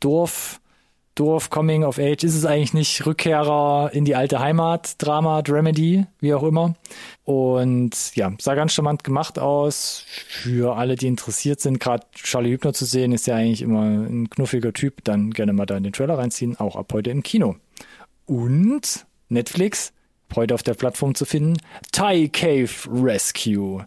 Dorf, 0.00 0.60
Dorf, 1.14 1.50
Coming 1.50 1.82
of 1.82 1.98
Age, 1.98 2.22
ist 2.24 2.36
es 2.36 2.44
eigentlich 2.44 2.74
nicht 2.74 3.04
Rückkehrer 3.04 3.90
in 3.92 4.04
die 4.04 4.14
alte 4.14 4.38
Heimat, 4.38 5.02
Drama, 5.02 5.42
Dramedy, 5.42 6.06
wie 6.20 6.34
auch 6.34 6.44
immer. 6.44 6.76
Und 7.24 8.14
ja, 8.14 8.32
sah 8.38 8.54
ganz 8.54 8.74
charmant 8.74 9.02
gemacht 9.02 9.38
aus. 9.38 10.04
Für 10.28 10.76
alle, 10.76 10.94
die 10.94 11.08
interessiert 11.08 11.60
sind, 11.60 11.80
gerade 11.80 12.06
Charlie 12.14 12.50
Hübner 12.50 12.72
zu 12.72 12.84
sehen, 12.84 13.12
ist 13.12 13.26
ja 13.26 13.34
eigentlich 13.34 13.62
immer 13.62 13.82
ein 13.82 14.30
knuffiger 14.30 14.72
Typ. 14.72 15.02
Dann 15.02 15.30
gerne 15.32 15.52
mal 15.52 15.66
da 15.66 15.76
in 15.76 15.82
den 15.82 15.92
Trailer 15.92 16.18
reinziehen, 16.18 16.56
auch 16.60 16.76
ab 16.76 16.92
heute 16.92 17.10
im 17.10 17.24
Kino. 17.24 17.56
Und 18.28 19.06
Netflix, 19.30 19.92
heute 20.36 20.54
auf 20.54 20.62
der 20.62 20.74
Plattform 20.74 21.14
zu 21.14 21.24
finden, 21.24 21.56
Thai 21.92 22.28
Cave 22.30 22.68
Rescue. 22.92 23.86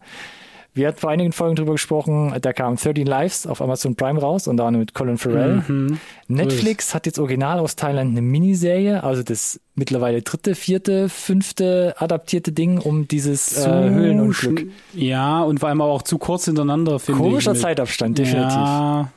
Wir 0.74 0.88
hatten 0.88 1.00
vor 1.00 1.12
einigen 1.12 1.32
Folgen 1.32 1.56
drüber 1.58 1.74
gesprochen, 1.74 2.34
da 2.42 2.52
kam 2.52 2.76
13 2.76 3.06
Lives 3.06 3.46
auf 3.46 3.62
Amazon 3.62 3.96
Prime 3.96 4.20
raus 4.20 4.48
und 4.48 4.58
dann 4.58 4.80
mit 4.80 4.96
Colin 4.96 5.20
Farrell. 5.20 5.64
Mhm. 5.68 6.00
Netflix 6.28 6.96
hat 6.96 7.06
jetzt 7.06 7.20
original 7.20 7.60
aus 7.60 7.76
Thailand 7.76 8.12
eine 8.12 8.22
Miniserie, 8.24 9.04
also 9.04 9.22
das 9.22 9.60
mittlerweile 9.76 10.24
dritte, 10.24 10.56
vierte, 10.56 11.08
fünfte 11.10 11.94
adaptierte 12.00 12.52
Ding 12.52 12.80
um 12.80 13.08
dieses 13.08 13.64
äh, 13.64 13.70
Höhlenunglück. 13.70 14.72
Ja, 14.94 15.44
und 15.44 15.60
vor 15.60 15.70
allem 15.70 15.82
auch 15.82 16.02
zu 16.02 16.18
kurz 16.18 16.46
hintereinander, 16.46 16.98
finde 17.00 17.22
ich. 17.22 17.28
Komischer 17.28 17.54
Zeitabstand, 17.54 18.18
definitiv. 18.18 18.56
Ja, 18.56 19.12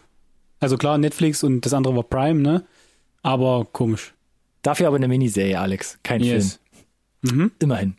also 0.61 0.77
klar, 0.77 0.99
Netflix 0.99 1.43
und 1.43 1.65
das 1.65 1.73
andere 1.73 1.97
war 1.97 2.03
Prime, 2.03 2.41
ne? 2.41 2.65
Aber 3.23 3.67
komisch. 3.73 4.14
Dafür 4.65 4.89
aber 4.89 4.97
eine 4.97 5.07
Miniserie, 5.07 5.61
Alex, 5.61 5.99
kein 6.03 6.21
Yes. 6.23 6.59
Film. 7.25 7.39
Mhm. 7.39 7.53
Immerhin. 7.61 7.97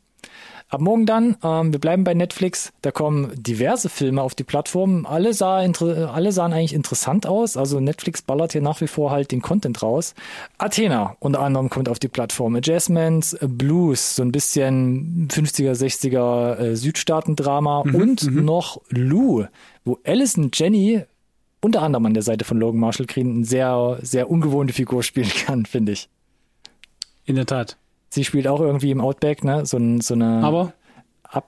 Ab 0.68 0.82
morgen 0.82 1.06
dann, 1.06 1.38
ähm, 1.44 1.72
wir 1.72 1.80
bleiben 1.80 2.04
bei 2.04 2.16
Netflix, 2.16 2.74
da 2.82 2.90
kommen 2.90 3.32
diverse 3.36 3.88
Filme 3.88 4.24
auf 4.24 4.34
die 4.34 4.44
Plattform. 4.44 5.06
Alle, 5.06 5.32
sah 5.34 5.58
alle 5.60 6.32
sahen 6.32 6.54
eigentlich 6.54 6.74
interessant 6.74 7.28
aus. 7.28 7.56
Also 7.56 7.80
Netflix 7.80 8.24
ballert 8.24 8.54
hier 8.54 8.62
nach 8.62 8.82
wie 8.82 8.88
vor 8.88 9.12
halt 9.12 9.32
den 9.32 9.44
Content 9.44 9.84
raus. 9.84 10.16
Athena 10.58 11.16
unter 11.20 11.42
anderem 11.42 11.70
kommt 11.70 11.88
auf 11.88 12.00
die 12.00 12.08
Plattform. 12.08 12.56
Adjustments, 12.56 13.38
Blues, 13.42 14.16
so 14.16 14.24
ein 14.24 14.32
bisschen 14.32 15.28
50er, 15.32 15.74
60er 15.74 16.58
äh, 16.58 16.76
Südstaaten-Drama 16.76 17.82
und 17.82 18.34
noch 18.34 18.82
Lou, 18.90 19.46
wo 19.86 20.00
Alison 20.04 20.50
Jenny 20.52 21.04
unter 21.62 21.84
anderem 21.84 22.08
an 22.08 22.16
der 22.16 22.24
Seite 22.24 22.44
von 22.44 22.60
Logan 22.60 22.80
Marshall 22.80 23.06
Green 23.06 23.36
eine 23.36 23.46
sehr, 23.46 24.00
sehr 24.02 24.32
ungewohnte 24.32 24.74
Figur 24.74 25.04
spielen 25.04 25.30
kann, 25.30 25.66
finde 25.68 25.92
ich. 25.92 26.10
In 27.26 27.36
der 27.36 27.46
Tat. 27.46 27.78
Sie 28.10 28.24
spielt 28.24 28.48
auch 28.48 28.60
irgendwie 28.62 28.92
im 28.92 29.02
Outback, 29.02 29.44
ne? 29.44 29.66
So, 29.66 29.78
so 30.02 30.14
eine 30.14 30.44
Aber, 30.44 30.74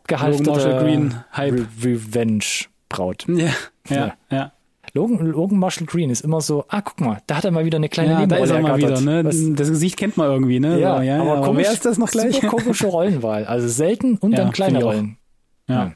Marshall 0.09 0.83
Green 0.83 1.15
Hype. 1.35 1.53
Re 1.53 1.67
Revenge-Braut. 1.83 3.25
ja, 3.27 3.47
ja, 3.89 3.95
Ja. 3.95 4.15
ja. 4.31 4.51
Logan, 4.93 5.17
Logan 5.27 5.59
Marshall 5.59 5.85
Green 5.85 6.09
ist 6.09 6.21
immer 6.21 6.41
so, 6.41 6.65
ah, 6.69 6.81
guck 6.81 6.99
mal, 7.01 7.21
da 7.27 7.35
hat 7.37 7.45
er 7.45 7.51
mal 7.51 7.65
wieder 7.65 7.75
eine 7.75 7.89
kleine 7.89 8.09
Ja, 8.11 8.15
da 8.15 8.21
Nebenrolle 8.37 8.43
ist 8.45 8.51
er 8.51 8.61
mal 8.61 8.77
wieder, 8.77 9.01
ne? 9.01 9.25
Was- 9.25 9.55
Das 9.55 9.69
Gesicht 9.69 9.97
kennt 9.97 10.17
man 10.17 10.31
irgendwie, 10.31 10.59
ne? 10.59 10.79
ja, 10.79 10.97
So, 10.97 11.03
ja, 11.03 11.21
aber, 11.21 11.33
aber 11.37 11.45
komisch, 11.45 11.65
wer 11.67 11.73
ist 11.73 11.85
das 11.85 11.97
noch 11.97 12.09
gleich? 12.09 12.35
Super 12.35 12.47
komische 12.47 12.87
Rollenwahl. 12.87 13.45
Also 13.45 13.67
selten 13.67 14.17
und 14.17 14.31
Ja, 14.31 14.37
dann 14.39 14.51
kleine. 14.51 14.83
Rollen. 14.83 15.17
Ja. 15.67 15.91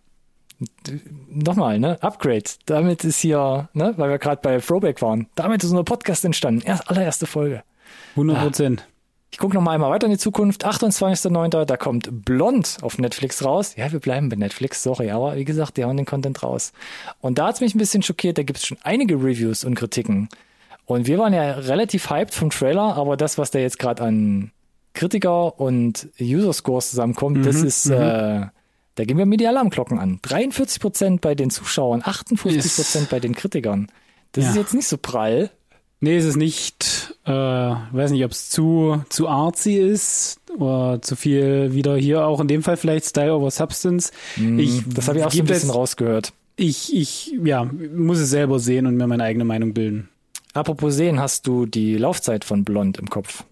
Nochmal, 1.30 1.80
ne? 1.80 1.98
Upgrade. 2.04 2.44
Damit 2.66 3.04
ist 3.04 3.20
hier, 3.20 3.70
ne, 3.74 3.94
weil 3.98 4.10
wir 4.12 4.20
gerade 4.20 4.42
bei 4.44 4.60
Throwback 4.60 5.02
waren, 5.02 5.28
damit 5.36 5.64
ist 5.64 5.72
unser 5.72 5.84
Podcast 5.84 6.24
entstanden. 6.26 6.62
Erst 6.64 6.88
allererste 6.90 7.26
Folge. 7.26 7.64
100 8.12 8.40
Prozent. 8.44 8.88
Ich 9.34 9.38
gucke 9.38 9.56
noch 9.56 9.62
mal 9.62 9.72
einmal 9.72 9.90
weiter 9.92 10.08
in 10.08 10.12
die 10.12 10.18
Zukunft. 10.20 10.66
28.09. 10.66 11.64
Da 11.66 11.78
kommt 11.78 12.26
Blond 12.26 12.78
auf 12.82 12.98
Netflix 12.98 13.44
raus. 13.46 13.76
Ja, 13.78 13.92
wir 13.92 14.00
bleiben 14.00 14.28
bei 14.30 14.36
Netflix, 14.36 14.84
sorry, 14.84 15.10
aber 15.10 15.38
wie 15.38 15.46
gesagt, 15.46 15.78
die 15.78 15.86
hauen 15.86 15.96
den 15.98 16.06
Content 16.06 16.44
raus. 16.44 16.74
Und 17.22 17.38
da 17.38 17.48
hat's 17.48 17.62
mich 17.62 17.74
ein 17.74 17.78
bisschen 17.78 18.04
schockiert. 18.04 18.38
Da 18.38 18.44
gibt's 18.44 18.66
schon 18.68 18.78
einige 18.84 19.16
Reviews 19.16 19.64
und 19.64 19.76
Kritiken. 19.76 20.28
Und 20.86 21.08
wir 21.08 21.18
waren 21.18 21.34
ja 21.34 21.52
relativ 21.54 22.10
hyped 22.10 22.34
vom 22.34 22.50
Trailer, 22.50 22.98
aber 22.98 23.16
das, 23.16 23.38
was 23.38 23.52
da 23.52 23.60
jetzt 23.60 23.80
gerade 23.80 24.04
an 24.04 24.52
Kritiker 24.94 25.58
und 25.60 26.10
User 26.20 26.52
Scores 26.52 26.90
zusammenkommt, 26.90 27.46
das 27.46 27.56
ist, 27.62 27.86
äh, 27.90 28.48
da 28.96 29.06
gehen 29.06 29.18
wir 29.18 29.26
mir 29.26 29.38
die 29.38 29.48
Alarmglocken 29.48 29.98
an. 30.00 30.20
43 30.24 30.82
Prozent 30.82 31.22
bei 31.22 31.34
den 31.36 31.50
Zuschauern, 31.50 32.02
58 32.04 32.76
Prozent 32.76 33.10
bei 33.10 33.22
den 33.22 33.34
Kritikern. 33.34 33.88
Das 34.34 34.44
Ja. 34.44 34.50
ist 34.50 34.56
jetzt 34.58 34.74
nicht 34.74 34.88
so 34.88 34.98
prall. 34.98 35.50
Nee, 36.04 36.18
es 36.18 36.26
ist 36.26 36.36
nicht, 36.36 37.16
äh, 37.26 37.32
weiß 37.32 38.10
nicht, 38.12 38.26
ob 38.26 38.32
es 38.32 38.50
zu, 38.50 39.04
zu 39.10 39.28
artsy 39.28 39.76
ist 39.76 40.40
oder 40.58 41.00
zu 41.02 41.16
viel 41.16 41.74
wieder 41.74 41.96
hier 41.96 42.26
auch 42.26 42.40
in 42.40 42.48
dem 42.48 42.64
Fall 42.64 42.76
vielleicht 42.76 43.06
Style 43.06 43.36
over 43.36 43.52
Substance. 43.52 44.12
ich, 44.36 44.82
Das 44.88 45.08
habe 45.08 45.20
ich 45.20 45.26
auch 45.26 45.32
so 45.32 45.40
ein 45.40 45.46
bisschen 45.46 45.70
jetzt- 45.70 45.76
rausgehört. 45.78 46.34
Ich, 46.58 46.96
ich, 46.96 47.34
ja, 47.44 47.64
muss 47.96 48.20
es 48.20 48.30
selber 48.32 48.60
sehen 48.60 48.86
und 48.88 48.98
mir 48.98 49.08
meine 49.08 49.24
eigene 49.24 49.46
Meinung 49.46 49.74
bilden. 49.74 50.10
Apropos 50.54 50.96
sehen, 50.96 51.20
hast 51.20 51.48
du 51.48 51.66
die 51.66 51.96
Laufzeit 51.98 52.46
von 52.46 52.64
Blond 52.66 52.98
im 52.98 53.10
Kopf? 53.10 53.44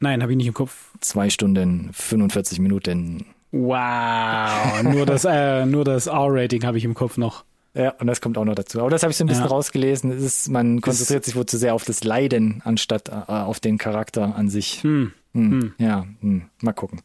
Nein, 0.00 0.22
habe 0.22 0.32
ich 0.32 0.36
nicht 0.38 0.48
im 0.48 0.54
Kopf. 0.54 0.90
Zwei 1.00 1.30
Stunden, 1.30 1.90
45 1.92 2.58
Minuten. 2.58 3.26
Wow, 3.52 4.82
nur 4.82 5.06
das, 5.06 5.24
äh, 5.24 5.64
nur 5.66 5.84
das 5.84 6.06
R-Rating 6.08 6.64
habe 6.64 6.78
ich 6.78 6.84
im 6.84 6.94
Kopf 6.94 7.16
noch. 7.16 7.44
Ja, 7.76 7.90
und 7.98 8.06
das 8.06 8.20
kommt 8.20 8.38
auch 8.38 8.44
noch 8.44 8.54
dazu. 8.54 8.80
Aber 8.80 8.88
das 8.90 9.02
habe 9.02 9.10
ich 9.10 9.16
so 9.18 9.24
ein 9.24 9.26
bisschen 9.26 9.44
Ja. 9.44 9.50
rausgelesen. 9.50 10.10
Es 10.12 10.22
ist, 10.22 10.48
man 10.48 10.80
konzentriert 10.80 11.24
sich 11.24 11.36
wohl 11.36 11.44
zu 11.46 11.58
sehr 11.58 11.74
auf 11.74 11.84
das 11.84 12.04
Leiden, 12.04 12.62
anstatt 12.64 13.08
äh, 13.10 13.12
auf 13.32 13.60
den 13.60 13.76
Charakter 13.76 14.34
an 14.34 14.48
sich. 14.48 14.82
Hm. 14.82 15.12
Hm. 15.34 15.74
Ja, 15.78 16.06
hm. 16.20 16.42
mal 16.62 16.72
gucken. 16.72 17.02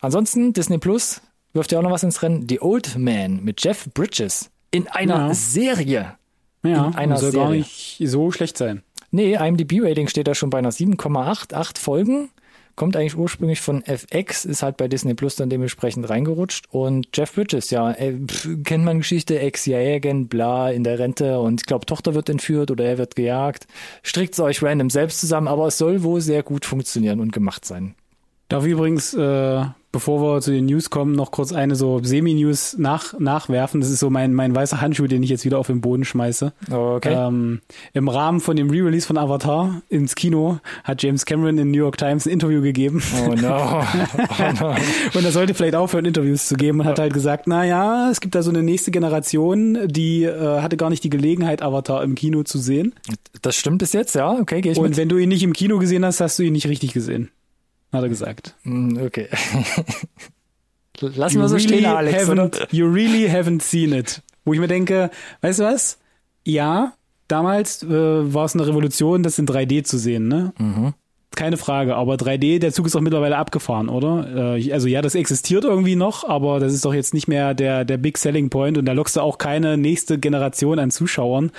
Ansonsten, 0.00 0.52
Disney 0.52 0.78
Plus 0.78 1.20
wirft 1.52 1.70
ja 1.70 1.78
auch 1.78 1.82
noch 1.82 1.92
was 1.92 2.02
ins 2.02 2.22
Rennen. 2.22 2.46
The 2.48 2.60
Old 2.60 2.98
Man 2.98 3.44
mit 3.44 3.62
Jeff 3.62 3.88
Bridges 3.94 4.50
in 4.72 4.88
einer 4.88 5.28
Ja. 5.28 5.34
Serie. 5.34 6.14
Ja, 6.64 6.86
In 6.88 6.94
einer 6.96 7.16
soll 7.18 7.32
gar 7.32 7.46
Serie. 7.48 7.58
nicht 7.60 8.02
so 8.04 8.30
schlecht 8.32 8.56
sein. 8.58 8.82
Nee, 9.10 9.34
IMDb-Rating 9.36 10.08
steht 10.08 10.26
da 10.26 10.34
schon 10.34 10.50
bei 10.50 10.58
einer 10.58 10.72
7,8, 10.72 11.54
acht 11.54 11.78
Folgen. 11.78 12.30
Kommt 12.74 12.96
eigentlich 12.96 13.16
ursprünglich 13.16 13.60
von 13.60 13.82
FX, 13.84 14.44
ist 14.44 14.62
halt 14.62 14.76
bei 14.76 14.88
Disney 14.88 15.14
Plus 15.14 15.36
dann 15.36 15.50
dementsprechend 15.50 16.08
reingerutscht. 16.08 16.66
Und 16.70 17.06
Jeff 17.14 17.34
Bridges, 17.34 17.70
ja, 17.70 17.92
äh, 17.92 18.18
kennt 18.64 18.84
man 18.84 18.98
Geschichte, 18.98 19.38
Ex-CIA-Agent, 19.38 20.30
bla, 20.30 20.70
in 20.70 20.84
der 20.84 20.98
Rente 20.98 21.40
und 21.40 21.60
ich 21.60 21.66
glaube, 21.66 21.86
Tochter 21.86 22.14
wird 22.14 22.28
entführt 22.28 22.70
oder 22.70 22.84
er 22.84 22.98
wird 22.98 23.14
gejagt. 23.16 23.66
Strickt 24.02 24.34
es 24.34 24.40
euch 24.40 24.62
random 24.62 24.90
selbst 24.90 25.20
zusammen, 25.20 25.48
aber 25.48 25.66
es 25.66 25.78
soll 25.78 26.02
wohl 26.02 26.20
sehr 26.20 26.42
gut 26.42 26.64
funktionieren 26.64 27.20
und 27.20 27.32
gemacht 27.32 27.64
sein. 27.64 27.94
Darf 28.48 28.64
ich 28.64 28.72
übrigens, 28.72 29.14
äh, 29.14 29.64
bevor 29.92 30.22
wir 30.22 30.40
zu 30.40 30.50
den 30.50 30.66
News 30.66 30.90
kommen, 30.90 31.14
noch 31.14 31.30
kurz 31.30 31.52
eine 31.52 31.76
so 31.76 32.00
Semi-News 32.02 32.76
nach, 32.78 33.18
nachwerfen. 33.18 33.80
Das 33.80 33.90
ist 33.90 34.00
so 34.00 34.10
mein, 34.10 34.32
mein 34.34 34.54
weißer 34.54 34.80
Handschuh, 34.80 35.06
den 35.06 35.22
ich 35.22 35.30
jetzt 35.30 35.44
wieder 35.44 35.58
auf 35.58 35.66
den 35.66 35.80
Boden 35.82 36.04
schmeiße. 36.04 36.52
Okay. 36.70 37.14
Ähm, 37.14 37.60
Im 37.92 38.08
Rahmen 38.08 38.40
von 38.40 38.56
dem 38.56 38.70
Re-Release 38.70 39.06
von 39.06 39.18
Avatar 39.18 39.82
ins 39.90 40.14
Kino 40.14 40.58
hat 40.82 41.02
James 41.02 41.26
Cameron 41.26 41.58
in 41.58 41.70
New 41.70 41.78
York 41.78 41.98
Times 41.98 42.26
ein 42.26 42.30
Interview 42.30 42.62
gegeben. 42.62 43.02
Oh 43.28 43.34
no. 43.34 43.82
Oh 44.38 44.52
no. 44.60 44.74
Und 45.14 45.24
er 45.24 45.32
sollte 45.32 45.54
vielleicht 45.54 45.74
aufhören, 45.74 46.04
Interviews 46.04 46.48
zu 46.48 46.56
geben 46.56 46.80
und 46.80 46.86
hat 46.86 46.98
halt 46.98 47.12
gesagt, 47.12 47.46
na 47.46 47.64
ja, 47.64 48.10
es 48.10 48.20
gibt 48.20 48.34
da 48.34 48.42
so 48.42 48.50
eine 48.50 48.62
nächste 48.62 48.90
Generation, 48.90 49.78
die 49.86 50.24
äh, 50.24 50.60
hatte 50.60 50.76
gar 50.76 50.90
nicht 50.90 51.04
die 51.04 51.10
Gelegenheit, 51.10 51.62
Avatar 51.62 52.02
im 52.02 52.14
Kino 52.14 52.42
zu 52.42 52.58
sehen. 52.58 52.94
Das 53.42 53.56
stimmt 53.56 53.78
bis 53.78 53.92
jetzt, 53.92 54.14
ja? 54.14 54.32
Okay, 54.32 54.60
gehe 54.60 54.72
ich 54.72 54.78
Und 54.78 54.90
mit. 54.90 54.96
wenn 54.96 55.08
du 55.08 55.18
ihn 55.18 55.28
nicht 55.28 55.42
im 55.42 55.52
Kino 55.52 55.78
gesehen 55.78 56.04
hast, 56.04 56.20
hast 56.20 56.38
du 56.38 56.42
ihn 56.42 56.52
nicht 56.52 56.66
richtig 56.68 56.92
gesehen. 56.92 57.30
Hat 57.92 58.02
er 58.02 58.08
gesagt. 58.08 58.54
Hm, 58.62 58.98
Okay. 58.98 59.28
Lassen 61.00 61.40
wir 61.40 61.48
so 61.48 61.58
stehen, 61.58 61.86
Alex. 61.86 62.28
Oder? 62.28 62.44
haven't, 62.44 62.68
you 62.72 62.86
really 62.86 63.26
haven't 63.28 63.62
seen 63.62 63.92
it. 63.92 64.22
Wo 64.44 64.52
ich 64.52 64.60
mir 64.60 64.68
denke, 64.68 65.10
weißt 65.40 65.58
du 65.60 65.64
was? 65.64 65.98
Ja, 66.44 66.92
damals 67.28 67.82
äh, 67.82 67.88
war 67.88 68.44
es 68.44 68.54
eine 68.54 68.66
Revolution, 68.66 69.22
das 69.22 69.38
in 69.38 69.46
3D 69.46 69.84
zu 69.84 69.98
sehen, 69.98 70.28
ne? 70.28 70.52
Mhm. 70.58 70.94
Keine 71.34 71.56
Frage, 71.56 71.96
aber 71.96 72.16
3D, 72.16 72.58
der 72.58 72.72
Zug 72.72 72.86
ist 72.86 72.94
doch 72.94 73.00
mittlerweile 73.00 73.38
abgefahren, 73.38 73.88
oder? 73.88 74.56
Äh, 74.56 74.72
also 74.72 74.86
ja, 74.86 75.00
das 75.00 75.14
existiert 75.14 75.64
irgendwie 75.64 75.96
noch, 75.96 76.28
aber 76.28 76.60
das 76.60 76.72
ist 76.74 76.84
doch 76.84 76.94
jetzt 76.94 77.14
nicht 77.14 77.26
mehr 77.26 77.54
der, 77.54 77.84
der 77.84 77.96
Big 77.96 78.18
Selling 78.18 78.50
Point 78.50 78.76
und 78.78 78.84
da 78.84 78.92
lockst 78.92 79.16
du 79.16 79.20
auch 79.22 79.38
keine 79.38 79.78
nächste 79.78 80.18
Generation 80.18 80.78
an 80.78 80.90
Zuschauern 80.90 81.50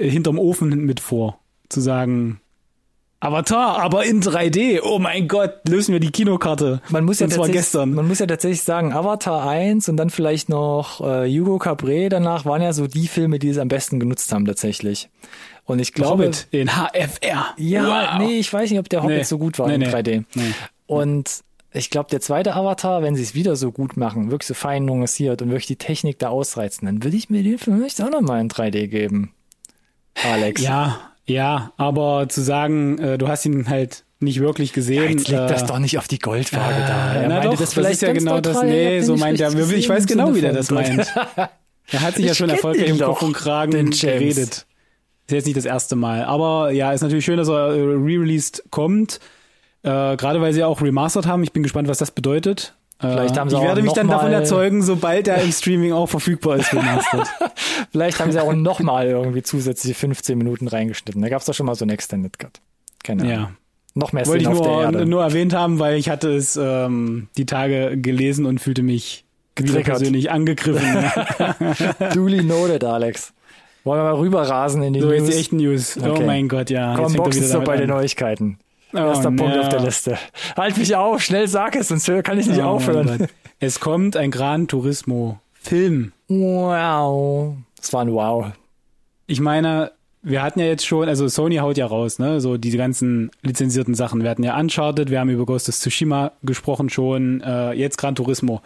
äh, 0.00 0.10
hinterm 0.10 0.38
Ofen 0.38 0.84
mit 0.84 1.00
vor. 1.00 1.38
Zu 1.68 1.80
sagen, 1.80 2.40
Avatar, 3.24 3.78
aber 3.78 4.04
in 4.04 4.20
3D, 4.20 4.80
oh 4.82 4.98
mein 4.98 5.28
Gott, 5.28 5.60
lösen 5.68 5.92
wir 5.92 6.00
die 6.00 6.10
Kinokarte. 6.10 6.82
Man 6.88 7.04
muss 7.04 7.20
ja 7.20 7.26
und 7.26 7.30
zwar 7.30 7.46
tatsächlich- 7.46 7.62
gestern. 7.62 7.94
Man 7.94 8.08
muss 8.08 8.18
ja 8.18 8.26
tatsächlich 8.26 8.62
sagen, 8.62 8.92
Avatar 8.92 9.48
1 9.48 9.88
und 9.88 9.96
dann 9.96 10.10
vielleicht 10.10 10.48
noch 10.48 11.00
äh, 11.00 11.30
Hugo 11.30 11.56
Cabré 11.58 12.08
danach 12.08 12.44
waren 12.44 12.60
ja 12.62 12.72
so 12.72 12.88
die 12.88 13.06
Filme, 13.06 13.38
die 13.38 13.50
es 13.50 13.58
am 13.58 13.68
besten 13.68 14.00
genutzt 14.00 14.32
haben 14.32 14.44
tatsächlich. 14.44 15.08
Und 15.66 15.78
ich 15.78 15.92
glaube, 15.92 16.24
Hobbit 16.24 16.48
in 16.50 16.68
HFR. 16.70 17.54
ja, 17.58 18.16
Wow. 18.18 18.26
nee, 18.26 18.38
ich 18.40 18.52
weiß 18.52 18.68
nicht, 18.70 18.80
ob 18.80 18.88
der 18.88 19.04
Hobbit 19.04 19.18
Nee. 19.18 19.22
so 19.22 19.38
gut 19.38 19.56
war 19.60 19.68
Nee, 19.68 19.74
in 19.74 19.80
nee. 19.82 19.86
3D. 19.88 20.24
Nee. 20.34 20.42
Und 20.86 21.42
ich 21.72 21.90
glaube, 21.90 22.10
der 22.10 22.20
zweite 22.20 22.56
Avatar, 22.56 23.02
wenn 23.02 23.14
sie 23.14 23.22
es 23.22 23.36
wieder 23.36 23.54
so 23.54 23.70
gut 23.70 23.96
machen, 23.96 24.32
wirklich 24.32 24.48
so 24.48 24.54
fein 24.54 24.84
nuanciert 24.84 25.40
und 25.42 25.48
wirklich 25.50 25.68
die 25.68 25.76
Technik 25.76 26.18
da 26.18 26.28
ausreizen, 26.30 26.86
dann 26.86 27.04
würde 27.04 27.16
ich 27.16 27.30
mir 27.30 27.44
den 27.44 27.58
Film 27.58 27.84
echt 27.84 28.02
auch 28.02 28.10
nochmal 28.10 28.40
in 28.40 28.48
3D 28.50 28.88
geben. 28.88 29.32
Alex. 30.24 30.60
Ja, 30.60 31.11
ja, 31.26 31.72
aber 31.76 32.28
zu 32.28 32.40
sagen, 32.40 32.98
äh, 32.98 33.18
du 33.18 33.28
hast 33.28 33.44
ihn 33.46 33.68
halt 33.68 34.04
nicht 34.20 34.40
wirklich 34.40 34.72
gesehen. 34.72 35.18
Jetzt 35.18 35.28
legt 35.28 35.50
das 35.50 35.62
äh, 35.62 35.66
doch 35.66 35.78
nicht 35.78 35.98
auf 35.98 36.08
die 36.08 36.18
Goldwaage 36.18 36.80
da. 36.86 37.14
Er 37.14 37.28
na 37.28 37.34
meinte 37.36 37.48
doch, 37.50 37.58
das, 37.58 37.76
ist 37.76 38.02
ja 38.02 38.12
genau 38.12 38.40
das. 38.40 38.62
habt 38.62 38.62
Nee, 38.62 39.00
so 39.00 39.16
meint 39.16 39.40
er. 39.40 39.52
richtig 39.52 39.78
Ich 39.78 39.88
gesehen 39.88 39.88
weiß 39.88 40.06
genau, 40.06 40.34
wie 40.34 40.40
der 40.40 40.52
das 40.52 40.70
meint. 40.70 41.12
Er 41.90 42.00
hat 42.00 42.14
sich 42.14 42.24
ja 42.24 42.32
Ich 42.32 42.38
schon 42.38 42.46
kenn 42.46 42.56
erfolgreich 42.56 42.88
im 42.88 42.98
Kopf 42.98 43.22
und 43.22 43.32
Kragen 43.32 43.90
geredet. 43.90 44.66
Ist 45.26 45.30
jetzt 45.30 45.46
nicht 45.46 45.56
das 45.56 45.64
erste 45.64 45.96
Mal. 45.96 46.24
Aber 46.24 46.70
ja, 46.70 46.92
ist 46.92 47.02
natürlich 47.02 47.24
schön, 47.24 47.36
dass 47.36 47.48
er 47.48 47.74
äh, 47.74 47.80
re-released 47.80 48.64
kommt. 48.70 49.20
Äh, 49.82 50.16
Gerade 50.16 50.40
weil 50.40 50.52
sie 50.52 50.64
auch 50.64 50.80
remastered 50.80 51.26
haben. 51.26 51.42
Ich 51.42 51.52
bin 51.52 51.62
gespannt, 51.62 51.88
was 51.88 51.98
das 51.98 52.12
bedeutet. 52.12 52.74
Vielleicht 53.02 53.38
haben 53.38 53.50
sie 53.50 53.56
ich 53.56 53.62
werde 53.62 53.82
mich 53.82 53.92
dann 53.92 54.08
davon 54.08 54.32
erzeugen, 54.32 54.82
sobald 54.82 55.28
er 55.28 55.42
im 55.42 55.52
Streaming 55.52 55.92
auch 55.92 56.06
verfügbar 56.06 56.56
ist. 56.56 56.68
Vielleicht 57.92 58.20
haben 58.20 58.32
sie 58.32 58.40
auch 58.40 58.52
nochmal 58.54 59.08
irgendwie 59.08 59.42
zusätzliche 59.42 59.94
15 59.94 60.38
Minuten 60.38 60.68
reingeschnitten. 60.68 61.20
Da 61.20 61.28
gab 61.28 61.40
es 61.40 61.46
doch 61.46 61.54
schon 61.54 61.66
mal 61.66 61.74
so 61.74 61.84
einen 61.84 61.90
Extended 61.90 62.38
Cut. 62.38 62.60
Keine 63.02 63.22
Ahnung. 63.22 63.32
ja. 63.34 63.50
Noch 63.94 64.12
mehr 64.12 64.26
Wollte 64.26 64.42
ich 64.42 64.48
auf 64.48 64.62
der 64.62 64.90
nur, 64.92 65.04
nur 65.04 65.22
erwähnt 65.22 65.52
haben, 65.52 65.78
weil 65.78 65.96
ich 65.96 66.08
hatte 66.08 66.30
es 66.34 66.56
ähm, 66.56 67.28
die 67.36 67.44
Tage 67.44 67.98
gelesen 67.98 68.46
und 68.46 68.58
fühlte 68.58 68.82
mich 68.82 69.24
wieder 69.58 69.80
persönlich 69.80 70.30
angegriffen. 70.30 71.04
Duly 72.14 72.42
noted, 72.42 72.84
Alex. 72.84 73.34
Wollen 73.84 74.00
wir 74.00 74.04
mal 74.04 74.14
rüberrasen 74.14 74.82
in 74.82 74.92
die 74.94 75.00
so, 75.00 75.08
News? 75.08 75.16
jetzt 75.18 75.32
die 75.32 75.38
echten 75.40 75.56
News. 75.56 75.98
Oh 76.02 76.06
Okay. 76.10 76.24
mein 76.24 76.48
Gott, 76.48 76.70
ja. 76.70 76.94
Komm, 76.96 77.12
Box 77.14 77.36
wieder 77.36 77.44
ist 77.46 77.52
doch 77.54 77.64
damit 77.64 77.66
bei 77.66 77.76
den 77.76 77.90
an. 77.90 78.58
Oh, 78.94 78.98
Erster 78.98 79.30
Punkt 79.30 79.56
no. 79.56 79.62
auf 79.62 79.68
der 79.68 79.80
Liste. 79.80 80.18
Halt 80.56 80.76
mich 80.76 80.94
auf, 80.94 81.22
schnell 81.22 81.48
sag 81.48 81.76
es, 81.76 81.88
sonst 81.88 82.06
kann 82.24 82.38
ich 82.38 82.46
nicht 82.46 82.60
Oh 82.60 82.66
aufhören. 82.66 83.26
Es 83.58 83.80
kommt 83.80 84.16
ein 84.16 84.30
Gran 84.30 84.68
Turismo 84.68 85.38
Film. 85.52 86.12
Wow. 86.28 87.56
Das 87.76 87.92
war 87.92 88.02
ein 88.02 88.12
Wow. 88.12 88.52
Ich 89.26 89.40
meine, 89.40 89.92
wir 90.22 90.42
hatten 90.42 90.60
ja 90.60 90.66
jetzt 90.66 90.86
schon, 90.86 91.08
also 91.08 91.28
Sony 91.28 91.56
haut 91.56 91.76
ja 91.76 91.86
raus, 91.86 92.18
ne, 92.18 92.40
so 92.40 92.56
diese 92.56 92.76
ganzen 92.76 93.30
lizenzierten 93.42 93.94
Sachen. 93.94 94.22
Wir 94.22 94.30
hatten 94.30 94.44
ja 94.44 94.58
Uncharted, 94.58 95.10
wir 95.10 95.20
haben 95.20 95.30
über 95.30 95.46
Ghost 95.46 95.68
of 95.68 95.74
Tsushima 95.74 96.32
gesprochen 96.42 96.90
schon, 96.90 97.40
äh, 97.40 97.72
jetzt 97.72 97.98
Gran 97.98 98.14
Turismo. 98.14 98.62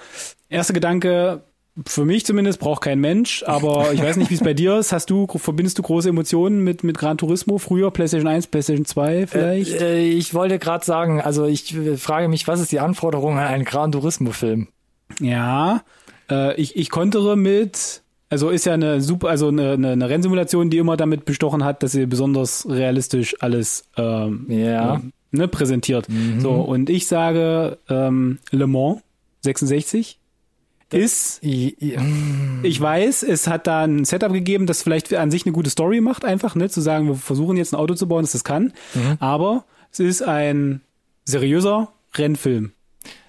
Erster 0.48 0.74
Gedanke, 0.74 1.42
für 1.84 2.04
mich 2.06 2.24
zumindest 2.24 2.58
braucht 2.58 2.82
kein 2.82 3.00
Mensch, 3.00 3.42
aber 3.46 3.92
ich 3.92 4.02
weiß 4.02 4.16
nicht, 4.16 4.30
wie 4.30 4.34
es 4.34 4.40
bei 4.42 4.54
dir 4.54 4.78
ist. 4.78 4.92
Hast 4.92 5.10
du, 5.10 5.26
verbindest 5.26 5.78
du 5.78 5.82
große 5.82 6.08
Emotionen 6.08 6.64
mit, 6.64 6.84
mit 6.84 6.96
Gran 6.96 7.18
Turismo? 7.18 7.58
Früher 7.58 7.90
PlayStation 7.90 8.28
1, 8.28 8.46
PlayStation 8.46 8.86
2 8.86 9.26
vielleicht? 9.26 9.80
Äh, 9.80 10.04
äh, 10.04 10.08
ich 10.08 10.32
wollte 10.32 10.58
gerade 10.58 10.84
sagen, 10.84 11.20
also 11.20 11.44
ich 11.44 11.74
äh, 11.74 11.96
frage 11.98 12.28
mich, 12.28 12.48
was 12.48 12.60
ist 12.60 12.72
die 12.72 12.80
Anforderung 12.80 13.38
an 13.38 13.46
einen 13.46 13.64
Gran 13.64 13.92
Turismo-Film? 13.92 14.68
Ja, 15.20 15.82
äh, 16.30 16.58
ich, 16.60 16.76
ich 16.76 16.88
kontere 16.88 17.36
mit, 17.36 18.02
also 18.30 18.48
ist 18.48 18.64
ja 18.64 18.72
eine 18.72 19.02
super, 19.02 19.28
also 19.28 19.48
eine, 19.48 19.72
eine, 19.72 19.90
eine 19.90 20.08
Rennsimulation, 20.08 20.70
die 20.70 20.78
immer 20.78 20.96
damit 20.96 21.26
bestochen 21.26 21.62
hat, 21.62 21.82
dass 21.82 21.92
sie 21.92 22.06
besonders 22.06 22.66
realistisch 22.68 23.36
alles 23.40 23.84
ähm, 23.98 24.46
Ja. 24.48 24.94
ähm, 24.94 25.12
ne, 25.30 25.46
präsentiert. 25.46 26.06
So, 26.38 26.52
und 26.52 26.88
ich 26.88 27.06
sage 27.06 27.78
ähm, 27.90 28.38
Le 28.50 28.66
Mans 28.66 29.02
66 29.42 30.18
ist, 30.92 31.42
mm, 31.42 32.64
ich 32.64 32.80
weiß, 32.80 33.22
es 33.24 33.46
hat 33.46 33.66
da 33.66 33.84
ein 33.84 34.04
Setup 34.04 34.32
gegeben, 34.32 34.66
das 34.66 34.82
vielleicht 34.82 35.12
an 35.14 35.30
sich 35.30 35.44
eine 35.44 35.52
gute 35.52 35.70
Story 35.70 36.00
macht, 36.00 36.24
einfach, 36.24 36.54
ne, 36.54 36.68
zu 36.68 36.80
sagen, 36.80 37.08
wir 37.08 37.14
versuchen 37.16 37.56
jetzt 37.56 37.72
ein 37.72 37.76
Auto 37.76 37.94
zu 37.94 38.06
bauen, 38.08 38.22
das 38.22 38.32
das 38.32 38.44
kann, 38.44 38.72
aber 39.18 39.64
es 39.90 40.00
ist 40.00 40.22
ein 40.22 40.80
seriöser 41.24 41.92
Rennfilm. 42.14 42.72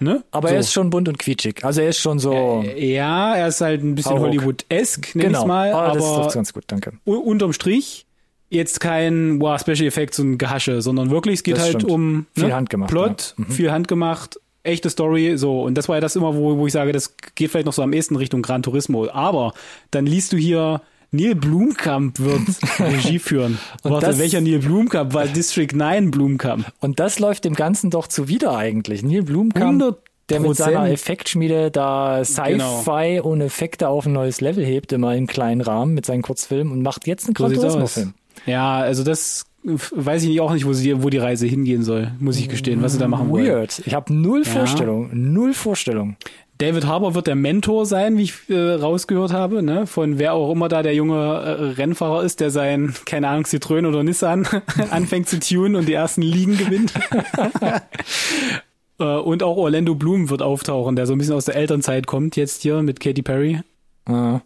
Ne? 0.00 0.24
aber 0.32 0.48
so. 0.48 0.54
er 0.54 0.60
ist 0.60 0.72
schon 0.72 0.90
bunt 0.90 1.08
und 1.08 1.20
quietschig. 1.20 1.64
Also 1.64 1.82
er 1.82 1.90
ist 1.90 1.98
schon 1.98 2.18
so. 2.18 2.64
Ja, 2.76 3.36
er 3.36 3.46
ist 3.46 3.60
halt 3.60 3.84
ein 3.84 3.94
bisschen 3.94 4.12
Hauruck. 4.12 4.26
Hollywood-esque, 4.26 5.14
nenn 5.14 5.26
genau. 5.28 5.38
ich's 5.38 5.46
mal, 5.46 5.72
Ah, 5.72 5.94
das 5.94 6.04
aber 6.04 6.22
trifft 6.22 6.34
ganz 6.34 6.52
gut, 6.52 6.64
danke. 6.66 6.94
unterm 7.04 7.52
Strich 7.52 8.04
jetzt 8.50 8.80
kein 8.80 9.40
wow, 9.40 9.60
Special 9.60 9.86
Effects 9.86 10.18
und 10.18 10.38
Gehasche, 10.38 10.82
sondern 10.82 11.10
wirklich, 11.10 11.34
es 11.36 11.42
geht 11.44 11.56
Das 11.56 11.62
halt 11.64 11.74
stimmt. 11.74 11.92
um 11.92 12.26
Viel 12.34 12.52
handgemacht, 12.52 12.90
Plot, 12.90 13.36
viel 13.50 13.70
handgemacht, 13.70 14.40
echte 14.62 14.90
Story, 14.90 15.36
so. 15.36 15.62
Und 15.62 15.74
das 15.76 15.88
war 15.88 15.96
ja 15.96 16.00
das 16.00 16.16
immer, 16.16 16.34
wo, 16.36 16.56
wo 16.58 16.66
ich 16.66 16.72
sage, 16.72 16.92
das 16.92 17.14
geht 17.34 17.50
vielleicht 17.50 17.66
noch 17.66 17.72
so 17.72 17.82
am 17.82 17.92
ehesten 17.92 18.16
Richtung 18.16 18.42
Gran 18.42 18.62
Turismo. 18.62 19.08
Aber 19.08 19.52
dann 19.90 20.06
liest 20.06 20.32
du 20.32 20.36
hier, 20.36 20.80
Neil 21.10 21.34
Blumkamp 21.34 22.18
wird 22.20 22.42
Regie 22.78 23.18
führen. 23.18 23.58
Und 23.82 23.92
Warte, 23.92 24.06
das- 24.06 24.18
welcher 24.18 24.40
Neil 24.40 24.58
Blumkamp? 24.58 25.14
War 25.14 25.26
District 25.26 25.68
9 25.72 26.10
Blumkamp. 26.10 26.70
Und 26.80 27.00
das 27.00 27.18
läuft 27.18 27.44
dem 27.44 27.54
Ganzen 27.54 27.90
doch 27.90 28.06
zuwider 28.08 28.56
eigentlich. 28.56 29.02
Neil 29.02 29.22
Blumkamp, 29.22 29.80
100 29.82 29.98
der 30.28 30.40
mit 30.40 30.54
seiner. 30.56 30.90
Effektschmiede 30.90 31.70
da 31.70 32.22
Sci-Fi 32.22 33.20
und 33.22 33.40
Effekte 33.40 33.88
auf 33.88 34.04
ein 34.04 34.12
neues 34.12 34.42
Level 34.42 34.62
hebt, 34.64 34.92
immer 34.92 35.14
im 35.16 35.26
kleinen 35.26 35.62
Rahmen 35.62 35.94
mit 35.94 36.04
seinen 36.04 36.20
Kurzfilmen 36.20 36.70
und 36.72 36.82
macht 36.82 37.06
jetzt 37.06 37.24
einen 37.26 37.32
Gran. 37.34 37.54
Turismo-Film. 37.54 38.12
Ja, 38.44 38.76
also 38.76 39.04
das 39.04 39.46
weiß 39.62 40.22
ich 40.22 40.28
nicht, 40.28 40.40
auch 40.40 40.52
nicht, 40.52 40.66
wo, 40.66 40.72
sie, 40.72 41.02
wo 41.02 41.10
die 41.10 41.18
Reise 41.18 41.46
hingehen 41.46 41.82
soll, 41.82 42.12
muss 42.18 42.38
ich 42.38 42.48
gestehen, 42.48 42.82
was 42.82 42.92
sie 42.92 42.98
da 42.98 43.08
machen 43.08 43.30
wollen. 43.30 43.46
Weird. 43.46 43.82
Ich 43.84 43.94
habe 43.94 44.12
null 44.12 44.44
Vorstellung. 44.44 45.10
Null 45.12 45.52
Vorstellung. 45.52 46.16
David 46.58 46.86
Harbour 46.86 47.14
wird 47.14 47.28
der 47.28 47.36
Mentor 47.36 47.86
sein, 47.86 48.18
wie 48.18 48.24
ich 48.24 48.34
äh, 48.48 48.56
rausgehört 48.56 49.32
habe, 49.32 49.62
ne? 49.62 49.86
von 49.86 50.18
wer 50.18 50.34
auch 50.34 50.50
immer 50.50 50.68
da 50.68 50.82
der 50.82 50.94
junge 50.94 51.14
äh, 51.14 51.80
Rennfahrer 51.80 52.24
ist, 52.24 52.40
der 52.40 52.50
sein, 52.50 52.94
keine 53.04 53.28
Ahnung, 53.28 53.44
Citroën 53.44 53.86
oder 53.86 54.02
Nissan 54.02 54.46
anfängt 54.90 55.28
zu 55.28 55.38
tunen 55.38 55.76
und 55.76 55.86
die 55.86 55.92
ersten 55.92 56.22
Ligen 56.22 56.56
gewinnt. 56.56 56.92
Äh, 59.00 59.04
und 59.04 59.44
auch 59.44 59.56
Orlando 59.56 59.94
Bloom 59.94 60.28
wird 60.28 60.42
auftauchen, 60.42 60.96
der 60.96 61.06
so 61.06 61.12
ein 61.12 61.18
bisschen 61.18 61.34
aus 61.34 61.44
der 61.44 61.54
Elternzeit 61.54 62.08
kommt, 62.08 62.34
jetzt 62.34 62.62
hier 62.62 62.82
mit 62.82 62.98
Katy 62.98 63.22
Perry. 63.22 63.60
Äh, 64.08 64.38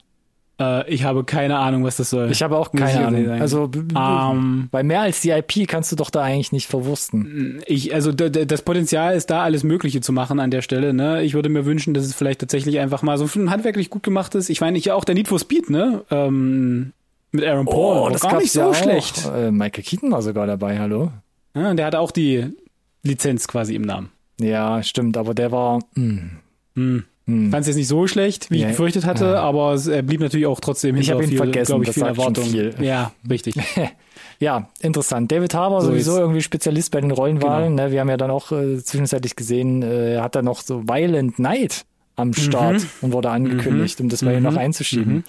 Äh, 0.61 0.89
ich 0.93 1.05
habe 1.05 1.25
keine 1.25 1.59
Ahnung, 1.59 1.83
was 1.85 1.97
das 1.97 2.11
soll. 2.11 2.31
Ich 2.31 2.43
habe 2.43 2.57
auch 2.59 2.71
keine 2.73 3.07
Ahnung. 3.07 3.31
Also 3.31 3.69
b- 3.69 3.81
Ähm, 3.97 4.69
bei 4.71 4.83
mehr 4.83 5.01
als 5.01 5.21
die 5.23 5.31
IP 5.31 5.67
kannst 5.67 5.91
du 5.93 5.97
doch 5.97 6.11
da 6.11 6.23
eigentlich 6.23 6.53
nicht 6.53 6.67
verwursten. 6.69 7.63
Ich, 7.67 7.95
also 7.95 8.13
das 8.13 8.63
Potenzial 8.63 9.15
ist 9.17 9.31
da, 9.31 9.43
alles 9.43 9.65
Mögliche 9.65 10.01
zu 10.01 10.13
machen 10.13 10.41
an 10.41 10.51
der 10.51 10.63
Stelle. 10.63 10.93
Ne? 10.93 11.23
Ich 11.23 11.35
würde 11.35 11.49
mir 11.49 11.65
wünschen, 11.65 11.95
dass 11.95 12.05
es 12.05 12.15
vielleicht 12.15 12.41
tatsächlich 12.41 12.79
einfach 12.81 13.03
mal 13.03 13.17
so 13.19 13.27
ein 13.39 13.51
handwerklich 13.51 13.89
gut 13.91 14.03
gemacht 14.03 14.35
ist. 14.35 14.51
Ich 14.51 14.61
meine, 14.61 14.77
ich 14.79 14.85
ja 14.87 14.95
auch 14.95 15.05
der 15.05 15.15
Need 15.15 15.29
for 15.29 15.39
Speed, 15.39 15.71
ne? 15.71 16.03
Ähm, 16.11 16.93
mit 17.31 17.45
Aaron 17.47 17.65
Paul. 17.67 18.11
war 18.13 18.19
gar 18.21 18.31
gab's 18.33 18.43
nicht 18.43 18.53
so 18.53 18.61
ja 18.61 18.75
schlecht. 18.75 19.27
Äh, 19.35 19.51
Michael 19.51 19.83
Keaton 19.85 20.11
war 20.11 20.21
sogar 20.23 20.47
dabei, 20.47 20.79
hallo? 20.79 21.11
Ja, 21.55 21.71
und 21.71 21.77
der 21.79 21.87
hatte 21.87 21.99
auch 22.01 22.11
die 22.11 22.47
Lizenz 23.03 23.49
quasi 23.49 23.75
im 23.75 23.83
Namen. 23.83 24.11
Ja, 24.39 24.83
stimmt, 24.83 25.17
aber 25.17 25.33
der 25.35 25.51
war. 25.51 25.81
mm. 25.95 27.01
Hm. 27.27 27.45
Ich 27.47 27.51
fand 27.53 27.61
es 27.63 27.69
jetzt 27.69 27.77
nicht 27.77 27.87
so 27.89 28.07
schlecht, 28.09 28.51
wie 28.51 28.59
Ja. 28.59 28.67
ich 28.67 28.73
befürchtet 28.73 29.05
hatte, 29.07 29.39
aber 29.39 29.73
es, 29.75 29.87
er 29.87 30.03
blieb 30.03 30.21
natürlich 30.21 30.47
auch 30.47 30.59
trotzdem 30.61 30.97
Ich 30.97 31.07
hinter 31.07 31.19
hab 31.19 31.23
ihn 31.23 31.29
viel, 31.29 31.39
vergessen, 31.39 31.81
ich, 31.81 31.87
das 31.87 31.95
viel 31.95 32.03
Erwartung. 32.05 32.45
viel. 32.45 32.75
Ja, 32.81 33.13
richtig. 33.29 33.55
Ja, 34.39 34.69
interessant. 34.81 35.31
David 35.31 35.55
Harbour 35.55 35.83
So 35.83 35.89
sowieso 35.89 36.13
ist- 36.15 36.19
irgendwie 36.19 36.41
Spezialist 36.43 36.91
bei 36.91 37.01
den 37.01 37.13
Rollenwahlen. 37.13 37.77
Genau. 37.77 37.87
Ne? 37.87 37.93
Wir 37.93 38.01
haben 38.01 38.09
ja 38.09 38.17
dann 38.17 38.31
auch 38.33 38.51
äh, 38.51 38.83
zwischenzeitlich 38.83 39.37
gesehen, 39.37 39.83
äh, 39.85 40.15
er 40.15 40.23
hat 40.25 40.35
da 40.35 40.43
noch 40.43 40.63
so 40.63 40.83
Violent 40.89 41.39
Night 41.39 41.85
am 42.17 42.35
Start 42.35 42.81
Mhm. 42.81 42.87
und 43.03 43.13
wurde 43.13 43.31
angekündigt, 43.31 44.01
um 44.01 44.09
das 44.09 44.23
mal 44.23 44.33
hier 44.33 44.41
noch 44.41 44.57
einzuschieben. 44.57 45.15
Mhm. 45.15 45.23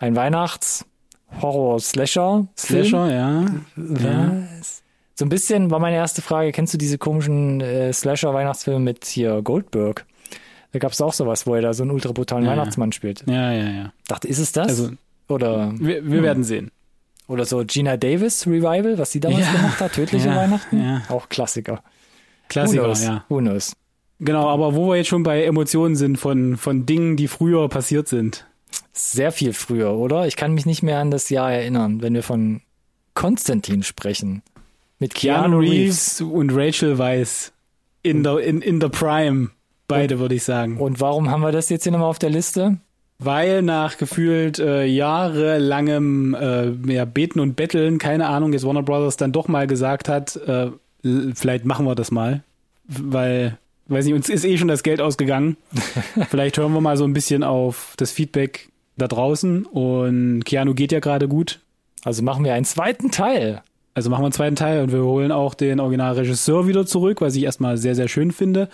Ein 0.00 0.16
Weihnachts-Horror-Slasher. 0.16 2.46
Slasher, 2.58 3.14
ja. 3.14 3.44
Was? 3.76 4.82
So 5.14 5.24
ein 5.24 5.28
bisschen 5.28 5.70
war 5.70 5.78
meine 5.78 5.96
erste 5.96 6.20
Frage, 6.20 6.50
kennst 6.52 6.74
du 6.74 6.78
diese 6.78 6.98
komischen 6.98 7.60
äh, 7.60 7.92
Slasher-Weihnachtsfilme 7.92 8.80
mit 8.80 9.04
hier 9.06 9.40
Goldberg? 9.42 10.04
Da 10.72 10.78
gab 10.78 10.92
es 10.92 11.00
auch 11.00 11.12
sowas, 11.12 11.46
wo 11.46 11.54
er 11.54 11.62
da 11.62 11.72
so 11.74 11.82
einen 11.82 11.92
ultra 11.92 12.12
brutalen 12.12 12.44
Ja. 12.44 12.50
Weihnachtsmann 12.52 12.92
spielt. 12.92 13.24
Ja, 13.28 13.52
ja, 13.52 13.70
ja. 13.70 13.92
Dachte, 14.08 14.28
ist 14.28 14.38
es 14.38 14.52
das? 14.52 14.68
Also, 14.68 14.90
oder, 15.28 15.72
wir, 15.78 16.08
wir 16.08 16.22
werden 16.22 16.44
sehen. 16.44 16.70
oder 17.28 17.44
so 17.44 17.64
Gina 17.66 17.96
Davis 17.96 18.46
Revival, 18.46 18.98
was 18.98 19.12
sie 19.12 19.20
damals 19.20 19.46
Ja. 19.46 19.52
gemacht 19.52 19.80
hat, 19.80 19.92
tödliche 19.94 20.28
Ja, 20.28 20.36
Weihnachten? 20.36 20.78
ja. 20.82 21.02
Auch 21.08 21.28
Klassiker. 21.28 21.82
Klassiker, 22.48 22.84
knows? 22.84 23.02
ja. 23.04 23.24
Knows? 23.28 23.72
Genau, 24.20 24.48
aber 24.48 24.74
wo 24.74 24.88
wir 24.88 24.96
jetzt 24.96 25.08
schon 25.08 25.22
bei 25.24 25.44
Emotionen 25.44 25.96
sind 25.96 26.16
von, 26.16 26.56
von 26.56 26.86
Dingen, 26.86 27.16
die 27.16 27.28
früher 27.28 27.68
passiert 27.68 28.08
sind. 28.08 28.46
Sehr 28.92 29.30
viel 29.32 29.52
früher, 29.52 29.92
oder? 29.92 30.26
Ich 30.26 30.36
kann 30.36 30.54
mich 30.54 30.64
nicht 30.64 30.82
mehr 30.82 30.98
an 31.00 31.10
das 31.10 31.28
Jahr 31.28 31.52
erinnern, 31.52 32.00
wenn 32.02 32.14
wir 32.14 32.22
von 32.22 32.62
Konstantin 33.14 33.82
sprechen. 33.82 34.42
Mit 34.98 35.14
Keanu 35.14 35.58
Reeves 35.58 36.20
und 36.22 36.50
Rachel 36.54 36.96
Weisz 36.98 37.52
in 38.02 38.22
der, 38.22 38.38
in, 38.38 38.62
in 38.62 38.80
der 38.80 38.88
Prime. 38.88 39.50
Beide, 39.88 40.18
würde 40.18 40.34
ich 40.34 40.44
sagen. 40.44 40.78
Und 40.78 41.00
warum 41.00 41.30
haben 41.30 41.42
wir 41.42 41.52
das 41.52 41.68
jetzt 41.68 41.84
hier 41.84 41.92
nochmal 41.92 42.10
auf 42.10 42.18
der 42.18 42.30
Liste? 42.30 42.78
Weil 43.18 43.62
nach 43.62 43.96
gefühlt 43.96 44.58
äh, 44.58 44.84
jahrelangem 44.84 46.34
äh, 46.34 46.92
ja, 46.92 47.04
Beten 47.06 47.40
und 47.40 47.54
Betteln, 47.54 47.98
keine 47.98 48.26
Ahnung, 48.28 48.52
jetzt 48.52 48.66
Warner 48.66 48.82
Brothers 48.82 49.16
dann 49.16 49.32
doch 49.32 49.48
mal 49.48 49.66
gesagt 49.66 50.08
hat, 50.08 50.36
äh, 50.36 50.70
vielleicht 51.34 51.64
machen 51.64 51.86
wir 51.86 51.94
das 51.94 52.10
mal. 52.10 52.42
Weil, 52.84 53.58
weiß 53.88 54.04
nicht, 54.04 54.14
uns 54.14 54.28
ist 54.28 54.44
eh 54.44 54.58
schon 54.58 54.68
das 54.68 54.82
Geld 54.82 55.00
ausgegangen. 55.00 55.56
vielleicht 56.30 56.58
hören 56.58 56.74
wir 56.74 56.80
mal 56.80 56.96
so 56.96 57.04
ein 57.04 57.14
bisschen 57.14 57.42
auf 57.42 57.94
das 57.96 58.10
Feedback 58.10 58.68
da 58.96 59.08
draußen. 59.08 59.64
Und 59.64 60.44
Keanu 60.44 60.74
geht 60.74 60.92
ja 60.92 61.00
gerade 61.00 61.26
gut. 61.26 61.60
Also 62.04 62.22
machen 62.22 62.44
wir 62.44 62.52
einen 62.52 62.66
zweiten 62.66 63.10
Teil. 63.10 63.62
Also 63.96 64.10
machen 64.10 64.20
wir 64.20 64.26
einen 64.26 64.32
zweiten 64.32 64.56
Teil 64.56 64.82
und 64.82 64.92
wir 64.92 65.02
holen 65.02 65.32
auch 65.32 65.54
den 65.54 65.80
Originalregisseur 65.80 66.66
wieder 66.66 66.84
zurück, 66.84 67.22
was 67.22 67.34
ich 67.34 67.44
erstmal 67.44 67.78
sehr, 67.78 67.94
sehr 67.94 68.08
schön 68.08 68.30
finde. 68.30 68.68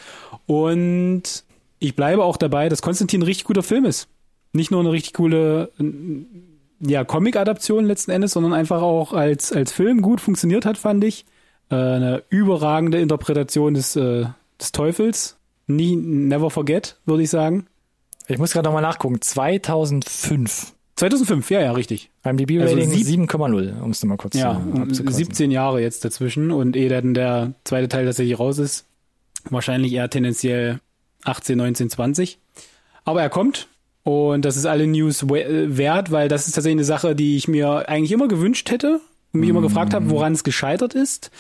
Und 0.47 1.45
ich 1.79 1.95
bleibe 1.95 2.25
auch 2.25 2.37
dabei, 2.37 2.69
dass 2.69 2.83
Konstantin 2.83 3.21
ein 3.21 3.27
richtig 3.27 3.45
guter 3.45 3.63
Film 3.63 3.85
ist. 3.85 4.09
Nicht 4.53 4.73
nur 4.73 4.81
eine 4.81 4.91
richtig 4.91 5.13
coole 5.13 5.71
ja, 6.81 7.05
Comic-Adaption 7.05 7.85
letzten 7.85 8.11
Endes, 8.11 8.33
sondern 8.33 8.53
einfach 8.53 8.83
auch 8.83 9.13
als, 9.13 9.53
als 9.53 9.71
Film 9.71 10.03
gut 10.03 10.21
funktioniert 10.21 10.67
hat, 10.67 10.77
fand 10.77 11.05
ich. 11.05 11.25
Äh, 11.71 11.77
eine 11.77 12.25
überragende 12.29 12.99
Interpretation 12.99 13.75
des, 13.75 13.95
äh, 13.95 14.27
des 14.61 14.73
Teufels. 14.73 15.37
Nie, 15.69 15.95
never 15.95 16.51
forget, 16.51 16.97
würde 17.07 17.23
ich 17.23 17.31
sagen. 17.31 17.69
Ich 18.27 18.39
muss 18.39 18.53
gerade 18.53 18.67
nochmal 18.67 18.83
nachgucken. 18.83 19.21
2005. 19.21 20.73
2005, 21.11 21.51
ja, 21.51 21.61
ja, 21.61 21.73
richtig. 21.73 22.11
IMDb-Rating 22.25 22.79
Also 22.79 22.91
sieb- 22.91 23.07
7,0 23.29 23.81
um 23.83 23.91
es 23.91 24.03
nochmal 24.03 24.19
kurz 24.19 24.37
Ja, 24.37 24.53
abzukürzen. 24.53 25.13
17 25.13 25.51
Jahre 25.51 25.81
jetzt 25.81 26.05
dazwischen 26.05 26.51
und 26.53 26.77
ehe 26.77 26.89
dann 26.89 27.15
der 27.15 27.53
zweite 27.65 27.89
Teil 27.89 28.05
tatsächlich 28.07 28.39
raus 28.39 28.59
ist, 28.59 28.85
wahrscheinlich 29.51 29.93
eher 29.93 30.09
tendenziell 30.11 30.79
18, 31.25 31.59
19, 31.59 31.91
20. 31.91 32.39
Aber 33.05 33.21
er 33.21 33.31
kommt 33.31 33.67
und 34.05 34.45
das 34.45 34.57
ist 34.57 34.65
alle 34.67 34.87
News 34.87 35.29
we- 35.29 35.43
äh, 35.43 35.77
wert, 35.77 36.13
weil 36.13 36.29
das 36.29 36.47
ist 36.47 36.55
tatsächlich 36.55 36.77
eine 36.79 36.85
Sache, 36.85 37.17
die 37.17 37.37
ich 37.37 37.49
mir 37.49 37.89
eigentlich 37.89 38.13
immer 38.13 38.29
gewünscht 38.29 38.71
hätte 38.71 39.01
und 39.33 39.41
mich 39.41 39.49
immer 39.49 39.61
gefragt 39.63 39.95
habe, 39.95 40.09
woran 40.11 40.33
es 40.35 40.45
gescheitert 40.45 40.95
ist. 40.95 41.31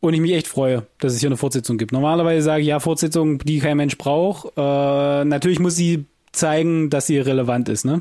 Und 0.00 0.14
ich 0.14 0.20
mich 0.20 0.32
echt 0.32 0.46
freue, 0.46 0.86
dass 1.00 1.12
es 1.14 1.20
hier 1.20 1.28
eine 1.28 1.36
Fortsetzung 1.36 1.76
gibt. 1.78 1.92
Normalerweise 1.92 2.42
sage 2.44 2.62
ich 2.62 2.68
ja, 2.68 2.80
Fortsetzung, 2.80 3.38
die 3.40 3.58
kein 3.58 3.76
Mensch 3.76 3.98
braucht. 3.98 4.52
Äh, 4.56 5.24
natürlich 5.24 5.58
muss 5.58 5.74
sie 5.76 6.04
zeigen, 6.32 6.88
dass 6.90 7.06
sie 7.06 7.18
relevant 7.18 7.68
ist, 7.68 7.84
ne? 7.84 8.00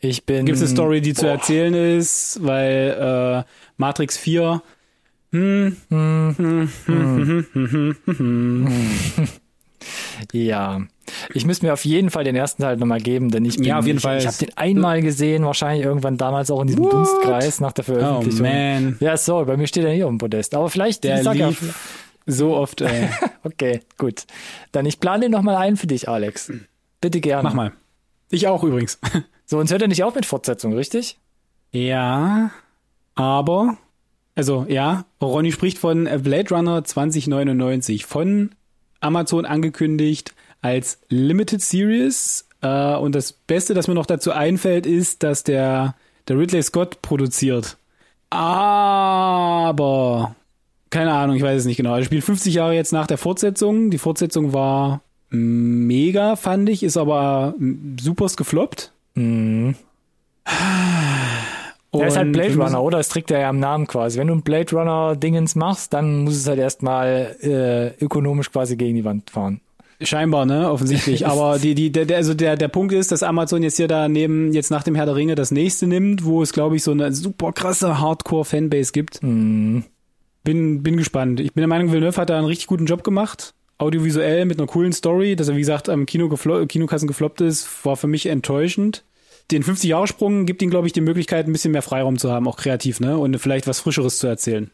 Ich 0.00 0.24
bin. 0.26 0.44
Gibt 0.46 0.56
es 0.56 0.62
eine 0.62 0.70
Story, 0.70 1.00
die 1.00 1.14
zu 1.14 1.22
Boah. 1.22 1.32
erzählen 1.32 1.74
ist, 1.74 2.38
weil 2.42 3.44
äh, 3.46 3.50
Matrix 3.76 4.16
4 4.18 4.62
Ja. 10.32 10.80
Ich 11.34 11.46
müsste 11.46 11.66
mir 11.66 11.72
auf 11.72 11.84
jeden 11.84 12.10
Fall 12.10 12.24
den 12.24 12.34
ersten 12.36 12.62
Teil 12.62 12.76
nochmal 12.76 13.00
geben, 13.00 13.30
denn 13.30 13.44
ich 13.44 13.56
bin, 13.56 13.64
Ja, 13.66 13.78
auf 13.78 13.86
jeden 13.86 13.98
ich, 13.98 14.02
Fall. 14.02 14.18
ich 14.18 14.26
habe 14.26 14.36
den 14.38 14.56
einmal 14.56 15.02
gesehen, 15.02 15.44
wahrscheinlich 15.44 15.84
irgendwann 15.84 16.16
damals 16.16 16.50
auch 16.50 16.60
in 16.62 16.66
diesem 16.68 16.84
What? 16.84 16.92
Dunstkreis 16.92 17.60
nach 17.60 17.72
der 17.72 17.84
Oh 17.88 17.92
Veröffentlichung. 17.94 18.42
man, 18.42 18.96
Ja, 19.00 19.16
sorry, 19.16 19.44
bei 19.44 19.56
mir 19.56 19.66
steht 19.66 19.84
er 19.84 19.92
hier 19.92 20.06
auf 20.06 20.10
dem 20.12 20.18
Podest. 20.18 20.54
Aber 20.54 20.68
vielleicht, 20.68 21.04
der 21.04 21.18
ich 21.18 21.24
sag 21.24 21.36
ja, 21.36 21.48
lief 21.48 22.02
so 22.26 22.56
oft. 22.56 22.80
Ey. 22.80 23.08
okay, 23.44 23.80
gut. 23.98 24.24
Dann 24.72 24.86
ich 24.86 24.98
plane 24.98 25.22
den 25.22 25.32
nochmal 25.32 25.56
ein 25.56 25.76
für 25.76 25.86
dich, 25.86 26.08
Alex. 26.08 26.52
Bitte 27.00 27.20
gerne. 27.20 27.44
Mach 27.44 27.54
mal. 27.54 27.72
Ich 28.30 28.48
auch 28.48 28.64
übrigens. 28.64 28.98
So, 29.46 29.58
uns 29.58 29.70
hört 29.70 29.82
er 29.82 29.88
nicht 29.88 30.02
auf 30.02 30.16
mit 30.16 30.26
Fortsetzung, 30.26 30.72
richtig? 30.72 31.18
Ja, 31.70 32.50
aber, 33.14 33.78
also 34.34 34.66
ja, 34.68 35.04
Ronny 35.22 35.52
spricht 35.52 35.78
von 35.78 36.08
Blade 36.22 36.52
Runner 36.52 36.82
2099, 36.82 38.06
von 38.06 38.50
Amazon 39.00 39.46
angekündigt 39.46 40.34
als 40.62 40.98
Limited 41.08 41.62
Series. 41.62 42.48
Äh, 42.60 42.96
und 42.96 43.14
das 43.14 43.32
Beste, 43.32 43.74
das 43.74 43.86
mir 43.86 43.94
noch 43.94 44.06
dazu 44.06 44.32
einfällt, 44.32 44.84
ist, 44.84 45.22
dass 45.22 45.44
der, 45.44 45.94
der 46.26 46.38
Ridley 46.38 46.62
Scott 46.62 47.00
produziert. 47.02 47.76
Aber, 48.30 50.34
keine 50.90 51.12
Ahnung, 51.12 51.36
ich 51.36 51.42
weiß 51.42 51.60
es 51.60 51.66
nicht 51.66 51.76
genau. 51.76 51.94
Er 51.94 52.02
spielt 52.02 52.24
50 52.24 52.52
Jahre 52.52 52.74
jetzt 52.74 52.92
nach 52.92 53.06
der 53.06 53.18
Fortsetzung. 53.18 53.90
Die 53.90 53.98
Fortsetzung 53.98 54.52
war 54.52 55.02
mega, 55.30 56.34
fand 56.34 56.68
ich, 56.68 56.82
ist 56.82 56.96
aber 56.96 57.54
supers 58.00 58.36
gefloppt. 58.36 58.90
Mhm. 59.16 59.74
Er 61.92 62.06
ist 62.08 62.16
halt 62.16 62.26
Und 62.26 62.32
Blade 62.32 62.56
Runner, 62.56 62.82
oder? 62.82 62.98
Das 62.98 63.08
trägt 63.08 63.30
er 63.30 63.40
ja 63.40 63.48
am 63.48 63.58
Namen 63.58 63.86
quasi. 63.86 64.18
Wenn 64.18 64.28
du 64.28 64.34
ein 64.34 64.42
Blade 64.42 64.70
Runner-Dingens 64.76 65.54
machst, 65.54 65.92
dann 65.92 66.24
muss 66.24 66.36
es 66.36 66.46
halt 66.46 66.58
erstmal 66.58 67.36
äh, 67.40 68.04
ökonomisch 68.04 68.52
quasi 68.52 68.76
gegen 68.76 68.96
die 68.96 69.04
Wand 69.04 69.30
fahren. 69.30 69.60
Scheinbar, 70.00 70.44
ne, 70.44 70.70
offensichtlich. 70.70 71.26
Aber 71.28 71.58
die, 71.58 71.74
die, 71.74 71.90
der, 71.90 72.16
also 72.16 72.34
der, 72.34 72.56
der 72.56 72.68
Punkt 72.68 72.92
ist, 72.92 73.12
dass 73.12 73.22
Amazon 73.22 73.62
jetzt 73.62 73.76
hier 73.76 73.88
daneben, 73.88 74.52
jetzt 74.52 74.70
nach 74.70 74.82
dem 74.82 74.94
Herr 74.94 75.06
der 75.06 75.16
Ringe 75.16 75.34
das 75.34 75.50
nächste 75.50 75.86
nimmt, 75.86 76.24
wo 76.24 76.42
es, 76.42 76.52
glaube 76.52 76.76
ich, 76.76 76.82
so 76.82 76.90
eine 76.90 77.12
super 77.12 77.52
krasse 77.52 77.98
Hardcore-Fanbase 77.98 78.92
gibt. 78.92 79.22
Mhm. 79.22 79.84
Bin, 80.44 80.82
bin 80.82 80.96
gespannt. 80.96 81.40
Ich 81.40 81.54
bin 81.54 81.62
der 81.62 81.68
Meinung, 81.68 81.90
Villeneuve 81.90 82.20
hat 82.20 82.30
da 82.30 82.36
einen 82.36 82.46
richtig 82.46 82.66
guten 82.66 82.86
Job 82.86 83.02
gemacht. 83.02 83.54
Audiovisuell 83.78 84.44
mit 84.46 84.58
einer 84.58 84.66
coolen 84.66 84.92
Story, 84.92 85.36
dass 85.36 85.48
er, 85.48 85.54
wie 85.56 85.60
gesagt, 85.60 85.88
am 85.88 86.06
Kino 86.06 86.28
geflo 86.28 86.64
Kinokassen 86.66 87.06
gefloppt 87.08 87.40
ist, 87.42 87.84
war 87.84 87.96
für 87.96 88.06
mich 88.06 88.26
enttäuschend. 88.26 89.04
Den 89.50 89.62
50-Jahre-Sprung 89.62 90.46
gibt 90.46 90.62
ihm, 90.62 90.70
glaube 90.70 90.86
ich, 90.86 90.92
die 90.92 91.00
Möglichkeit, 91.00 91.46
ein 91.46 91.52
bisschen 91.52 91.72
mehr 91.72 91.82
Freiraum 91.82 92.16
zu 92.18 92.32
haben, 92.32 92.48
auch 92.48 92.56
kreativ, 92.56 93.00
ne, 93.00 93.16
und 93.18 93.38
vielleicht 93.38 93.66
was 93.66 93.78
Frischeres 93.80 94.18
zu 94.18 94.26
erzählen. 94.26 94.70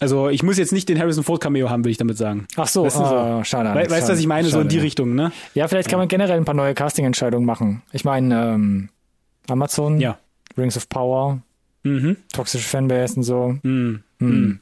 Also, 0.00 0.28
ich 0.28 0.42
muss 0.42 0.58
jetzt 0.58 0.72
nicht 0.72 0.88
den 0.88 0.98
Harrison 0.98 1.22
Ford 1.22 1.40
Cameo 1.40 1.70
haben, 1.70 1.84
will 1.84 1.92
ich 1.92 1.96
damit 1.98 2.18
sagen. 2.18 2.46
Ach 2.56 2.66
so, 2.66 2.84
Weißt 2.84 2.96
du, 2.96 3.00
so. 3.00 3.04
ah, 3.14 3.44
schade. 3.44 3.70
We 3.70 3.74
weißt 3.76 3.90
du, 3.90 3.94
schade, 3.94 4.12
was 4.12 4.18
ich 4.18 4.26
meine? 4.26 4.48
so 4.48 4.60
in 4.60 4.68
die 4.68 4.74
schade. 4.76 4.84
Richtung, 4.84 5.14
ne? 5.14 5.30
Ja, 5.54 5.68
vielleicht 5.68 5.88
kann 5.88 6.00
man 6.00 6.08
generell 6.08 6.36
ein 6.36 6.44
paar 6.44 6.56
neue 6.56 6.74
Casting-Entscheidungen 6.74 7.46
machen. 7.46 7.82
Ich 7.92 8.04
meine, 8.04 8.54
ähm, 8.54 8.88
Amazon, 9.48 10.00
Ja. 10.00 10.18
Rings 10.58 10.76
of 10.76 10.88
Power, 10.88 11.40
Mhm. 11.84 12.16
toxische 12.32 12.68
Fanbase 12.68 13.14
und 13.16 13.22
so. 13.22 13.56
Mhm. 13.62 14.02
Hm. 14.18 14.60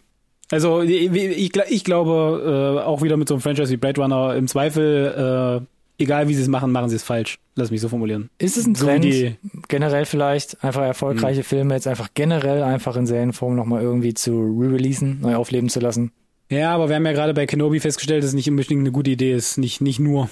Also 0.50 0.82
ich, 0.82 1.12
ich, 1.12 1.56
ich 1.56 1.84
glaube, 1.84 2.78
äh, 2.80 2.84
auch 2.84 3.02
wieder 3.02 3.16
mit 3.16 3.28
so 3.28 3.34
einem 3.34 3.40
Franchise 3.40 3.70
wie 3.70 3.76
Blade 3.76 4.00
Runner, 4.00 4.34
im 4.34 4.48
Zweifel, 4.48 5.60
äh, 5.98 6.02
egal 6.02 6.28
wie 6.28 6.34
sie 6.34 6.42
es 6.42 6.48
machen, 6.48 6.72
machen 6.72 6.88
sie 6.88 6.96
es 6.96 7.02
falsch. 7.04 7.38
Lass 7.54 7.70
mich 7.70 7.80
so 7.80 7.88
formulieren. 7.88 8.30
Ist 8.38 8.56
es 8.56 8.66
ein 8.66 8.74
So 8.74 8.86
Trend, 8.86 9.04
die- 9.04 9.36
generell 9.68 10.06
vielleicht, 10.06 10.62
einfach 10.64 10.82
erfolgreiche 10.82 11.44
Filme 11.44 11.74
jetzt 11.74 11.86
einfach 11.86 12.08
generell 12.14 12.62
einfach 12.62 12.96
in 12.96 13.06
Serienform 13.06 13.54
nochmal 13.54 13.82
irgendwie 13.82 14.14
zu 14.14 14.32
re-releasen, 14.58 15.20
neu 15.20 15.36
aufleben 15.36 15.68
zu 15.68 15.78
lassen? 15.80 16.10
Ja, 16.50 16.74
aber 16.74 16.88
wir 16.88 16.96
haben 16.96 17.06
ja 17.06 17.12
gerade 17.12 17.32
bei 17.34 17.46
Kenobi 17.46 17.78
festgestellt, 17.78 18.22
dass 18.24 18.30
es 18.30 18.34
nicht 18.34 18.50
unbedingt 18.50 18.80
eine 18.80 18.90
gute 18.90 19.10
Idee 19.10 19.32
ist. 19.34 19.56
Nicht, 19.56 19.80
nicht 19.80 20.00
nur. 20.00 20.28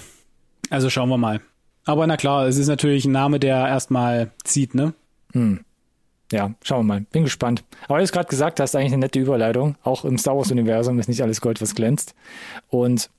Also 0.69 0.89
schauen 0.89 1.07
wir 1.09 1.17
mal. 1.17 1.39
Aber 1.85 2.05
na 2.07 2.17
klar, 2.17 2.45
es 2.45 2.57
ist 2.57 2.67
natürlich 2.67 3.05
ein 3.05 3.13
Name, 3.13 3.39
der 3.39 3.55
erstmal 3.67 4.31
zieht, 4.43 4.75
ne? 4.75 4.93
Hm. 5.31 5.61
Ja, 6.31 6.51
schauen 6.61 6.85
wir 6.85 6.95
mal. 6.95 7.01
Bin 7.11 7.23
gespannt. 7.23 7.63
Aber 7.87 7.97
du 7.97 8.03
hast 8.03 8.11
gerade 8.11 8.29
gesagt, 8.29 8.59
hast 8.59 8.75
eigentlich 8.75 8.93
eine 8.93 8.99
nette 8.99 9.19
Überleitung. 9.19 9.75
Auch 9.83 10.05
im 10.05 10.17
Star 10.17 10.37
Wars-Universum 10.37 10.99
ist 10.99 11.09
nicht 11.09 11.23
alles 11.23 11.41
Gold, 11.41 11.61
was 11.61 11.75
glänzt. 11.75 12.13
Und 12.69 13.09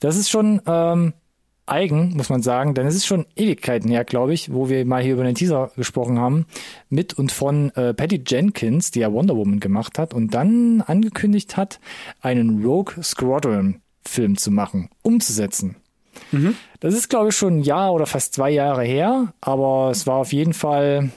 das 0.00 0.16
ist 0.16 0.28
schon 0.28 0.60
ähm, 0.66 1.12
eigen, 1.66 2.16
muss 2.16 2.30
man 2.30 2.42
sagen, 2.42 2.74
denn 2.74 2.86
es 2.86 2.94
ist 2.94 3.06
schon 3.06 3.26
Ewigkeiten 3.36 3.90
her, 3.90 4.04
glaube 4.04 4.32
ich, 4.32 4.52
wo 4.52 4.68
wir 4.68 4.84
mal 4.84 5.02
hier 5.02 5.12
über 5.12 5.24
den 5.24 5.34
Teaser 5.34 5.70
gesprochen 5.76 6.18
haben, 6.18 6.46
mit 6.88 7.14
und 7.14 7.30
von 7.30 7.70
äh, 7.76 7.94
Patty 7.94 8.22
Jenkins, 8.26 8.90
die 8.90 9.00
ja 9.00 9.12
Wonder 9.12 9.36
Woman 9.36 9.60
gemacht 9.60 9.98
hat 9.98 10.14
und 10.14 10.34
dann 10.34 10.80
angekündigt 10.80 11.56
hat, 11.56 11.78
einen 12.20 12.64
Rogue 12.64 13.02
Squadron 13.02 13.80
Film 14.04 14.36
zu 14.36 14.50
machen, 14.50 14.88
umzusetzen. 15.02 15.76
Das 16.80 16.94
ist, 16.94 17.08
glaube 17.08 17.28
ich, 17.28 17.36
schon 17.36 17.58
ein 17.58 17.62
Jahr 17.62 17.92
oder 17.92 18.06
fast 18.06 18.34
zwei 18.34 18.50
Jahre 18.50 18.82
her, 18.82 19.32
aber 19.40 19.90
es 19.90 20.06
war 20.06 20.16
auf 20.16 20.32
jeden 20.32 20.54
Fall 20.54 21.10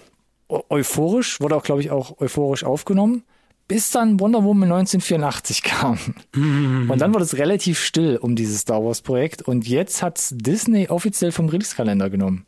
euphorisch, 0.69 1.39
wurde 1.41 1.55
auch, 1.55 1.63
glaube 1.63 1.81
ich, 1.81 1.91
auch 1.91 2.19
euphorisch 2.19 2.63
aufgenommen, 2.63 3.23
bis 3.67 3.91
dann 3.91 4.19
Wonder 4.19 4.43
Woman 4.43 4.71
1984 4.71 5.63
kam. 5.63 5.97
Und 6.35 6.99
dann 6.99 7.13
wurde 7.13 7.23
es 7.23 7.37
relativ 7.37 7.79
still 7.79 8.17
um 8.17 8.35
dieses 8.35 8.61
Star 8.61 8.83
Wars 8.83 9.01
Projekt 9.01 9.41
und 9.43 9.67
jetzt 9.67 10.03
hat 10.03 10.19
Disney 10.31 10.87
offiziell 10.89 11.31
vom 11.31 11.47
Release-Kalender 11.49 12.09
genommen. 12.09 12.45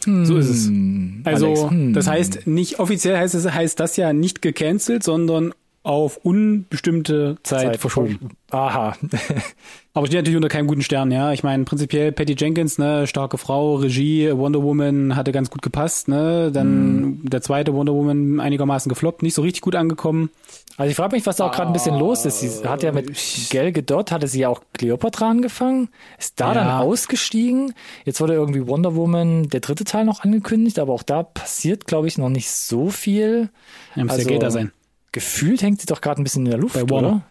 So 0.00 0.36
ist 0.36 0.48
es. 0.50 0.66
Hm, 0.66 1.22
Also, 1.24 1.46
Alex, 1.46 1.70
hm. 1.70 1.92
das 1.94 2.06
heißt, 2.06 2.46
nicht 2.46 2.78
offiziell 2.78 3.16
heißt 3.16 3.34
es, 3.34 3.50
heißt 3.50 3.80
das 3.80 3.96
ja 3.96 4.12
nicht 4.12 4.42
gecancelt, 4.42 5.02
sondern 5.02 5.52
auf 5.82 6.18
unbestimmte 6.18 7.38
Zeit, 7.42 7.78
verschoben. 7.78 8.18
Aha. 8.50 8.96
Aber 9.96 10.06
steht 10.06 10.18
natürlich 10.18 10.36
unter 10.36 10.48
keinem 10.50 10.66
guten 10.66 10.82
Stern, 10.82 11.10
ja. 11.10 11.32
Ich 11.32 11.42
meine, 11.42 11.64
prinzipiell 11.64 12.12
Patty 12.12 12.34
Jenkins, 12.38 12.76
ne, 12.76 13.06
starke 13.06 13.38
Frau, 13.38 13.76
Regie, 13.76 14.30
Wonder 14.30 14.62
Woman 14.62 15.16
hatte 15.16 15.32
ganz 15.32 15.48
gut 15.48 15.62
gepasst, 15.62 16.06
ne. 16.08 16.52
Dann 16.52 17.20
der 17.22 17.40
zweite 17.40 17.72
Wonder 17.72 17.94
Woman 17.94 18.38
einigermaßen 18.38 18.90
gefloppt, 18.90 19.22
nicht 19.22 19.32
so 19.32 19.40
richtig 19.40 19.62
gut 19.62 19.74
angekommen. 19.74 20.28
Also 20.76 20.90
ich 20.90 20.96
frage 20.96 21.16
mich, 21.16 21.24
was 21.24 21.36
da 21.36 21.46
auch 21.46 21.52
gerade 21.52 21.68
ein 21.68 21.72
bisschen 21.72 21.98
los 21.98 22.26
ist. 22.26 22.40
Sie 22.40 22.68
hat 22.68 22.82
ja 22.82 22.92
mit 22.92 23.10
Gal 23.50 23.72
Gadot, 23.72 24.12
hatte 24.12 24.28
sie 24.28 24.40
ja 24.40 24.50
auch 24.50 24.60
Cleopatra 24.74 25.30
angefangen, 25.30 25.88
ist 26.18 26.38
da 26.40 26.48
Ja. 26.48 26.54
dann 26.54 26.68
ausgestiegen. 26.68 27.72
Jetzt 28.04 28.20
wurde 28.20 28.34
irgendwie 28.34 28.66
Wonder 28.66 28.94
Woman 28.96 29.48
der 29.48 29.60
dritte 29.60 29.84
Teil 29.84 30.04
noch 30.04 30.20
angekündigt, 30.24 30.78
aber 30.78 30.92
auch 30.92 31.04
da 31.04 31.22
passiert, 31.22 31.86
glaube 31.86 32.06
ich, 32.06 32.18
noch 32.18 32.28
nicht 32.28 32.50
so 32.50 32.90
viel. 32.90 33.48
Ja, 33.94 34.04
muss 34.04 34.12
Also, 34.12 34.28
ja 34.28 34.38
da 34.38 34.50
sein. 34.50 34.72
Gefühlt 35.12 35.62
hängt 35.62 35.80
sie 35.80 35.86
doch 35.86 36.02
gerade 36.02 36.20
ein 36.20 36.24
bisschen 36.24 36.44
in 36.44 36.50
der 36.50 36.60
Luft, 36.60 36.74
Bei 36.74 36.82
Warner. 36.90 37.08
oder? 37.08 37.22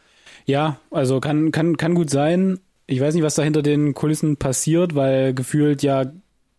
Ja, 0.45 0.79
also 0.91 1.19
kann, 1.19 1.51
kann, 1.51 1.77
kann 1.77 1.95
gut 1.95 2.09
sein. 2.09 2.59
Ich 2.87 3.01
weiß 3.01 3.15
nicht, 3.15 3.23
was 3.23 3.35
da 3.35 3.43
hinter 3.43 3.63
den 3.63 3.93
Kulissen 3.93 4.37
passiert, 4.37 4.95
weil 4.95 5.33
gefühlt 5.33 5.81
ja 5.81 6.05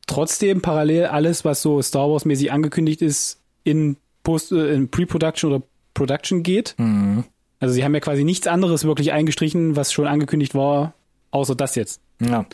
trotzdem 0.06 0.60
parallel 0.60 1.06
alles, 1.06 1.44
was 1.44 1.62
so 1.62 1.80
Star 1.82 2.10
Wars 2.10 2.24
mäßig 2.24 2.52
angekündigt 2.52 3.02
ist, 3.02 3.40
in 3.64 3.96
Post, 4.22 4.52
äh, 4.52 4.74
in 4.74 4.88
Pre-Production 4.88 5.52
oder 5.52 5.62
Production 5.94 6.42
geht. 6.42 6.74
Mhm. 6.78 7.24
Also 7.60 7.74
sie 7.74 7.84
haben 7.84 7.94
ja 7.94 8.00
quasi 8.00 8.24
nichts 8.24 8.46
anderes 8.46 8.84
wirklich 8.84 9.12
eingestrichen, 9.12 9.76
was 9.76 9.92
schon 9.92 10.06
angekündigt 10.06 10.54
war, 10.54 10.94
außer 11.30 11.54
das 11.54 11.74
jetzt. 11.74 12.00
Ja. 12.20 12.46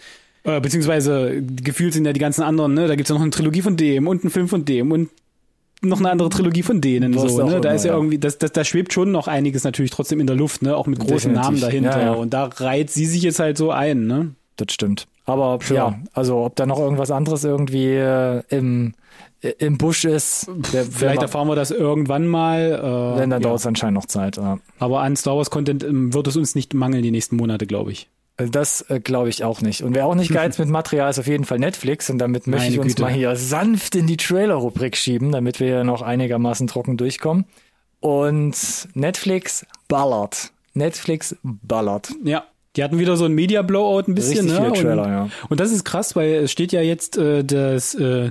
Äh, 0.44 0.60
beziehungsweise 0.60 1.42
gefühlt 1.42 1.94
sind 1.94 2.04
ja 2.04 2.12
die 2.12 2.20
ganzen 2.20 2.42
anderen, 2.42 2.74
ne? 2.74 2.88
Da 2.88 2.96
gibt's 2.96 3.10
ja 3.10 3.14
noch 3.14 3.22
eine 3.22 3.30
Trilogie 3.30 3.62
von 3.62 3.76
dem 3.76 4.06
und 4.06 4.22
einen 4.22 4.30
Film 4.30 4.48
von 4.48 4.64
dem 4.64 4.92
und 4.92 5.10
noch 5.82 5.98
eine 5.98 6.10
andere 6.10 6.28
Trilogie 6.28 6.62
von 6.62 6.80
denen. 6.80 7.12
So, 7.18 7.44
ne? 7.44 7.60
Da 7.60 7.68
immer, 7.68 7.74
ist 7.74 7.84
ja, 7.84 7.90
ja. 7.92 7.96
irgendwie, 7.96 8.18
das, 8.18 8.38
das, 8.38 8.52
da 8.52 8.64
schwebt 8.64 8.92
schon 8.92 9.10
noch 9.10 9.28
einiges 9.28 9.64
natürlich 9.64 9.90
trotzdem 9.90 10.20
in 10.20 10.26
der 10.26 10.36
Luft, 10.36 10.62
ne? 10.62 10.76
Auch 10.76 10.86
mit 10.86 10.98
großen 10.98 11.32
Definitiv. 11.32 11.42
Namen 11.42 11.60
dahinter. 11.60 11.98
Ja, 11.98 12.04
ja. 12.04 12.12
Und 12.12 12.32
da 12.32 12.44
reiht 12.44 12.90
sie 12.90 13.06
sich 13.06 13.22
jetzt 13.22 13.38
halt 13.38 13.58
so 13.58 13.70
ein, 13.70 14.06
ne? 14.06 14.34
Das 14.56 14.72
stimmt. 14.72 15.06
Aber 15.24 15.58
ja, 15.72 15.98
also 16.12 16.44
ob 16.44 16.56
da 16.56 16.66
noch 16.66 16.78
irgendwas 16.78 17.10
anderes 17.10 17.44
irgendwie 17.44 17.94
äh, 17.94 18.42
im, 18.48 18.94
äh, 19.40 19.52
im 19.58 19.78
Busch 19.78 20.04
ist, 20.04 20.50
der, 20.72 20.84
Vielleicht 20.84 21.22
erfahren 21.22 21.46
wir 21.46 21.54
das 21.54 21.70
irgendwann 21.70 22.26
mal. 22.26 23.14
Äh, 23.16 23.20
wenn, 23.20 23.30
dann 23.30 23.42
dauert 23.42 23.60
es 23.60 23.66
anscheinend 23.66 23.94
noch 23.94 24.06
Zeit. 24.06 24.38
Aber 24.78 25.00
an 25.00 25.16
Star 25.16 25.36
Wars 25.36 25.50
Content 25.50 25.84
ähm, 25.84 26.12
wird 26.12 26.26
es 26.26 26.36
uns 26.36 26.54
nicht 26.54 26.74
mangeln 26.74 27.02
die 27.02 27.12
nächsten 27.12 27.36
Monate, 27.36 27.66
glaube 27.66 27.92
ich. 27.92 28.08
Das 28.36 28.82
äh, 28.88 29.00
glaube 29.00 29.28
ich 29.28 29.44
auch 29.44 29.60
nicht. 29.60 29.82
Und 29.82 29.94
wer 29.94 30.06
auch 30.06 30.14
nicht 30.14 30.30
geiz 30.32 30.58
mit 30.58 30.68
Material 30.68 31.10
ist 31.10 31.18
auf 31.18 31.26
jeden 31.26 31.44
Fall 31.44 31.58
Netflix. 31.58 32.08
Und 32.10 32.18
damit 32.18 32.46
möchte 32.46 32.64
Meine 32.64 32.74
ich 32.74 32.80
uns 32.80 32.88
Güte. 32.88 33.02
mal 33.02 33.12
hier 33.12 33.36
sanft 33.36 33.94
in 33.94 34.06
die 34.06 34.16
Trailer-Rubrik 34.16 34.96
schieben, 34.96 35.32
damit 35.32 35.60
wir 35.60 35.66
hier 35.68 35.84
noch 35.84 36.02
einigermaßen 36.02 36.66
trocken 36.66 36.96
durchkommen. 36.96 37.44
Und 38.00 38.88
Netflix 38.94 39.66
ballert. 39.88 40.52
Netflix 40.74 41.36
ballert. 41.42 42.10
Ja. 42.24 42.44
Die 42.76 42.82
hatten 42.82 42.98
wieder 42.98 43.18
so 43.18 43.26
ein 43.26 43.32
Media-Blowout 43.32 44.04
ein 44.08 44.14
bisschen, 44.14 44.46
Richtig 44.48 44.58
ne? 44.58 44.72
viele 44.72 44.82
Trailer, 44.82 45.02
und, 45.02 45.10
ja. 45.10 45.28
und 45.50 45.60
das 45.60 45.70
ist 45.72 45.84
krass, 45.84 46.16
weil 46.16 46.32
es 46.36 46.52
steht 46.52 46.72
ja 46.72 46.80
jetzt 46.80 47.18
äh, 47.18 47.44
das 47.44 47.94
äh, 47.94 48.30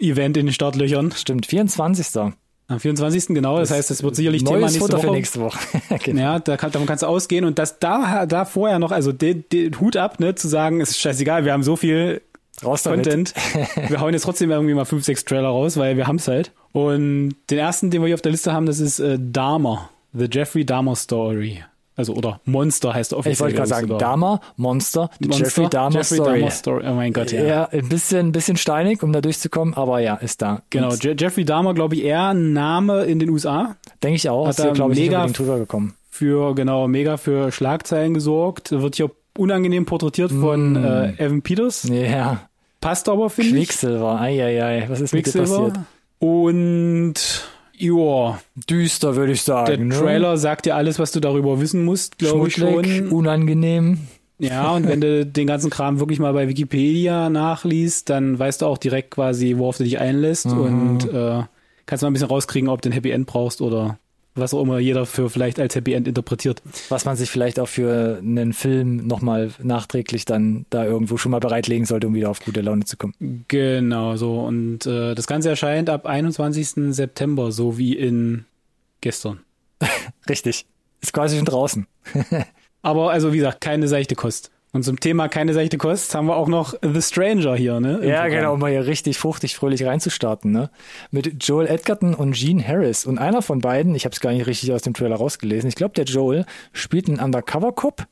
Event 0.00 0.36
in 0.36 0.46
den 0.46 0.52
Startlöchern. 0.52 1.12
Stimmt, 1.12 1.46
24. 1.46 2.32
Am 2.72 2.80
24. 2.80 3.28
genau, 3.28 3.58
das, 3.58 3.70
heißt, 3.70 3.90
es 3.90 4.02
wird 4.02 4.16
sicherlich 4.16 4.44
Thema 4.44 4.60
nächste 4.60 4.80
Futter 4.80 4.98
Woche. 4.98 5.06
für 5.06 5.12
nächste 5.12 5.40
Woche. 5.40 5.58
genau. 6.04 6.20
Ja, 6.20 6.38
da 6.38 6.56
kann, 6.56 6.70
davon 6.70 6.86
kannst 6.86 7.02
du 7.02 7.06
ausgehen 7.06 7.44
und 7.44 7.58
das 7.58 7.78
da, 7.78 8.26
da 8.26 8.44
vorher 8.44 8.78
noch, 8.78 8.92
also 8.92 9.12
de, 9.12 9.34
de, 9.34 9.70
Hut 9.78 9.96
ab, 9.96 10.20
ne, 10.20 10.34
zu 10.34 10.48
sagen, 10.48 10.80
es 10.80 10.90
ist 10.90 11.00
scheißegal, 11.00 11.44
wir 11.44 11.52
haben 11.52 11.62
so 11.62 11.76
viel 11.76 12.22
Raus. 12.64 12.84
Content. 12.84 13.34
wir 13.88 14.00
hauen 14.00 14.12
jetzt 14.12 14.22
trotzdem 14.22 14.50
irgendwie 14.50 14.74
mal 14.74 14.84
fünf, 14.84 15.04
sechs 15.04 15.24
Trailer 15.24 15.48
raus, 15.48 15.76
weil 15.76 15.96
wir 15.96 16.06
haben's 16.06 16.28
halt. 16.28 16.52
Und 16.72 17.34
den 17.50 17.58
ersten, 17.58 17.90
den 17.90 18.02
wir 18.02 18.06
hier 18.06 18.14
auf 18.14 18.22
der 18.22 18.32
Liste 18.32 18.52
haben, 18.52 18.66
das 18.66 18.78
ist 18.78 18.98
äh, 19.00 19.18
Dahmer. 19.20 19.90
The 20.14 20.28
Jeffrey 20.30 20.64
Dahmer 20.64 20.94
Story. 20.94 21.64
Also, 21.94 22.14
oder 22.14 22.40
Monster 22.46 22.94
heißt 22.94 23.12
er 23.12 23.18
offiziell. 23.18 23.32
Ich 23.34 23.40
wollte 23.40 23.54
gerade 23.56 23.68
sagen. 23.68 23.98
Dahmer, 23.98 24.40
Monster, 24.56 25.10
Monster, 25.20 25.44
Jeffrey 25.44 25.68
Dahmer 25.68 25.96
Jeffrey 25.96 26.16
Story. 26.16 26.38
Dahmer 26.38 26.50
Story. 26.50 26.84
Oh 26.88 26.94
mein 26.94 27.12
Gott, 27.12 27.32
ja. 27.32 27.44
Ja, 27.44 27.64
ein 27.70 27.88
bisschen, 27.88 28.28
ein 28.28 28.32
bisschen 28.32 28.56
steinig, 28.56 29.02
um 29.02 29.12
da 29.12 29.20
durchzukommen, 29.20 29.74
aber 29.74 30.00
ja, 30.00 30.14
ist 30.14 30.40
da. 30.40 30.62
Genau, 30.70 30.92
Je 30.94 31.14
Jeffrey 31.18 31.44
Dahmer, 31.44 31.74
glaube 31.74 31.94
ich, 31.96 32.04
eher 32.04 32.28
ein 32.28 32.52
Name 32.54 33.04
in 33.04 33.18
den 33.18 33.28
USA. 33.28 33.76
Denke 34.02 34.16
ich 34.16 34.28
auch. 34.30 34.46
Hat 34.46 34.58
Ist 34.58 34.64
er 34.64 34.72
glaube 34.72 34.94
ich, 34.94 35.00
mega 35.00 35.26
drüber 35.26 35.58
gekommen. 35.58 35.94
Für, 36.08 36.54
genau, 36.54 36.88
mega 36.88 37.16
für 37.18 37.52
Schlagzeilen 37.52 38.14
gesorgt. 38.14 38.70
Wird 38.72 38.96
hier 38.96 39.10
unangenehm 39.36 39.84
porträtiert 39.86 40.30
von 40.32 40.72
Mm. 40.72 40.84
äh, 40.84 41.24
Evan 41.24 41.42
Peters. 41.42 41.88
Ja, 41.90 42.40
Passt 42.80 43.08
aber, 43.08 43.30
finde 43.30 43.50
ich. 43.58 43.68
Quicksilver, 43.68 44.20
eieiei, 44.20 44.86
was 44.88 45.00
ist 45.00 45.14
mit 45.14 45.26
dir 45.26 45.40
passiert? 45.40 45.78
Und 46.18 47.14
ja, 47.82 48.40
Düster, 48.70 49.16
würde 49.16 49.32
ich 49.32 49.42
sagen. 49.42 49.66
der 49.66 49.78
ne? 49.78 49.94
Trailer 49.98 50.36
sagt 50.36 50.66
dir 50.66 50.76
alles, 50.76 50.98
was 50.98 51.12
du 51.12 51.20
darüber 51.20 51.60
wissen 51.60 51.84
musst, 51.84 52.18
glaube 52.18 52.48
ich 52.48 52.54
schon. 52.54 53.08
unangenehm. 53.08 53.98
Ja, 54.38 54.72
und 54.72 54.88
wenn 54.88 55.00
du 55.00 55.24
den 55.24 55.46
ganzen 55.46 55.70
Kram 55.70 56.00
wirklich 56.00 56.18
mal 56.18 56.32
bei 56.32 56.48
Wikipedia 56.48 57.28
nachliest, 57.30 58.10
dann 58.10 58.38
weißt 58.38 58.62
du 58.62 58.66
auch 58.66 58.78
direkt 58.78 59.10
quasi, 59.12 59.54
worauf 59.56 59.76
du 59.78 59.84
dich 59.84 59.98
einlässt 60.00 60.46
Mhm. 60.46 60.60
und 60.60 61.12
äh, 61.12 61.42
kannst 61.86 62.02
mal 62.02 62.10
ein 62.10 62.12
bisschen 62.12 62.28
rauskriegen, 62.28 62.68
ob 62.68 62.82
du 62.82 62.88
ein 62.88 62.92
Happy 62.92 63.10
End 63.10 63.26
brauchst 63.26 63.60
oder 63.60 63.98
was 64.34 64.54
auch 64.54 64.62
immer 64.62 64.78
jeder 64.78 65.06
für 65.06 65.28
vielleicht 65.28 65.60
als 65.60 65.74
Happy 65.74 65.92
End 65.92 66.08
interpretiert. 66.08 66.62
Was 66.88 67.04
man 67.04 67.16
sich 67.16 67.30
vielleicht 67.30 67.58
auch 67.58 67.68
für 67.68 68.18
einen 68.18 68.52
Film 68.52 69.06
nochmal 69.06 69.50
nachträglich 69.62 70.24
dann 70.24 70.64
da 70.70 70.84
irgendwo 70.84 71.18
schon 71.18 71.32
mal 71.32 71.40
bereitlegen 71.40 71.84
sollte, 71.84 72.06
um 72.06 72.14
wieder 72.14 72.30
auf 72.30 72.40
gute 72.40 72.60
Laune 72.60 72.84
zu 72.84 72.96
kommen. 72.96 73.44
Genau, 73.48 74.16
so. 74.16 74.40
Und 74.40 74.86
äh, 74.86 75.14
das 75.14 75.26
Ganze 75.26 75.50
erscheint 75.50 75.90
ab 75.90 76.06
21. 76.06 76.94
September, 76.94 77.52
so 77.52 77.76
wie 77.78 77.96
in 77.96 78.44
gestern. 79.00 79.40
Richtig. 80.28 80.66
Ist 81.00 81.12
quasi 81.12 81.36
schon 81.36 81.46
draußen. 81.46 81.86
Aber 82.82 83.10
also 83.10 83.32
wie 83.32 83.38
gesagt, 83.38 83.60
keine 83.60 83.88
seichte 83.88 84.14
Kost. 84.14 84.51
Und 84.74 84.84
zum 84.84 84.98
Thema 84.98 85.28
keine 85.28 85.52
seichte 85.52 85.76
Kost 85.76 86.14
haben 86.14 86.26
wir 86.28 86.36
auch 86.36 86.48
noch 86.48 86.74
The 86.82 87.02
Stranger 87.02 87.54
hier, 87.54 87.78
ne? 87.78 87.98
im 87.98 88.08
Ja, 88.08 88.22
Programm. 88.22 88.30
genau, 88.30 88.52
um 88.54 88.60
mal 88.60 88.70
hier 88.70 88.86
richtig 88.86 89.18
fruchtig, 89.18 89.54
fröhlich 89.54 89.84
reinzustarten, 89.84 90.50
ne? 90.50 90.70
Mit 91.10 91.46
Joel 91.46 91.66
Edgerton 91.66 92.14
und 92.14 92.32
Gene 92.34 92.66
Harris. 92.66 93.04
Und 93.04 93.18
einer 93.18 93.42
von 93.42 93.60
beiden, 93.60 93.94
ich 93.94 94.06
habe 94.06 94.14
es 94.14 94.20
gar 94.20 94.32
nicht 94.32 94.46
richtig 94.46 94.72
aus 94.72 94.80
dem 94.80 94.94
Trailer 94.94 95.16
rausgelesen, 95.16 95.68
ich 95.68 95.74
glaube, 95.74 95.92
der 95.94 96.06
Joel 96.06 96.46
spielt 96.72 97.08
einen 97.08 97.20
Undercover-Cop, 97.20 98.06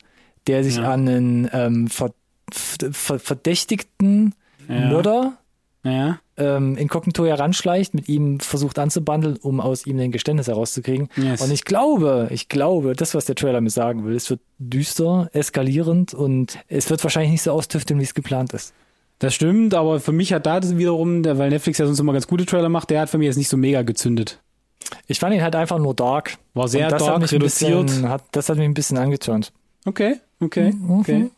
der 0.49 0.63
sich 0.63 0.77
Ja. 0.77 0.91
an 0.93 1.09
einen 1.09 1.51
ähm, 1.53 1.89
ver 1.89 2.13
ver 2.53 3.19
verdächtigten 3.19 4.35
Ja. 4.69 4.91
Mörder 4.91 5.39
Ja, 5.83 6.19
ähm, 6.37 6.77
inkognito 6.77 7.25
heranschleicht, 7.25 7.95
mit 7.95 8.09
ihm 8.09 8.39
versucht 8.41 8.79
anzubandeln, 8.79 9.37
um 9.41 9.61
aus 9.61 9.87
ihm 9.87 9.99
ein 9.99 10.11
Geständnis 10.13 10.47
herauszukriegen. 10.47 11.09
Yes. 11.17 11.41
Und 11.41 11.51
ich 11.53 11.65
glaube, 11.65 12.29
ich 12.31 12.49
glaube, 12.51 12.95
das, 12.95 13.15
was 13.15 13.25
der 13.25 13.35
Trailer 13.35 13.61
mir 13.63 13.71
sagen 13.71 14.05
will, 14.05 14.15
es 14.15 14.29
wird 14.29 14.41
düster, 14.59 15.31
eskalierend 15.33 16.13
und 16.13 16.59
es 16.69 16.91
wird 16.91 17.03
wahrscheinlich 17.03 17.33
nicht 17.33 17.43
so 17.43 17.53
austüfteln, 17.53 17.99
wie 17.99 18.05
es 18.05 18.13
geplant 18.15 18.53
ist. 18.53 18.75
das 19.21 19.35
stimmt, 19.35 19.75
aber 19.75 20.01
für 20.01 20.13
mich 20.13 20.33
hat 20.33 20.47
da 20.47 20.61
wiederum, 20.79 21.23
der- 21.23 21.37
weil 21.39 21.51
Netflix 21.51 21.77
ja 21.79 21.85
sonst 21.87 21.99
immer 22.01 22.13
ganz 22.15 22.27
gute 22.27 22.47
Trailer 22.47 22.69
macht, 22.71 22.89
der 22.91 23.01
hat 23.03 23.11
für 23.11 23.19
mich 23.19 23.27
jetzt 23.27 23.37
nicht 23.37 23.49
so 23.51 23.57
mega 23.59 23.83
gezündet. 23.83 24.41
Ich 25.07 25.19
fand 25.19 25.35
ihn 25.35 25.43
halt 25.43 25.55
einfach 25.57 25.79
nur 25.79 25.95
dark. 25.95 26.37
War 26.55 26.69
sehr 26.69 26.89
dark, 27.05 27.21
reduziert. 27.33 27.87
Bisschen, 27.87 28.09
hat, 28.09 28.25
das 28.33 28.49
hat 28.49 28.57
mich 28.57 28.65
ein 28.65 28.73
bisschen 28.75 28.97
angeturnt. 28.97 29.53
Okay, 29.85 30.17
okay, 30.41 30.73
Mhm, 30.73 31.01
okay. 31.01 31.31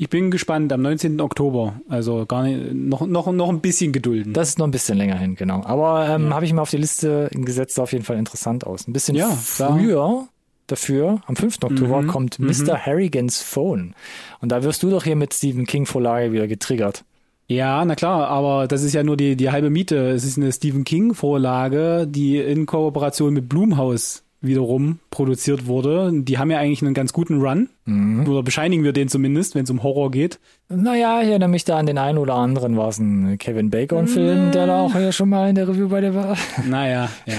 Ich 0.00 0.08
bin 0.08 0.30
gespannt 0.30 0.72
am 0.72 0.80
19. 0.80 1.20
Oktober. 1.20 1.74
Also 1.86 2.24
gar 2.24 2.44
nicht, 2.44 2.72
noch, 2.72 3.06
noch, 3.06 3.30
noch 3.30 3.50
ein 3.50 3.60
bisschen 3.60 3.92
gedulden. 3.92 4.32
Das 4.32 4.48
ist 4.48 4.58
noch 4.58 4.66
ein 4.66 4.70
bisschen 4.70 4.96
länger 4.96 5.18
hin, 5.18 5.34
genau. 5.34 5.62
Aber 5.64 6.08
ähm, 6.08 6.32
habe 6.32 6.46
ich 6.46 6.54
mal 6.54 6.62
auf 6.62 6.70
die 6.70 6.78
Liste 6.78 7.28
gesetzt, 7.32 7.74
sah 7.74 7.82
auf 7.82 7.92
jeden 7.92 8.06
Fall 8.06 8.16
interessant 8.16 8.66
aus. 8.66 8.88
Ein 8.88 8.94
bisschen 8.94 9.14
Ja, 9.14 9.28
früher 9.28 10.26
dafür, 10.68 11.20
am 11.26 11.36
5. 11.36 11.58
Oktober, 11.64 12.00
Mhm, 12.00 12.06
kommt 12.06 12.38
mhm. 12.38 12.46
Mr. 12.46 12.78
Harrigans 12.78 13.42
Phone. 13.42 13.94
Und 14.40 14.52
da 14.52 14.62
wirst 14.62 14.82
du 14.82 14.88
doch 14.88 15.04
hier 15.04 15.16
mit 15.16 15.34
Stephen 15.34 15.66
King 15.66 15.84
Vorlage 15.84 16.32
wieder 16.32 16.48
getriggert. 16.48 17.04
Ja, 17.46 17.84
na 17.84 17.94
klar, 17.94 18.28
aber 18.28 18.68
das 18.68 18.82
ist 18.82 18.94
ja 18.94 19.02
nur 19.02 19.18
die, 19.18 19.36
die 19.36 19.50
halbe 19.50 19.68
Miete. 19.68 20.08
Es 20.08 20.24
ist 20.24 20.38
eine 20.38 20.50
Stephen 20.50 20.84
King 20.84 21.12
Vorlage, 21.12 22.06
die 22.08 22.38
in 22.38 22.64
Kooperation 22.64 23.34
mit 23.34 23.50
Blumhaus 23.50 24.22
wiederum 24.42 25.00
produziert 25.10 25.66
wurde. 25.66 26.10
Die 26.14 26.38
haben 26.38 26.50
ja 26.50 26.58
eigentlich 26.58 26.82
einen 26.82 26.94
ganz 26.94 27.12
guten 27.12 27.40
Run. 27.42 27.68
Mhm. 27.84 28.26
Oder 28.26 28.42
bescheinigen 28.42 28.84
wir 28.84 28.92
den 28.92 29.08
zumindest, 29.08 29.54
wenn 29.54 29.64
es 29.64 29.70
um 29.70 29.82
Horror 29.82 30.10
geht. 30.10 30.38
Naja, 30.68 31.20
ich 31.22 31.28
erinnere 31.28 31.48
mich 31.50 31.64
da 31.64 31.76
an 31.78 31.86
den 31.86 31.98
einen 31.98 32.16
oder 32.18 32.34
anderen, 32.34 32.76
war 32.76 32.88
es 32.88 32.98
ein 32.98 33.36
Kevin 33.38 33.68
Bacon-Film, 33.70 34.52
der 34.52 34.66
da 34.66 34.80
auch 34.80 34.92
hier 34.94 35.12
schon 35.12 35.28
mal 35.28 35.50
in 35.50 35.56
der 35.56 35.68
Review 35.68 35.88
bei 35.88 36.00
der 36.00 36.14
war. 36.14 36.36
Naja, 36.68 37.08
ja. 37.26 37.34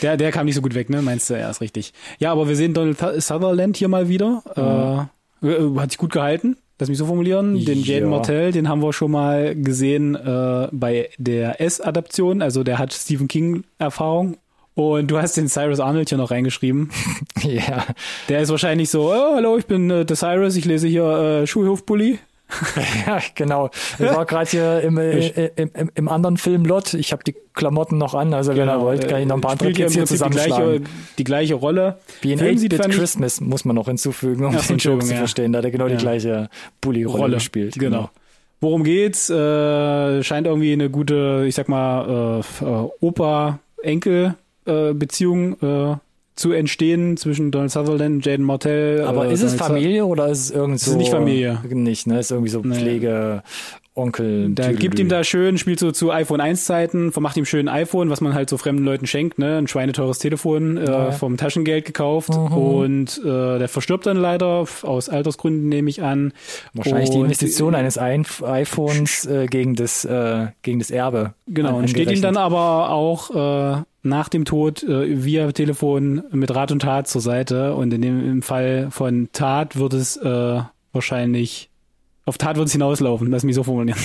Der, 0.00 0.16
der 0.16 0.32
kam 0.32 0.46
nicht 0.46 0.54
so 0.54 0.62
gut 0.62 0.74
weg, 0.74 0.88
ne? 0.88 1.02
Meinst 1.02 1.28
du? 1.28 1.34
Ja, 1.38 1.50
ist 1.50 1.60
richtig. 1.60 1.92
Ja, 2.18 2.32
aber 2.32 2.48
wir 2.48 2.56
sehen 2.56 2.72
Donald 2.74 2.98
Th- 3.00 3.20
Sutherland 3.20 3.76
hier 3.76 3.88
mal 3.88 4.08
wieder. 4.08 5.08
Äh, 5.42 5.46
äh, 5.46 5.78
hat 5.78 5.90
sich 5.90 5.98
gut 5.98 6.12
gehalten. 6.12 6.56
Lass 6.78 6.88
mich 6.88 6.98
so 6.98 7.06
formulieren. 7.06 7.64
Den 7.64 7.80
Ja. 7.82 7.94
Jaden 7.96 8.10
Martell, 8.10 8.50
den 8.50 8.68
haben 8.68 8.82
wir 8.82 8.92
schon 8.92 9.10
mal 9.12 9.54
gesehen 9.54 10.16
äh, 10.16 10.68
bei 10.72 11.10
der 11.18 11.60
S-Adaption. 11.60 12.42
Also 12.42 12.64
der 12.64 12.78
hat 12.78 12.92
Stephen 12.92 13.28
King-Erfahrung. 13.28 14.36
Und 14.74 15.10
du 15.10 15.18
hast 15.18 15.36
den 15.36 15.48
Cyrus 15.48 15.80
Arnold 15.80 16.08
hier 16.08 16.18
noch 16.18 16.30
reingeschrieben. 16.30 16.90
ja. 17.42 17.84
Der 18.28 18.40
ist 18.40 18.48
wahrscheinlich 18.50 18.88
so, 18.90 19.12
oh, 19.12 19.34
hallo, 19.34 19.58
ich 19.58 19.66
bin 19.66 19.90
äh, 19.90 20.04
der 20.06 20.16
Cyrus, 20.16 20.56
ich 20.56 20.64
lese 20.64 20.88
hier 20.88 21.04
äh, 21.42 21.46
Schulhofbully. 21.46 22.18
ja, 23.06 23.18
genau. 23.34 23.70
Ich 23.98 24.04
war 24.04 24.26
gerade 24.26 24.50
hier 24.50 24.80
im, 24.82 24.98
äh, 24.98 25.46
im, 25.56 25.70
im, 25.74 25.90
im 25.94 26.08
anderen 26.08 26.36
Film 26.36 26.66
Lot. 26.66 26.92
Ich 26.92 27.12
habe 27.12 27.24
die 27.24 27.34
Klamotten 27.54 27.96
noch 27.96 28.14
an, 28.14 28.34
also 28.34 28.54
wenn 28.54 28.68
ihr 28.68 28.80
wollt, 28.80 29.08
kann 29.08 29.20
ich 29.22 29.26
noch 29.26 29.36
ein 29.36 29.40
paar 29.40 29.52
andere 29.52 29.70
Spielt 29.72 29.76
hier 29.78 29.86
Kids 29.86 29.94
hier 29.94 30.02
Prinzip 30.02 30.16
die 30.26 30.32
zusammenschlagen. 30.34 30.82
gleiche, 30.84 30.94
die 31.18 31.24
gleiche 31.24 31.54
Rolle. 31.54 31.98
Wie 32.20 32.32
in 32.32 32.38
Film 32.38 32.58
sieht, 32.58 32.72
8-Bit 32.72 32.82
fand 32.82 32.94
ich- 32.94 33.00
Christmas 33.00 33.40
muss 33.40 33.64
man 33.64 33.76
noch 33.76 33.86
hinzufügen, 33.86 34.44
um 34.44 34.54
Ach 34.54 34.66
den 34.66 34.76
Joke 34.78 35.02
zu 35.04 35.12
ja. 35.12 35.18
verstehen. 35.18 35.52
Da 35.52 35.58
hat 35.58 35.64
er 35.64 35.70
genau 35.70 35.86
Ja. 35.86 35.96
die 35.96 36.02
gleiche 36.02 36.50
Bully-Rolle 36.82 37.18
Rolle 37.22 37.34
gespielt. 37.36 37.74
Genau. 37.78 38.10
Worum 38.60 38.84
geht's? 38.84 39.30
Äh, 39.30 40.22
scheint 40.22 40.46
irgendwie 40.46 40.72
eine 40.74 40.90
gute, 40.90 41.44
ich 41.48 41.54
sag 41.54 41.68
mal, 41.70 42.36
äh, 42.36 42.38
f- 42.40 42.62
äh, 44.66 44.70
Opa-Enkel-Beziehung 44.70 45.56
äh, 45.62 45.96
zu 46.34 46.52
entstehen 46.52 47.16
zwischen 47.16 47.50
Donald 47.50 47.70
Sutherland 47.70 48.16
und 48.16 48.26
Jaden 48.26 48.44
Martell. 48.44 49.04
Aber 49.04 49.26
äh, 49.26 49.32
ist 49.32 49.42
es 49.42 49.54
Familie 49.54 50.06
oder 50.06 50.28
ist 50.28 50.40
es 50.40 50.50
irgend 50.50 50.80
so? 50.80 50.92
ist 50.92 50.96
nicht 50.96 51.10
Familie. 51.10 51.60
Nicht, 51.68 52.06
ne? 52.06 52.20
Ist 52.20 52.30
irgendwie 52.30 52.50
so. 52.50 52.62
Pflege, 52.62 53.42
Onkel. 53.94 54.50
Da 54.54 54.64
Tüdelü. 54.64 54.78
gibt 54.78 54.98
ihm 54.98 55.08
da 55.08 55.22
schön, 55.22 55.58
spielt 55.58 55.78
so 55.78 55.92
zu 55.92 56.10
iPhone 56.10 56.40
1 56.40 56.64
Zeiten, 56.64 57.12
vermacht 57.12 57.36
ihm 57.36 57.44
schön 57.44 57.68
ein 57.68 57.82
iPhone, 57.82 58.08
was 58.08 58.20
man 58.22 58.32
halt 58.34 58.48
so 58.48 58.56
fremden 58.56 58.84
Leuten 58.84 59.06
schenkt, 59.06 59.38
ne? 59.38 59.58
Ein 59.58 59.68
schweineteures 59.68 60.18
Telefon 60.18 60.78
äh, 60.78 60.86
Ja. 60.90 61.10
vom 61.12 61.36
Taschengeld 61.36 61.84
gekauft 61.84 62.30
Mhm. 62.30 62.52
und 62.56 63.18
äh, 63.24 63.58
der 63.58 63.68
verstirbt 63.68 64.06
dann 64.06 64.16
leider, 64.16 64.64
aus 64.82 65.08
Altersgründen 65.10 65.68
nehme 65.68 65.90
ich 65.90 66.02
an. 66.02 66.32
Wahrscheinlich 66.72 67.10
die 67.10 67.18
Und- 67.18 67.24
Investition 67.26 67.74
eines 67.74 67.98
ein 67.98 68.24
iPhones 68.42 69.26
äh, 69.26 69.46
gegen 69.46 69.74
das 69.74 70.04
äh, 70.06 70.46
gegen 70.62 70.78
das 70.78 70.90
Erbe. 70.90 71.34
Genau, 71.46 71.76
und 71.76 71.90
steht 71.90 72.10
ihm 72.10 72.22
dann 72.22 72.36
aber 72.38 72.90
auch 72.90 73.76
äh, 73.76 73.82
nach 74.04 74.28
dem 74.30 74.44
Tod 74.46 74.82
äh, 74.82 75.22
via 75.24 75.52
Telefon 75.52 76.22
mit 76.32 76.54
Rat 76.54 76.72
und 76.72 76.80
Tat 76.80 77.08
zur 77.08 77.20
Seite. 77.20 77.74
Und 77.74 77.92
in 77.92 78.00
dem 78.02 78.24
im 78.26 78.42
Fall 78.42 78.88
von 78.90 79.28
Tat 79.32 79.76
wird 79.78 79.92
es 79.92 80.16
äh, 80.16 80.60
wahrscheinlich 80.92 81.68
auf 82.32 82.38
Tat 82.38 82.56
wird 82.56 82.68
es 82.68 82.72
hinauslaufen, 82.72 83.30
lass 83.30 83.44
mich 83.44 83.54
so 83.54 83.62
formulieren. 83.62 83.98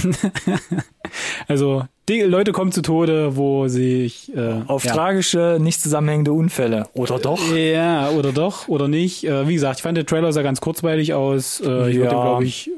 also 1.48 1.86
die 2.10 2.20
Leute 2.24 2.52
kommen 2.52 2.74
zu 2.74 2.82
Tode, 2.82 3.38
wo 3.38 3.70
sich 3.70 4.36
äh, 4.36 4.64
auf 4.68 4.84
ja. 4.84 4.94
tragische, 4.94 5.60
nicht 5.62 5.80
zusammenhängende 5.82 6.34
Unfälle. 6.34 6.90
Oder 6.94 7.20
doch? 7.20 7.40
Ja, 7.56 8.10
oder 8.10 8.34
doch, 8.34 8.68
oder 8.68 8.90
nicht. 8.90 9.24
Äh, 9.24 9.48
wie 9.48 9.54
gesagt, 9.54 9.80
ich 9.80 9.84
fand 9.84 9.96
der 9.96 10.06
Trailer 10.06 10.34
sah 10.34 10.42
ganz 10.42 10.60
kurzweilig 10.60 11.14
aus. 11.14 11.62
Äh, 11.62 11.92
ich 11.92 11.96
würde 11.96 12.00
Ja. 12.00 12.12
ihm, 12.12 12.22
glaube 12.22 12.44
ich, 12.44 12.70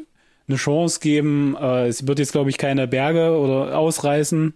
eine 0.47 0.57
Chance 0.57 0.99
geben. 0.99 1.57
Äh, 1.59 1.87
es 1.87 2.05
wird 2.05 2.19
jetzt, 2.19 2.31
glaube 2.31 2.51
ich, 2.51 2.59
keine 2.59 2.87
Berge 2.87 3.35
oder 3.35 3.75
ausreißen. 3.75 4.53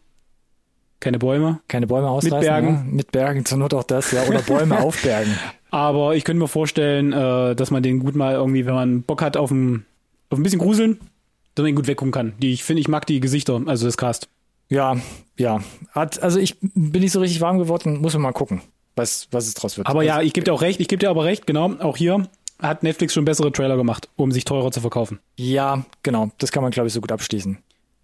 Keine 0.99 1.17
Bäume. 1.17 1.59
Keine 1.67 1.87
Bäume 1.87 2.07
ausreißen. 2.07 2.39
Bergen. 2.39 2.67
Ja? 2.67 2.83
Mit 2.85 3.11
Bergen, 3.11 3.45
zur 3.45 3.57
Not 3.57 3.73
auch 3.73 3.83
das, 3.83 4.11
ja. 4.11 4.25
Oder 4.29 4.43
Bäume 4.43 4.79
auf 4.83 5.01
Bergen. 5.01 5.35
Aber 5.71 6.15
ich 6.15 6.23
könnte 6.23 6.39
mir 6.39 6.47
vorstellen, 6.47 7.13
äh, 7.13 7.55
dass 7.55 7.71
man 7.71 7.81
den 7.81 7.97
gut 7.97 8.15
mal 8.15 8.33
irgendwie, 8.33 8.67
wenn 8.67 8.75
man 8.75 9.01
Bock 9.01 9.23
hat 9.23 9.37
auf 9.37 9.49
ein, 9.49 9.87
auf 10.33 10.39
ein 10.39 10.43
bisschen 10.43 10.59
Gruseln, 10.59 10.99
dass 11.55 11.63
man 11.63 11.69
ihn 11.69 11.75
gut 11.75 11.87
weggucken 11.87 12.11
kann. 12.11 12.33
Die, 12.39 12.51
ich 12.51 12.63
finde, 12.63 12.81
ich 12.81 12.87
mag 12.87 13.05
die 13.05 13.19
Gesichter, 13.19 13.61
also 13.65 13.85
das 13.85 13.97
Cast. 13.97 14.27
Ja, 14.69 14.97
ja. 15.37 15.61
Hat, 15.91 16.21
also 16.21 16.39
ich 16.39 16.59
bin 16.59 17.01
nicht 17.01 17.11
so 17.11 17.19
richtig 17.19 17.41
warm 17.41 17.59
geworden, 17.59 18.01
muss 18.01 18.13
man 18.13 18.23
mal 18.23 18.31
gucken, 18.31 18.61
was, 18.95 19.27
was 19.31 19.47
es 19.47 19.53
draus 19.53 19.77
wird. 19.77 19.87
Aber 19.87 20.03
ja, 20.03 20.21
ich 20.21 20.33
gebe 20.33 20.45
dir 20.45 20.53
auch 20.53 20.61
recht, 20.61 20.79
ich 20.79 20.87
gebe 20.87 20.99
dir 20.99 21.09
aber 21.09 21.25
recht, 21.25 21.45
genau. 21.47 21.73
Auch 21.79 21.97
hier 21.97 22.27
hat 22.59 22.83
Netflix 22.83 23.13
schon 23.13 23.25
bessere 23.25 23.51
Trailer 23.51 23.77
gemacht, 23.77 24.09
um 24.15 24.31
sich 24.31 24.45
teurer 24.45 24.71
zu 24.71 24.81
verkaufen. 24.81 25.19
Ja, 25.35 25.85
genau. 26.01 26.31
Das 26.37 26.51
kann 26.51 26.63
man, 26.63 26.71
glaube 26.71 26.87
ich, 26.87 26.93
so 26.93 27.01
gut 27.01 27.11
abschließen. 27.11 27.57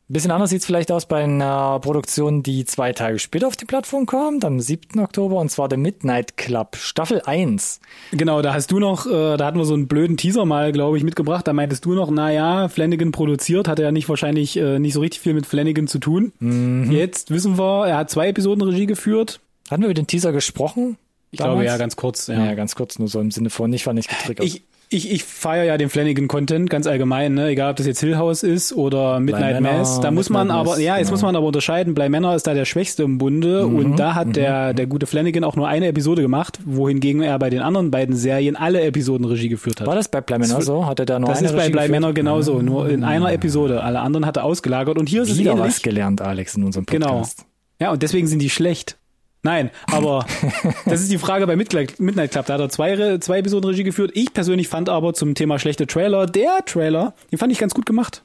Ein 0.09 0.13
bisschen 0.13 0.31
anders 0.31 0.49
sieht's 0.49 0.65
vielleicht 0.65 0.91
aus 0.91 1.05
bei 1.05 1.23
einer 1.23 1.79
Produktion, 1.81 2.41
die 2.41 2.65
zwei 2.65 2.93
Tage 2.93 3.19
später 3.19 3.45
auf 3.45 3.55
die 3.55 3.65
Plattform 3.65 4.07
kommt, 4.07 4.43
am 4.43 4.59
7. 4.59 4.99
Oktober, 4.99 5.35
und 5.35 5.49
zwar 5.49 5.67
The 5.69 5.77
Midnight 5.77 6.35
Club, 6.35 6.77
Staffel 6.77 7.21
1. 7.23 7.79
Genau, 8.13 8.41
da 8.41 8.55
hast 8.55 8.71
du 8.71 8.79
noch, 8.79 9.05
äh, 9.05 9.37
da 9.37 9.45
hatten 9.45 9.59
wir 9.59 9.65
so 9.65 9.75
einen 9.75 9.87
blöden 9.87 10.17
Teaser 10.17 10.45
mal, 10.45 10.71
glaube 10.71 10.97
ich, 10.97 11.03
mitgebracht. 11.03 11.47
Da 11.47 11.53
meintest 11.53 11.85
du 11.85 11.93
noch, 11.93 12.09
na 12.09 12.31
ja, 12.31 12.69
Flanagan 12.69 13.11
produziert, 13.11 13.67
hat 13.67 13.77
er 13.77 13.85
ja 13.85 13.91
nicht 13.91 14.09
wahrscheinlich 14.09 14.57
äh, 14.57 14.79
nicht 14.79 14.93
so 14.93 14.99
richtig 14.99 15.21
viel 15.21 15.35
mit 15.35 15.45
Flanagan 15.45 15.85
zu 15.85 15.99
tun. 15.99 16.33
Mhm. 16.39 16.91
Jetzt 16.91 17.29
wissen 17.29 17.59
wir, 17.59 17.85
er 17.85 17.97
hat 17.97 18.09
zwei 18.09 18.29
Episoden 18.29 18.63
Regie 18.63 18.87
geführt. 18.87 19.41
Hatten 19.69 19.83
wir 19.83 19.89
über 19.89 19.93
den 19.93 20.07
Teaser 20.07 20.31
gesprochen? 20.31 20.97
Ich 21.29 21.37
glaube 21.37 21.63
ja, 21.63 21.77
ganz 21.77 21.95
kurz. 21.95 22.25
Ja. 22.25 22.45
Ja, 22.45 22.55
ganz 22.55 22.73
kurz, 22.73 22.97
nur 22.97 23.09
so 23.09 23.19
im 23.19 23.29
Sinne 23.29 23.51
von, 23.51 23.71
ich 23.73 23.85
war 23.85 23.93
nicht 23.93 24.09
getriggert. 24.09 24.43
Ich, 24.43 24.63
ich, 24.91 25.11
ich 25.11 25.23
feiere 25.23 25.65
ja 25.65 25.77
den 25.77 25.87
Flanagan-Content 25.89 26.67
ganz 26.69 26.87
allgemein, 26.87 27.35
ne? 27.35 27.49
egal 27.49 27.69
ob 27.69 27.75
das 27.77 27.85
jetzt 27.85 27.99
Hill 27.99 28.17
House 28.17 28.41
ist 28.41 28.73
oder 28.73 29.19
Midnight 29.19 29.61
Männer, 29.61 29.77
Mass. 29.77 29.99
Da 30.01 30.09
muss 30.09 30.29
man 30.31 30.47
Midnight 30.47 30.59
aber, 30.61 30.69
Mass, 30.71 30.79
ja, 30.81 30.97
jetzt 30.97 31.07
genau. 31.07 31.11
muss 31.13 31.21
man 31.21 31.35
aber 31.35 31.45
unterscheiden. 31.45 31.93
Bly 31.93 32.09
Manor 32.09 32.35
ist 32.35 32.47
da 32.47 32.55
der 32.55 32.65
Schwächste 32.65 33.03
im 33.03 33.17
Bunde 33.19 33.67
Mhm, 33.67 33.75
und 33.75 33.99
da 33.99 34.15
hat 34.15 34.35
der, 34.35 34.73
der 34.73 34.87
gute 34.87 35.05
Flanagan 35.05 35.43
auch 35.43 35.55
nur 35.55 35.67
eine 35.67 35.87
Episode 35.87 36.21
gemacht, 36.23 36.59
wohingegen 36.65 37.21
er 37.21 37.37
bei 37.37 37.49
den 37.49 37.61
anderen 37.61 37.91
beiden 37.91 38.15
Serien 38.15 38.55
alle 38.55 38.81
Episoden 38.81 39.25
Regie 39.25 39.49
geführt 39.49 39.79
hat. 39.79 39.87
war 39.87 39.95
das 39.95 40.07
bei 40.07 40.21
Bly 40.21 40.39
Manor 40.39 40.61
so? 40.61 40.85
Hat 40.87 40.99
er 40.99 41.05
da 41.05 41.19
nur 41.19 41.29
das 41.29 41.37
eine 41.39 41.47
ist 41.47 41.53
bei 41.53 41.59
Regie 41.61 41.71
Bly 41.71 41.81
geführt? 41.83 42.01
Manor 42.01 42.13
genauso, 42.13 42.61
nur 42.61 42.89
in 42.89 43.03
einer 43.03 43.31
Episode. 43.31 43.83
Alle 43.83 43.99
anderen 44.01 44.25
hat 44.25 44.37
er 44.37 44.43
ausgelagert 44.43 44.97
und 44.97 45.07
hier 45.07 45.21
ist 45.23 45.29
es 45.31 45.37
Wieder 45.37 45.51
ähnlich. 45.51 45.65
was 45.67 45.81
gelernt, 45.81 46.21
Alex, 46.21 46.55
in 46.55 46.63
unserem 46.63 46.85
Genau. 46.85 47.07
Podcast. 47.07 47.45
Ja, 47.79 47.91
und 47.91 48.03
deswegen 48.03 48.27
sind 48.27 48.41
die 48.41 48.49
schlecht. 48.49 48.97
Nein, 49.41 49.71
aber 49.87 50.25
das 50.85 51.01
ist 51.01 51.11
die 51.11 51.17
Frage 51.17 51.47
bei 51.47 51.55
Midnight 51.55 51.97
Club. 52.31 52.45
Da 52.45 52.53
hat 52.53 52.59
er 52.59 52.69
zwei, 52.69 53.17
zwei 53.19 53.39
Episoden 53.39 53.69
Regie 53.69 53.83
geführt. 53.83 54.11
Ich 54.13 54.33
persönlich 54.33 54.67
fand 54.67 54.89
aber 54.89 55.13
zum 55.13 55.35
Thema 55.35 55.59
schlechte 55.59 55.87
Trailer, 55.87 56.25
der 56.25 56.59
Trailer, 56.65 57.13
den 57.31 57.39
fand 57.39 57.51
ich 57.51 57.59
ganz 57.59 57.73
gut 57.73 57.85
gemacht. 57.85 58.23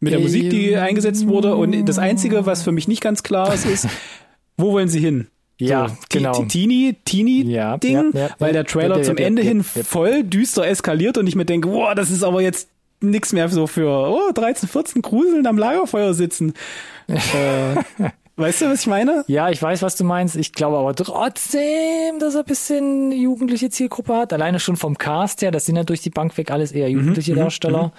Mit 0.00 0.12
der 0.12 0.20
Musik, 0.20 0.50
die 0.50 0.76
eingesetzt 0.76 1.26
wurde. 1.26 1.54
Und 1.56 1.86
das 1.86 1.98
Einzige, 1.98 2.46
was 2.46 2.62
für 2.62 2.72
mich 2.72 2.88
nicht 2.88 3.00
ganz 3.00 3.22
klar 3.22 3.52
ist, 3.54 3.64
ist, 3.66 3.88
wo 4.56 4.72
wollen 4.72 4.88
sie 4.88 5.00
hin? 5.00 5.28
Ja, 5.58 5.88
so, 5.88 5.94
genau. 6.08 6.44
Teeny, 6.44 6.96
Teeny 7.04 7.44
Ja, 7.44 7.76
Ding, 7.78 8.12
ja, 8.12 8.22
ja, 8.22 8.30
weil 8.38 8.52
der 8.52 8.64
Trailer 8.64 9.02
zum 9.02 9.16
Ende 9.16 9.40
hin 9.42 9.62
voll 9.62 10.24
düster 10.24 10.66
eskaliert 10.66 11.16
und 11.16 11.26
ich 11.26 11.36
mir 11.36 11.44
denke, 11.44 11.68
boah, 11.68 11.94
das 11.94 12.10
ist 12.10 12.24
aber 12.24 12.40
jetzt 12.40 12.68
nix 13.00 13.32
mehr 13.32 13.48
so 13.48 13.66
für 13.66 13.88
oh, 13.88 14.32
13, 14.32 14.68
14 14.68 15.02
Gruseln 15.02 15.46
am 15.46 15.56
Lagerfeuer 15.56 16.12
sitzen. 16.12 16.54
äh, 17.06 18.10
weißt 18.36 18.62
du, 18.62 18.66
was 18.66 18.80
ich 18.82 18.86
meine? 18.86 19.24
Ja, 19.26 19.50
ich 19.50 19.60
weiß, 19.60 19.82
was 19.82 19.96
du 19.96 20.04
meinst. 20.04 20.36
Ich 20.36 20.52
glaube 20.52 20.78
aber 20.78 20.94
trotzdem, 20.94 22.18
dass 22.18 22.34
er 22.34 22.40
ein 22.40 22.46
bisschen 22.46 23.12
jugendliche 23.12 23.70
Zielgruppe 23.70 24.16
hat. 24.16 24.32
Alleine 24.32 24.60
schon 24.60 24.76
vom 24.76 24.98
Cast 24.98 25.42
her, 25.42 25.50
das 25.50 25.66
sind 25.66 25.76
ja 25.76 25.84
durch 25.84 26.00
die 26.00 26.10
Bank 26.10 26.36
weg 26.36 26.50
alles 26.50 26.72
eher 26.72 26.88
jugendliche 26.88 27.34
Darsteller. 27.34 27.92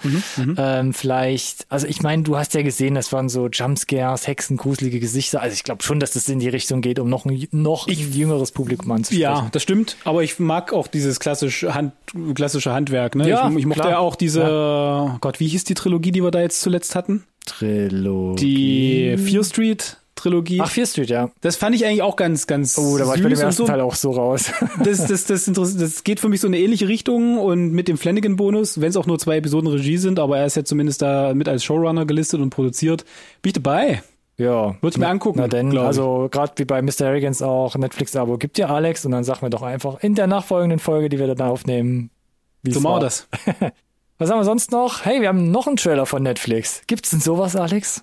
Ähm, 0.58 0.92
vielleicht, 0.92 1.66
also 1.68 1.86
ich 1.86 2.02
meine, 2.02 2.22
du 2.22 2.36
hast 2.36 2.54
ja 2.54 2.62
gesehen, 2.62 2.94
das 2.94 3.12
waren 3.12 3.28
so 3.28 3.48
Jumpscares, 3.48 4.26
Hexen, 4.26 4.56
gruselige 4.56 5.00
Gesichter. 5.00 5.40
Also 5.40 5.54
ich 5.54 5.64
glaube 5.64 5.82
schon, 5.82 6.00
dass 6.00 6.12
das 6.12 6.28
in 6.28 6.38
die 6.38 6.48
Richtung 6.48 6.80
geht, 6.80 6.98
um 6.98 7.08
noch 7.08 7.24
ein 7.24 7.46
noch 7.52 7.88
ein 7.88 8.12
jüngeres 8.12 8.52
Publikum 8.52 8.90
anzusprechen. 8.92 9.22
Ja, 9.22 9.48
das 9.52 9.62
stimmt. 9.62 9.96
Aber 10.04 10.22
ich 10.22 10.38
mag 10.38 10.72
auch 10.72 10.86
dieses 10.86 11.20
klassische, 11.20 11.74
Hand, 11.74 11.92
klassische 12.34 12.72
Handwerk. 12.72 13.14
Ne? 13.14 13.28
Ja, 13.28 13.48
ich, 13.48 13.56
ich 13.56 13.66
mochte 13.66 13.80
klar. 13.80 13.92
ja 13.92 13.98
auch 13.98 14.16
diese, 14.16 14.42
oh 14.44 15.16
Gott, 15.20 15.40
wie 15.40 15.48
hieß 15.48 15.64
die 15.64 15.74
Trilogie, 15.74 16.12
die 16.12 16.22
wir 16.22 16.30
da 16.30 16.40
jetzt 16.40 16.60
zuletzt 16.60 16.94
hatten? 16.94 17.24
Trilogie. 17.44 19.16
Die 19.16 19.18
Fear 19.18 19.44
Street 19.44 19.98
Trilogie. 20.30 20.60
Ach, 20.60 20.70
Fear 20.70 20.86
Street, 20.86 21.08
ja. 21.10 21.30
das 21.40 21.56
fand 21.56 21.74
ich 21.76 21.86
eigentlich 21.86 22.02
auch 22.02 22.16
ganz, 22.16 22.46
ganz 22.46 22.76
Oh, 22.78 22.98
da 22.98 23.06
war 23.06 23.16
ich 23.16 23.22
bei 23.22 23.28
dem 23.28 23.38
ersten 23.38 23.62
so. 23.62 23.66
Teil 23.66 23.80
auch 23.80 23.94
so 23.94 24.10
raus. 24.10 24.50
das, 24.84 25.06
das, 25.06 25.24
das, 25.26 25.48
interess- 25.48 25.78
das 25.78 26.04
geht 26.04 26.20
für 26.20 26.28
mich 26.28 26.40
so 26.40 26.46
in 26.48 26.54
eine 26.54 26.62
ähnliche 26.62 26.88
Richtung 26.88 27.38
und 27.38 27.72
mit 27.72 27.88
dem 27.88 27.96
Flanagan-Bonus, 27.98 28.80
wenn 28.80 28.90
es 28.90 28.96
auch 28.96 29.06
nur 29.06 29.18
zwei 29.18 29.36
Episoden 29.38 29.68
Regie 29.68 29.96
sind, 29.98 30.18
aber 30.18 30.38
er 30.38 30.46
ist 30.46 30.56
ja 30.56 30.64
zumindest 30.64 31.02
da 31.02 31.32
mit 31.34 31.48
als 31.48 31.64
Showrunner 31.64 32.06
gelistet 32.06 32.40
und 32.40 32.50
produziert, 32.50 33.04
bin 33.42 33.50
ich 33.50 33.52
dabei. 33.54 34.02
ja. 34.36 34.74
Würde 34.80 34.88
ich 34.94 34.98
mir 34.98 35.08
angucken, 35.08 35.38
Na 35.40 35.48
denn, 35.48 35.76
also 35.78 36.28
gerade 36.30 36.52
wie 36.56 36.64
bei 36.64 36.82
Mr. 36.82 37.02
Arrogance 37.06 37.46
auch 37.46 37.76
Netflix-Abo 37.76 38.36
gibt 38.38 38.56
dir 38.58 38.68
Alex 38.70 39.04
und 39.06 39.12
dann 39.12 39.24
sagen 39.24 39.42
wir 39.42 39.50
doch 39.50 39.62
einfach 39.62 40.00
in 40.02 40.14
der 40.14 40.26
nachfolgenden 40.26 40.78
Folge, 40.78 41.08
die 41.08 41.18
wir 41.18 41.26
dann 41.32 41.46
aufnehmen, 41.48 42.10
wie 42.62 42.72
So 42.72 42.78
es 42.78 42.82
machen 42.82 42.92
wir 42.92 42.94
war. 42.96 43.00
das. 43.00 43.28
Was 44.18 44.30
haben 44.30 44.38
wir 44.38 44.44
sonst 44.44 44.72
noch? 44.72 45.04
Hey, 45.04 45.20
wir 45.20 45.28
haben 45.28 45.50
noch 45.50 45.66
einen 45.66 45.76
Trailer 45.76 46.06
von 46.06 46.22
Netflix. 46.22 46.80
Gibt's 46.86 47.10
denn 47.10 47.20
sowas, 47.20 47.54
Alex? 47.54 48.02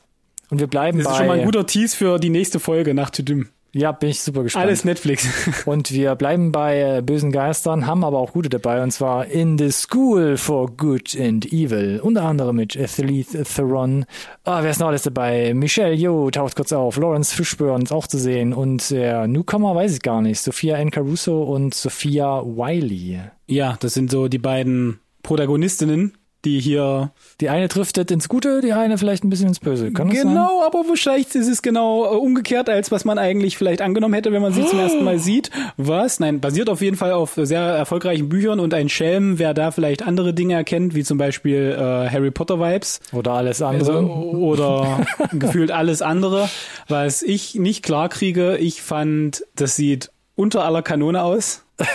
Und 0.53 0.59
wir 0.59 0.67
bleiben 0.67 0.99
Das 0.99 1.07
bei. 1.07 1.11
ist 1.13 1.17
schon 1.17 1.27
mal 1.27 1.39
ein 1.39 1.45
guter 1.45 1.65
Tease 1.65 1.95
für 1.97 2.19
die 2.19 2.29
nächste 2.29 2.59
Folge 2.59 2.93
nach 2.93 3.09
Tudum. 3.09 3.47
ja, 3.71 3.91
bin 3.91 4.09
ich 4.11 4.21
super 4.21 4.43
gespannt. 4.43 4.65
Alles 4.67 4.85
Netflix. 4.85 5.27
Und 5.65 5.91
wir 5.91 6.13
bleiben 6.13 6.51
bei 6.51 6.97
äh, 6.97 7.01
bösen 7.01 7.31
Geistern, 7.31 7.87
haben 7.87 8.03
aber 8.03 8.19
auch 8.19 8.33
gute 8.33 8.49
dabei, 8.49 8.83
und 8.83 8.91
zwar 8.91 9.25
In 9.25 9.57
the 9.57 9.71
School 9.71 10.37
for 10.37 10.67
Good 10.77 11.17
and 11.19 11.51
Evil. 11.51 11.99
Unter 12.03 12.21
anderem 12.21 12.57
mit 12.57 12.77
Athlete 12.79 13.41
Theron. 13.45 14.05
Ah, 14.43 14.61
wer 14.61 14.69
ist 14.69 14.79
noch 14.79 14.89
alles 14.89 15.01
dabei? 15.01 15.55
Michelle 15.55 15.95
Yeoh 15.95 16.29
taucht 16.29 16.55
kurz 16.55 16.71
auf. 16.71 16.97
Lawrence 16.97 17.33
Fishburne 17.35 17.83
ist 17.85 17.91
auch 17.91 18.05
zu 18.05 18.19
sehen. 18.19 18.53
Und 18.53 18.91
der 18.91 19.25
Newcomer 19.27 19.73
weiß 19.73 19.93
ich 19.95 20.01
gar 20.03 20.21
nicht. 20.21 20.39
Sophia 20.39 20.77
N. 20.77 20.91
Caruso 20.91 21.41
und 21.41 21.73
Sophia 21.73 22.43
Wiley. 22.45 23.21
ja, 23.47 23.75
das 23.79 23.95
sind 23.95 24.11
so 24.11 24.27
die 24.27 24.37
beiden 24.37 24.99
Protagonistinnen, 25.23 26.13
die 26.45 26.59
hier 26.59 27.11
Die 27.39 27.49
eine 27.49 27.67
driftet 27.67 28.11
ins 28.11 28.27
Gute, 28.27 28.61
die 28.61 28.73
eine 28.73 28.97
vielleicht 28.97 29.23
ein 29.23 29.29
bisschen 29.29 29.47
ins 29.47 29.59
Böse. 29.59 29.91
Kann 29.91 30.09
das 30.09 30.17
sein? 30.19 30.27
Genau, 30.29 30.63
aber 30.65 30.79
wahrscheinlich 30.87 31.33
ist 31.33 31.47
es 31.47 31.61
genau 31.61 32.05
äh, 32.05 32.17
umgekehrt, 32.17 32.69
als 32.69 32.91
was 32.91 33.05
man 33.05 33.17
eigentlich 33.17 33.57
vielleicht 33.57 33.81
angenommen 33.81 34.13
hätte, 34.13 34.31
wenn 34.31 34.41
man 34.41 34.53
sie 34.53 34.65
zum 34.65 34.79
ersten 34.79 35.03
Mal 35.03 35.19
sieht. 35.19 35.49
Was? 35.77 36.19
Nein, 36.19 36.39
basiert 36.41 36.69
auf 36.69 36.81
jeden 36.81 36.97
Fall 36.97 37.13
auf 37.13 37.33
sehr 37.41 37.61
erfolgreichen 37.61 38.29
Büchern 38.29 38.59
und 38.59 38.73
ein 38.73 38.89
Schelm, 38.89 39.39
wer 39.39 39.53
da 39.53 39.71
vielleicht 39.71 40.05
andere 40.05 40.33
Dinge 40.33 40.55
erkennt, 40.55 40.95
wie 40.95 41.03
zum 41.03 41.17
Beispiel 41.17 41.75
äh, 41.77 42.09
Harry 42.09 42.31
Potter 42.31 42.59
Vibes 42.59 42.99
Oder 43.11 43.33
alles 43.33 43.61
andere. 43.61 43.97
also, 43.97 44.09
oder 44.09 45.05
gefühlt 45.31 45.71
alles 45.71 46.01
andere. 46.01 46.49
Was 46.87 47.21
ich 47.21 47.55
nicht 47.55 47.83
klar 47.83 48.09
kriege, 48.09 48.57
ich 48.57 48.81
fand, 48.81 49.45
das 49.55 49.75
sieht 49.75 50.11
unter 50.35 50.65
aller 50.65 50.81
Kanone 50.81 51.23
aus. 51.23 51.62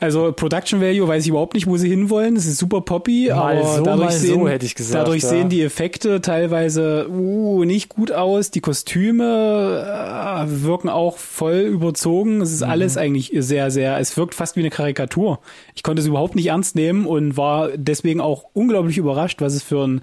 Also 0.00 0.32
Production 0.32 0.80
Value 0.80 1.06
weiß 1.06 1.24
ich 1.24 1.28
überhaupt 1.28 1.54
nicht, 1.54 1.66
wo 1.66 1.76
sie 1.76 1.88
hinwollen. 1.88 2.36
Es 2.36 2.46
ist 2.46 2.58
super 2.58 2.80
poppy, 2.80 3.28
Mal 3.28 3.58
aber 3.58 3.76
so, 3.76 3.82
dadurch 3.82 4.12
so, 4.12 4.18
sehen, 4.26 4.46
hätte 4.46 4.64
ich 4.64 4.74
gesagt, 4.74 5.06
dadurch 5.06 5.22
ja. 5.22 5.28
sehen 5.28 5.48
die 5.48 5.62
Effekte 5.62 6.20
teilweise 6.20 7.08
uh, 7.10 7.64
nicht 7.64 7.88
gut 7.88 8.10
aus. 8.10 8.50
Die 8.50 8.60
Kostüme 8.60 10.44
äh, 10.44 10.62
wirken 10.64 10.88
auch 10.88 11.18
voll 11.18 11.60
überzogen. 11.60 12.40
Es 12.40 12.52
ist 12.52 12.62
Mhm. 12.62 12.70
alles 12.70 12.96
eigentlich 12.96 13.32
sehr, 13.36 13.70
sehr. 13.70 13.98
Es 13.98 14.16
wirkt 14.16 14.34
fast 14.34 14.56
wie 14.56 14.60
eine 14.60 14.70
Karikatur. 14.70 15.40
Ich 15.74 15.82
konnte 15.82 16.00
es 16.00 16.08
überhaupt 16.08 16.36
nicht 16.36 16.46
ernst 16.46 16.74
nehmen 16.74 17.06
und 17.06 17.36
war 17.36 17.70
deswegen 17.76 18.20
auch 18.20 18.44
unglaublich 18.54 18.98
überrascht, 18.98 19.40
was 19.40 19.54
es 19.54 19.62
für 19.62 19.86
ein 19.86 20.02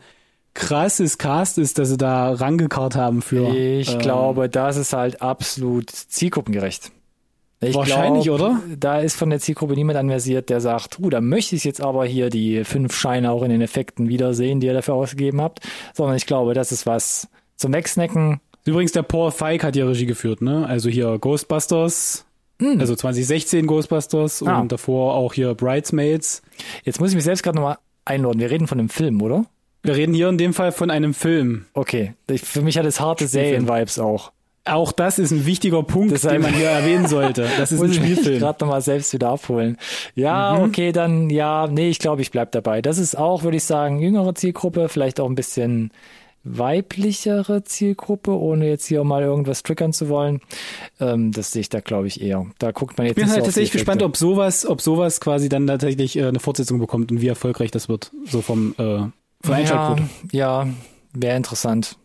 krasses 0.54 1.18
Cast 1.18 1.58
ist, 1.58 1.80
dass 1.80 1.90
sie 1.90 1.98
da 1.98 2.32
rangekarrt 2.34 2.96
haben 2.96 3.22
für. 3.22 3.54
Ich 3.54 3.94
ähm, 3.94 4.00
glaube, 4.00 4.50
das 4.50 4.78
ist 4.78 4.94
halt 4.94 5.22
absolut 5.22 5.90
zielgruppengerecht. 5.90 6.92
Ich 7.62 7.76
Wahrscheinlich, 7.76 8.24
glaub, 8.24 8.40
oder? 8.40 8.62
Da 8.78 9.00
ist 9.00 9.16
von 9.18 9.30
der 9.30 9.40
Zielgruppe 9.40 9.74
niemand 9.74 9.98
anversiert, 9.98 10.50
der 10.50 10.62
sagt, 10.62 10.98
uh, 11.00 11.10
da 11.10 11.20
möchte 11.20 11.56
ich 11.56 11.66
jetzt 11.66 11.82
aber 11.82 12.06
hier 12.06 12.30
die 12.30 12.64
fünf 12.64 12.96
Scheine 12.96 13.32
auch 13.32 13.44
in 13.44 13.50
den 13.50 13.62
Effekten 13.62 14.08
wiedersehen, 14.08 14.62
die 14.62 14.68
ihr 14.68 14.74
dafür 14.74 14.94
ausgegeben 14.94 15.42
habt. 15.42 15.60
Sondern 15.94 16.16
ich 16.16 16.26
glaube, 16.26 16.54
das 16.54 16.72
ist 16.72 16.86
was 16.86 17.28
zum 17.58 17.74
Wegsnacken. 17.74 18.40
Übrigens, 18.66 18.94
der 18.94 19.04
Paul 19.04 19.32
Feig 19.32 19.64
hat 19.64 19.76
ja 19.76 19.86
Regie 19.86 20.06
geführt, 20.06 20.42
ne? 20.42 20.66
Also 20.68 20.90
hier 20.90 21.18
Ghostbusters, 21.20 22.26
also 22.62 22.96
2016 22.96 23.68
Ghostbusters 23.68 24.42
Hm. 24.42 24.48
Ah. 24.48 24.60
und 24.62 24.72
davor 24.72 25.16
auch 25.16 25.34
hier 25.34 25.54
Bridesmaids. 25.54 26.42
Jetzt 26.84 27.00
muss 27.02 27.10
ich 27.10 27.16
mich 27.16 27.24
selbst 27.26 27.44
gerade 27.44 27.58
nochmal 27.58 27.78
einladen. 28.06 28.40
Wir 28.40 28.52
reden 28.52 28.68
von 28.68 28.80
einem 28.80 28.90
Film, 28.90 29.22
oder? 29.22 29.46
Wir 29.82 29.96
reden 29.96 30.14
hier 30.14 30.28
in 30.30 30.38
dem 30.38 30.54
Fall 30.54 30.72
von 30.72 30.92
einem 30.92 31.14
Film. 31.14 31.66
Okay. 31.74 32.14
Ich, 32.30 32.42
für 32.42 32.62
mich 32.62 32.78
hat 32.78 32.86
es 32.86 33.00
harte. 33.00 33.28
Serien-Vibes 33.28 33.98
auch. 34.00 34.32
Auch 34.72 34.92
das 34.92 35.20
ist 35.20 35.32
ein 35.32 35.46
wichtiger 35.46 35.84
Punkt, 35.84 36.12
Deshalb- 36.12 36.34
den 36.34 36.42
man 36.44 36.54
hier 36.54 36.70
erwähnen 36.70 37.08
sollte. 37.08 37.48
Das 37.58 37.72
ist 37.72 37.80
ein 37.82 37.88
Muss 37.88 37.96
ich 37.96 38.02
mich 38.02 38.12
Spielfilm. 38.14 38.40
gerade 38.40 38.64
nochmal 38.64 38.82
selbst 38.82 39.14
wieder 39.14 39.30
abholen. 39.30 39.78
Ja, 40.16 40.56
Mhm. 40.58 40.64
okay, 40.66 40.92
dann, 40.92 41.30
ja, 41.30 41.68
nee, 41.68 41.90
ich 41.90 42.00
glaube, 42.00 42.22
ich 42.22 42.32
bleib 42.32 42.52
dabei. 42.52 42.82
Das 42.82 42.98
ist 42.98 43.18
auch, 43.18 43.44
würde 43.44 43.58
ich 43.58 43.64
sagen, 43.64 44.00
jüngere 44.00 44.36
Zielgruppe, 44.36 44.90
vielleicht 44.90 45.20
auch 45.20 45.28
ein 45.28 45.36
bisschen 45.36 45.92
weiblichere 46.44 47.64
Zielgruppe, 47.64 48.32
ohne 48.32 48.68
jetzt 48.70 48.86
hier 48.86 49.04
mal 49.04 49.24
irgendwas 49.24 49.64
triggern 49.64 49.92
zu 49.94 50.08
wollen. 50.10 50.40
Ähm, 51.00 51.32
das 51.32 51.52
sehe 51.52 51.62
ich 51.62 51.70
da, 51.70 51.80
glaube 51.80 52.08
ich, 52.08 52.22
eher. 52.22 52.46
Da 52.60 52.72
guckt 52.72 52.98
man 52.98 53.08
jetzt 53.08 53.12
Ich 53.14 53.16
bin 53.16 53.26
nicht 53.26 53.34
halt 53.34 53.44
so 53.44 53.48
tatsächlich 53.48 53.72
gespannt, 53.72 54.04
ob 54.04 54.16
sowas, 54.18 54.66
ob 54.66 54.82
sowas 54.82 55.20
quasi 55.20 55.50
dann 55.50 55.68
tatsächlich 55.68 56.18
äh, 56.18 56.26
eine 56.26 56.40
Fortsetzung 56.40 56.80
bekommt 56.80 57.12
und 57.12 57.22
wie 57.22 57.28
erfolgreich 57.28 57.72
das 57.72 57.90
wird. 57.90 58.12
So 58.26 58.42
vom 58.42 58.74
äh, 58.78 58.84
von 58.84 59.12
der 59.46 59.56
Einschaltquote. 59.56 60.04
Ja, 60.32 60.64
ja 60.64 60.70
wäre 61.14 61.38
interessant. 61.38 61.98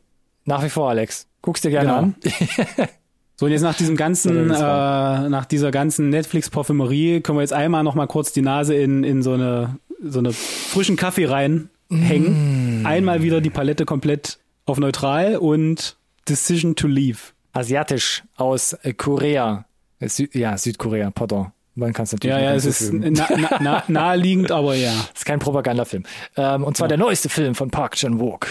Nach 0.45 0.63
wie 0.65 0.69
vor, 0.69 0.89
Alex. 0.91 1.27
Guckst 1.45 1.63
dir 1.63 1.71
gerne 1.71 1.89
Genau. 1.89 1.99
an. 1.99 2.15
So, 3.37 3.47
und 3.47 3.53
jetzt 3.53 3.63
nach 3.63 3.77
diesem 3.77 3.97
ganzen, 3.97 4.49
äh, 4.49 4.55
nach 4.55 5.45
dieser 5.45 5.73
ganzen 5.73 6.09
Netflix-Parfümerie 6.09 7.21
können 7.21 7.37
wir 7.37 7.43
jetzt 7.43 7.53
einmal 7.53 7.83
noch 7.83 7.97
mal 7.97 8.07
kurz 8.07 8.33
die 8.33 8.43
Nase 8.43 8.77
in, 8.77 9.03
in 9.03 9.25
so 9.25 9.33
eine, 9.33 9.81
so 10.01 10.21
eine 10.21 10.33
frischen 10.33 10.95
Kaffee 10.95 11.27
reinhängen. 11.27 12.83
Mm. 12.83 12.87
Einmal 12.87 13.23
wieder 13.25 13.41
die 13.41 13.51
Palette 13.51 13.87
komplett 13.87 14.39
auf 14.67 14.79
neutral 14.79 15.37
und 15.37 15.97
Decision 16.29 16.77
to 16.77 16.87
Leave. 16.87 17.19
Asiatisch 17.53 18.23
aus 18.37 18.77
Korea. 18.99 19.65
Äh, 19.99 20.09
Sü 20.09 20.29
ja, 20.33 20.57
Südkorea, 20.57 21.11
pardon. 21.11 21.51
Man 21.75 21.93
kann 21.93 22.05
es 22.05 22.13
natürlich 22.13 22.37
Ja, 22.37 22.41
ja, 22.41 22.55
es 22.55 22.65
ist 22.65 22.93
na, 22.93 23.27
na, 23.37 23.59
na, 23.61 23.85
naheliegend, 23.89 24.53
aber 24.53 24.77
ja. 24.77 24.93
Ist 25.13 25.27
kein 25.27 25.41
Propagandafilm. 25.41 26.05
Ähm, 26.37 26.63
und 26.63 26.77
zwar 26.77 26.87
der 26.87 26.99
neueste 26.99 27.29
Film 27.29 27.57
von 27.57 27.73
Park 27.73 27.97
Chan-wook. 27.97 28.47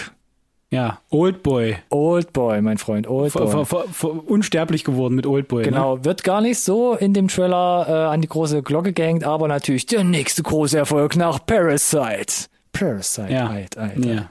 Ja, 0.74 1.00
Oldboy. 1.12 1.76
Oldboy, 1.90 2.62
mein 2.62 2.78
Freund, 2.80 3.06
Ver, 3.06 3.12
Oldboy. 3.12 4.10
unsterblich 4.26 4.84
geworden 4.84 5.14
mit 5.14 5.28
Oldboy. 5.28 5.62
Ne? 5.64 5.70
Genau, 5.70 6.04
wird 6.04 6.24
gar 6.24 6.42
nicht 6.42 6.60
so 6.60 6.96
in 6.96 7.14
dem 7.14 7.28
Trailer 7.28 7.86
äh, 7.88 7.92
an 8.14 8.22
die 8.22 8.28
große 8.28 8.64
Glocke 8.64 8.92
gehängt, 8.92 9.24
aber 9.24 9.48
natürlich 9.48 9.86
der 9.86 10.04
nächste 10.04 10.42
große 10.42 10.76
Erfolg 10.78 11.16
nach 11.16 11.46
Parasite. 11.46 12.48
Parasite, 12.72 13.32
Ja. 13.32 13.48
Alter, 13.50 13.82
Alter. 13.82 14.14
Ja. 14.14 14.30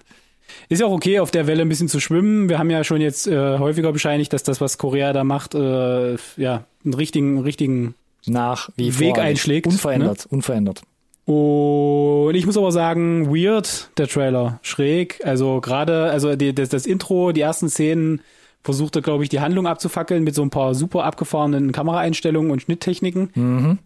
Ist 0.68 0.80
ja 0.80 0.86
auch 0.86 0.92
okay, 0.92 1.20
auf 1.20 1.30
der 1.30 1.46
Welle 1.46 1.62
ein 1.62 1.68
bisschen 1.68 1.88
zu 1.88 2.00
schwimmen. 2.00 2.48
Wir 2.48 2.58
haben 2.58 2.70
ja 2.70 2.82
schon 2.82 3.00
jetzt 3.00 3.26
äh, 3.28 3.58
häufiger 3.58 3.92
bescheinigt, 3.92 4.32
dass 4.32 4.42
das, 4.42 4.60
was 4.60 4.78
Korea 4.78 5.12
da 5.12 5.22
macht, 5.24 5.54
äh, 5.54 6.16
ja, 6.36 6.64
einen 6.84 6.94
richtigen, 6.94 7.38
richtigen 7.40 7.94
Nach 8.26 8.68
wie 8.76 8.98
Weg 8.98 9.14
vor. 9.14 9.24
einschlägt, 9.24 9.66
ne? 9.66 9.72
Unverändert, 9.72 10.26
unverändert. 10.28 10.82
Und 11.24 12.34
ich 12.34 12.46
muss 12.46 12.56
aber 12.56 12.72
sagen, 12.72 13.28
weird, 13.34 13.90
der 13.96 14.08
Trailer. 14.08 14.58
Schräg. 14.62 15.20
Also 15.24 15.60
gerade, 15.60 16.10
also 16.10 16.34
die, 16.34 16.54
das, 16.54 16.68
das 16.70 16.86
Intro, 16.86 17.32
die 17.32 17.40
ersten 17.42 17.68
Szenen 17.68 18.20
versuchte, 18.64 19.02
glaube 19.02 19.22
ich, 19.24 19.28
die 19.28 19.40
Handlung 19.40 19.66
abzufackeln 19.66 20.24
mit 20.24 20.34
so 20.34 20.42
ein 20.42 20.50
paar 20.50 20.74
super 20.74 21.04
abgefahrenen 21.04 21.72
Kameraeinstellungen 21.72 22.50
und 22.50 22.62
Schnitttechniken, 22.62 23.30
Mhm. 23.34 23.78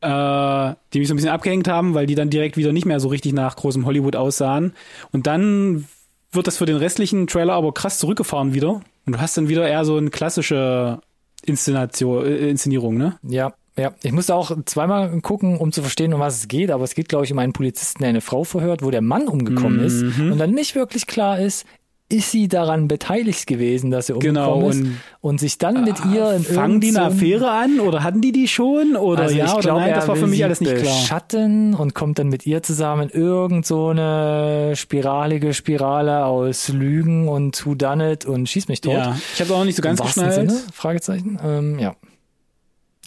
äh, 0.00 0.74
die 0.92 0.98
mich 0.98 1.08
so 1.08 1.14
ein 1.14 1.16
bisschen 1.16 1.30
abgehängt 1.30 1.68
haben, 1.68 1.94
weil 1.94 2.06
die 2.06 2.14
dann 2.16 2.30
direkt 2.30 2.56
wieder 2.56 2.72
nicht 2.72 2.86
mehr 2.86 3.00
so 3.00 3.08
richtig 3.08 3.32
nach 3.32 3.56
großem 3.56 3.84
Hollywood 3.86 4.16
aussahen. 4.16 4.72
Und 5.12 5.26
dann 5.26 5.86
wird 6.32 6.46
das 6.48 6.56
für 6.58 6.66
den 6.66 6.76
restlichen 6.76 7.26
Trailer 7.28 7.54
aber 7.54 7.72
krass 7.72 7.98
zurückgefahren 7.98 8.52
wieder. 8.54 8.80
Und 9.06 9.12
du 9.14 9.20
hast 9.20 9.36
dann 9.36 9.48
wieder 9.48 9.68
eher 9.68 9.84
so 9.84 9.96
eine 9.96 10.10
klassische 10.10 11.00
Inszenation, 11.44 12.26
äh, 12.26 12.48
Inszenierung, 12.50 12.96
ne? 12.96 13.16
Ja, 13.22 13.52
ja. 13.78 13.92
Ich 14.02 14.12
musste 14.12 14.34
auch 14.34 14.56
zweimal 14.64 15.20
gucken, 15.20 15.58
um 15.58 15.72
zu 15.72 15.82
verstehen, 15.82 16.12
um 16.14 16.20
was 16.20 16.36
es 16.38 16.48
geht, 16.48 16.70
aber 16.70 16.84
es 16.84 16.94
geht, 16.94 17.08
glaube 17.08 17.24
ich, 17.24 17.32
um 17.32 17.38
einen 17.38 17.52
Polizisten, 17.52 18.00
der 18.00 18.08
eine 18.10 18.20
Frau 18.20 18.44
verhört, 18.44 18.82
wo 18.82 18.90
der 18.90 19.02
Mann 19.02 19.28
umgekommen 19.28 19.80
ist 19.80 20.02
Mhm. 20.02 20.32
und 20.32 20.38
dann 20.38 20.50
nicht 20.52 20.74
wirklich 20.74 21.06
klar 21.06 21.38
ist, 21.38 21.66
ist 22.08 22.30
sie 22.30 22.46
daran 22.46 22.86
beteiligt 22.86 23.48
gewesen, 23.48 23.90
dass 23.90 24.08
er 24.08 24.16
Genau, 24.20 24.54
umgekommen 24.58 24.70
ist 24.70 24.80
und- 24.80 24.96
und 25.32 25.40
sich 25.40 25.58
dann 25.58 25.82
mit 25.82 25.96
ihr 26.14 26.34
in 26.34 26.44
Fangen 26.44 26.80
die 26.80 26.90
eine 26.90 27.02
Affäre 27.06 27.50
an 27.50 27.80
oder 27.80 28.04
hatten 28.04 28.20
die 28.20 28.30
die 28.30 28.46
schon 28.46 28.94
oder 28.94 29.22
Also 29.24 29.34
ja 29.36 29.46
ich 29.46 29.52
oder 29.54 29.60
glaube, 29.60 29.80
nein? 29.80 29.94
Das 29.94 30.06
war 30.06 30.14
für 30.14 30.28
mich 30.28 30.44
alles 30.44 30.60
nicht 30.60 30.76
klar. 30.76 30.84
beschatten 30.84 31.74
und 31.74 31.94
kommt 31.94 32.20
dann 32.20 32.28
mit 32.28 32.46
ihr 32.46 32.62
zusammen 32.62 33.08
in 33.10 33.20
irgend 33.20 33.66
so 33.66 33.88
eine 33.88 34.76
spiralige 34.76 35.52
Spirale 35.52 36.24
aus 36.26 36.68
Lügen 36.68 37.26
und 37.26 37.66
Who 37.66 37.74
Done 37.74 38.12
It 38.12 38.24
und 38.24 38.48
schieß 38.48 38.68
mich 38.68 38.80
tot. 38.82 38.92
Ja, 38.92 39.16
ich 39.34 39.40
habe 39.40 39.52
auch 39.54 39.64
nicht 39.64 39.74
so 39.74 39.82
ganz 39.82 40.00
geschnallt. 40.00 40.34
Sinne? 40.34 40.54
Fragezeichen. 40.72 41.40
Ähm, 41.44 41.78
ja. 41.80 41.96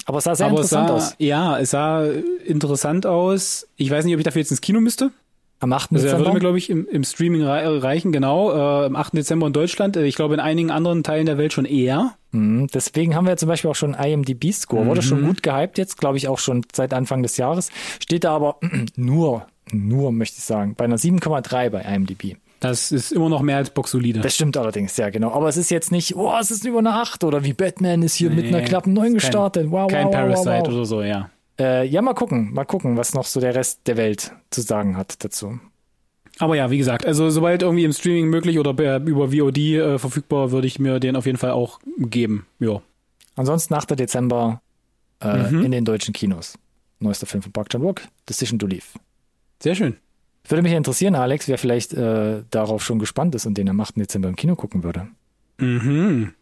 Aber 0.06 0.18
es 0.20 0.24
sah 0.24 0.36
sehr 0.36 0.48
aber 0.48 0.60
es 0.62 0.72
interessant 0.72 0.88
sah, 0.90 0.94
aus. 0.96 1.16
ja, 1.20 1.60
es 1.60 1.72
sah 1.72 2.06
interessant 2.46 3.06
aus. 3.06 3.68
Ich 3.78 3.92
weiß 3.92 4.06
nicht, 4.06 4.14
ob 4.14 4.20
ich 4.20 4.26
dafür 4.26 4.42
jetzt 4.42 4.52
ins 4.52 4.62
Kino 4.62 4.80
müsste. 4.82 5.12
Am 5.62 5.74
8. 5.74 5.92
Also 5.92 5.96
er 6.08 6.12
Dezember. 6.14 6.20
würde 6.26 6.34
mir, 6.36 6.40
glaube 6.40 6.58
ich, 6.58 6.70
im, 6.70 6.88
im 6.88 7.04
Streaming 7.04 7.44
rei- 7.44 7.68
reichen, 7.68 8.12
genau. 8.14 8.52
Äh, 8.52 8.86
am 8.86 8.96
8. 8.96 9.14
Dezember 9.18 9.46
in 9.48 9.54
Deutschland. 9.54 9.98
Äh, 9.98 10.06
Ich 10.06 10.16
glaube, 10.16 10.34
in 10.34 10.40
einigen 10.40 10.72
anderen 10.72 11.04
Teilen 11.04 11.26
der 11.26 11.38
Welt 11.38 11.52
schon 11.52 11.66
eher. 11.66 12.14
Mhm, 12.32 12.68
Deswegen 12.74 13.14
haben 13.14 13.28
wir 13.28 13.36
zum 13.36 13.50
Beispiel 13.50 13.70
auch 13.70 13.76
schon 13.76 13.94
IMDb-Score. 13.94 14.86
Wurde 14.86 15.02
Mhm. 15.02 15.06
schon 15.06 15.26
gut 15.26 15.44
gehypt 15.44 15.78
jetzt, 15.78 15.98
glaube 15.98 16.16
ich, 16.18 16.30
auch 16.30 16.40
schon 16.40 16.64
seit 16.74 16.94
Anfang 16.94 17.24
des 17.24 17.36
Jahres. 17.36 17.72
Steht 18.00 18.24
da 18.24 18.34
aber 18.34 18.56
nur, 18.96 19.48
nur 19.72 20.14
möchte 20.14 20.38
ich 20.38 20.46
sagen, 20.46 20.76
bei 20.76 20.86
einer 20.86 20.98
7,3 20.98 21.70
bei 21.70 21.82
IMDb. 21.82 22.38
Das 22.60 22.92
ist 22.92 23.12
immer 23.14 23.30
noch 23.30 23.42
mehr 23.42 23.58
als 23.58 23.70
Boxolide. 23.70 24.20
Das 24.20 24.36
stimmt 24.36 24.58
allerdings, 24.58 24.98
ja 24.98 25.10
genau. 25.10 25.32
Aber 25.32 25.48
es 25.48 25.56
ist 25.58 25.72
jetzt 25.72 25.92
nicht, 25.92 26.16
oh, 26.16 26.34
es 26.40 26.52
ist 26.52 26.66
über 26.66 26.80
eine 26.80 26.92
8 26.94 27.24
oder 27.24 27.44
wie 27.44 27.54
Batman 27.54 28.02
ist 28.04 28.16
hier 28.16 28.30
mit 28.30 28.46
Nee, 28.46 28.56
einer 28.56 28.62
klappen 28.62 28.94
9 28.94 29.04
kein- 29.06 29.14
gestartet. 29.14 29.72
Wow, 29.72 29.90
Kein 29.90 30.08
wow, 30.08 30.12
Parasite 30.14 30.50
wow, 30.50 30.68
wow. 30.68 30.74
oder 30.74 30.86
so, 30.86 31.02
ja. 31.02 31.30
Äh, 31.60 31.86
ja, 31.88 32.02
mal 32.02 32.14
gucken, 32.14 32.54
mal 32.54 32.66
gucken, 32.66 32.98
was 32.98 33.14
noch 33.14 33.26
so 33.26 33.40
der 33.40 33.56
Rest 33.56 33.82
der 33.86 33.96
Welt 33.98 34.32
zu 34.50 34.62
sagen 34.62 34.98
hat 34.98 35.24
dazu. 35.24 35.60
Aber 36.38 36.56
ja, 36.56 36.70
wie 36.72 36.78
gesagt, 36.78 37.06
also 37.06 37.30
sobald 37.30 37.62
irgendwie 37.64 37.84
im 37.84 37.92
Streaming 37.92 38.28
möglich 38.30 38.60
oder 38.60 38.72
über 39.00 39.32
VOD 39.32 39.58
äh, 39.58 39.98
verfügbar, 40.00 40.52
würde 40.52 40.68
ich 40.68 40.80
mir 40.80 41.00
den 41.02 41.16
auf 41.18 41.26
jeden 41.26 41.38
Fall 41.38 41.52
auch 41.52 41.80
geben. 41.98 42.46
Ja. 42.60 42.82
Ansonsten 43.36 43.74
8. 43.74 43.98
Dezember 44.00 44.62
äh, 45.22 45.50
Mhm. 45.52 45.64
in 45.66 45.72
den 45.72 45.84
deutschen 45.86 46.14
Kinos. 46.14 46.58
Neuester 47.00 47.26
Film 47.26 47.42
von 47.44 47.52
Park 47.52 47.70
Chan-wook, 47.70 48.02
Decision 48.28 48.58
to 48.60 48.68
Leave. 48.68 48.86
Sehr 49.62 49.76
schön. 49.76 49.98
Würde 50.48 50.62
mich 50.64 50.74
interessieren, 50.74 51.16
Alex, 51.16 51.48
wer 51.48 51.58
vielleicht 51.58 51.94
äh, 51.94 52.44
darauf 52.50 52.84
schon 52.84 53.00
gespannt 53.00 53.36
ist 53.36 53.46
und 53.46 53.58
den 53.58 53.70
am 53.70 53.80
8. 53.80 53.98
Dezember 53.98 54.30
im 54.30 54.36
Kino 54.36 54.56
gucken 54.56 54.84
würde. 54.84 55.08
Mhm. 55.58 56.34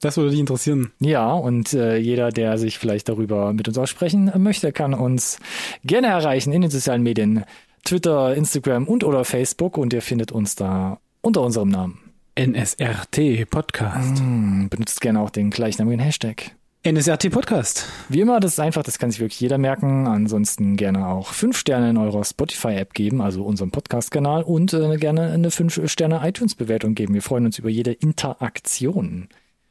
Das 0.00 0.16
würde 0.16 0.30
dich 0.30 0.40
interessieren. 0.40 0.92
Ja, 1.00 1.32
und 1.32 1.72
äh, 1.72 1.96
jeder, 1.96 2.30
der 2.30 2.58
sich 2.58 2.78
vielleicht 2.78 3.08
darüber 3.08 3.52
mit 3.52 3.66
uns 3.66 3.78
aussprechen 3.78 4.30
möchte, 4.36 4.72
kann 4.72 4.94
uns 4.94 5.38
gerne 5.84 6.08
erreichen 6.08 6.52
in 6.52 6.62
den 6.62 6.70
sozialen 6.70 7.02
Medien, 7.02 7.44
Twitter, 7.84 8.34
Instagram 8.34 8.86
und 8.86 9.02
oder 9.02 9.24
Facebook 9.24 9.76
und 9.76 9.92
ihr 9.92 10.02
findet 10.02 10.30
uns 10.30 10.54
da 10.54 10.98
unter 11.20 11.42
unserem 11.42 11.68
Namen. 11.68 11.98
NSRT 12.38 13.50
Podcast. 13.50 14.20
Hm, 14.20 14.68
benutzt 14.68 15.00
gerne 15.00 15.20
auch 15.20 15.30
den 15.30 15.50
gleichnamigen 15.50 15.98
Hashtag. 15.98 16.52
NSRT 16.84 17.30
Podcast. 17.30 17.86
Wie 18.08 18.20
immer, 18.20 18.38
das 18.38 18.52
ist 18.52 18.60
einfach, 18.60 18.84
das 18.84 19.00
kann 19.00 19.10
sich 19.10 19.18
wirklich 19.18 19.40
jeder 19.40 19.58
merken. 19.58 20.06
Ansonsten 20.06 20.76
gerne 20.76 21.08
auch 21.08 21.32
fünf 21.32 21.58
Sterne 21.58 21.90
in 21.90 21.96
eurer 21.96 22.24
Spotify-App 22.24 22.94
geben, 22.94 23.20
also 23.20 23.42
unserem 23.42 23.72
Podcast-Kanal 23.72 24.44
und 24.44 24.72
äh, 24.72 24.96
gerne 24.96 25.32
eine 25.32 25.50
fünf 25.50 25.80
Sterne 25.90 26.20
iTunes-Bewertung 26.22 26.94
geben. 26.94 27.14
Wir 27.14 27.22
freuen 27.22 27.46
uns 27.46 27.58
über 27.58 27.68
jede 27.68 27.92
Interaktion. 27.92 29.28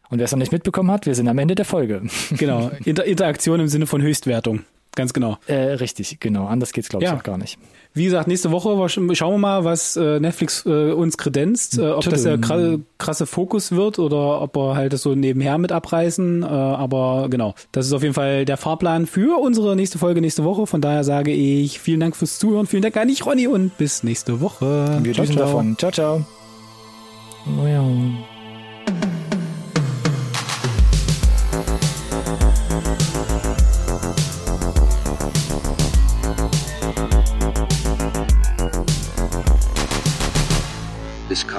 Und 0.09 0.19
wer 0.19 0.25
es 0.25 0.31
noch 0.31 0.39
nicht 0.39 0.51
mitbekommen 0.51 0.91
hat, 0.91 1.05
wir 1.05 1.15
sind 1.15 1.29
am 1.29 1.37
Ende 1.37 1.55
der 1.55 1.65
Folge. 1.65 2.03
Genau. 2.31 2.71
Inter 2.83 3.05
Interaktion 3.05 3.61
im 3.61 3.69
Sinne 3.69 3.87
von 3.87 4.01
Höchstwertung. 4.01 4.65
Ganz 4.97 5.13
genau. 5.13 5.37
äh, 5.45 5.53
richtig, 5.53 6.19
genau. 6.19 6.47
Anders 6.47 6.73
geht's, 6.73 6.89
glaube 6.89 7.05
ich, 7.05 7.11
Ja. 7.11 7.15
auch 7.15 7.21
gar 7.23 7.37
nicht. 7.37 7.57
Wie 7.93 8.03
gesagt, 8.05 8.27
nächste 8.27 8.51
Woche 8.51 8.89
schauen 8.89 9.07
wir 9.33 9.37
mal, 9.37 9.63
was 9.63 9.95
äh, 9.95 10.19
Netflix 10.19 10.65
äh, 10.65 10.91
uns 10.91 11.17
kredenzt. 11.17 11.77
Äh, 11.77 11.91
ob 11.91 12.03
das 12.03 12.23
der 12.23 12.37
kra 12.39 12.77
krasse 12.97 13.25
Fokus 13.27 13.71
wird 13.71 13.99
oder 13.99 14.41
ob 14.41 14.55
wir 14.55 14.75
halt 14.75 14.91
das 14.93 15.03
so 15.03 15.13
nebenher 15.15 15.57
mit 15.59 15.71
abreißen. 15.71 16.43
Aber 16.43 17.27
genau, 17.29 17.53
das 17.71 17.85
ist 17.85 17.93
auf 17.93 18.01
jeden 18.01 18.13
Fall 18.15 18.45
der 18.45 18.57
Fahrplan 18.57 19.05
für 19.05 19.39
unsere 19.39 19.75
nächste 19.75 19.99
Folge 19.99 20.19
nächste 20.19 20.43
Woche. 20.43 20.65
Von 20.67 20.81
daher 20.81 21.03
sage 21.03 21.31
ich 21.31 21.79
vielen 21.79 21.99
Dank 21.99 22.15
fürs 22.15 22.39
Zuhören. 22.39 22.65
Vielen 22.67 22.81
Dank 22.81 22.97
an 22.97 23.07
dich, 23.07 23.25
Ronny, 23.25 23.47
und 23.47 23.77
bis 23.77 24.03
nächste 24.03 24.41
Woche. 24.41 24.99
Wir 25.03 25.13
Ciao, 25.13 25.23
düsen 25.23 25.37
ciao. 25.37 25.45
davon. 25.45 25.77
Ciao, 25.77 25.91
ciao. 25.91 26.25
Oh 27.63 27.67
ja. 27.67 29.36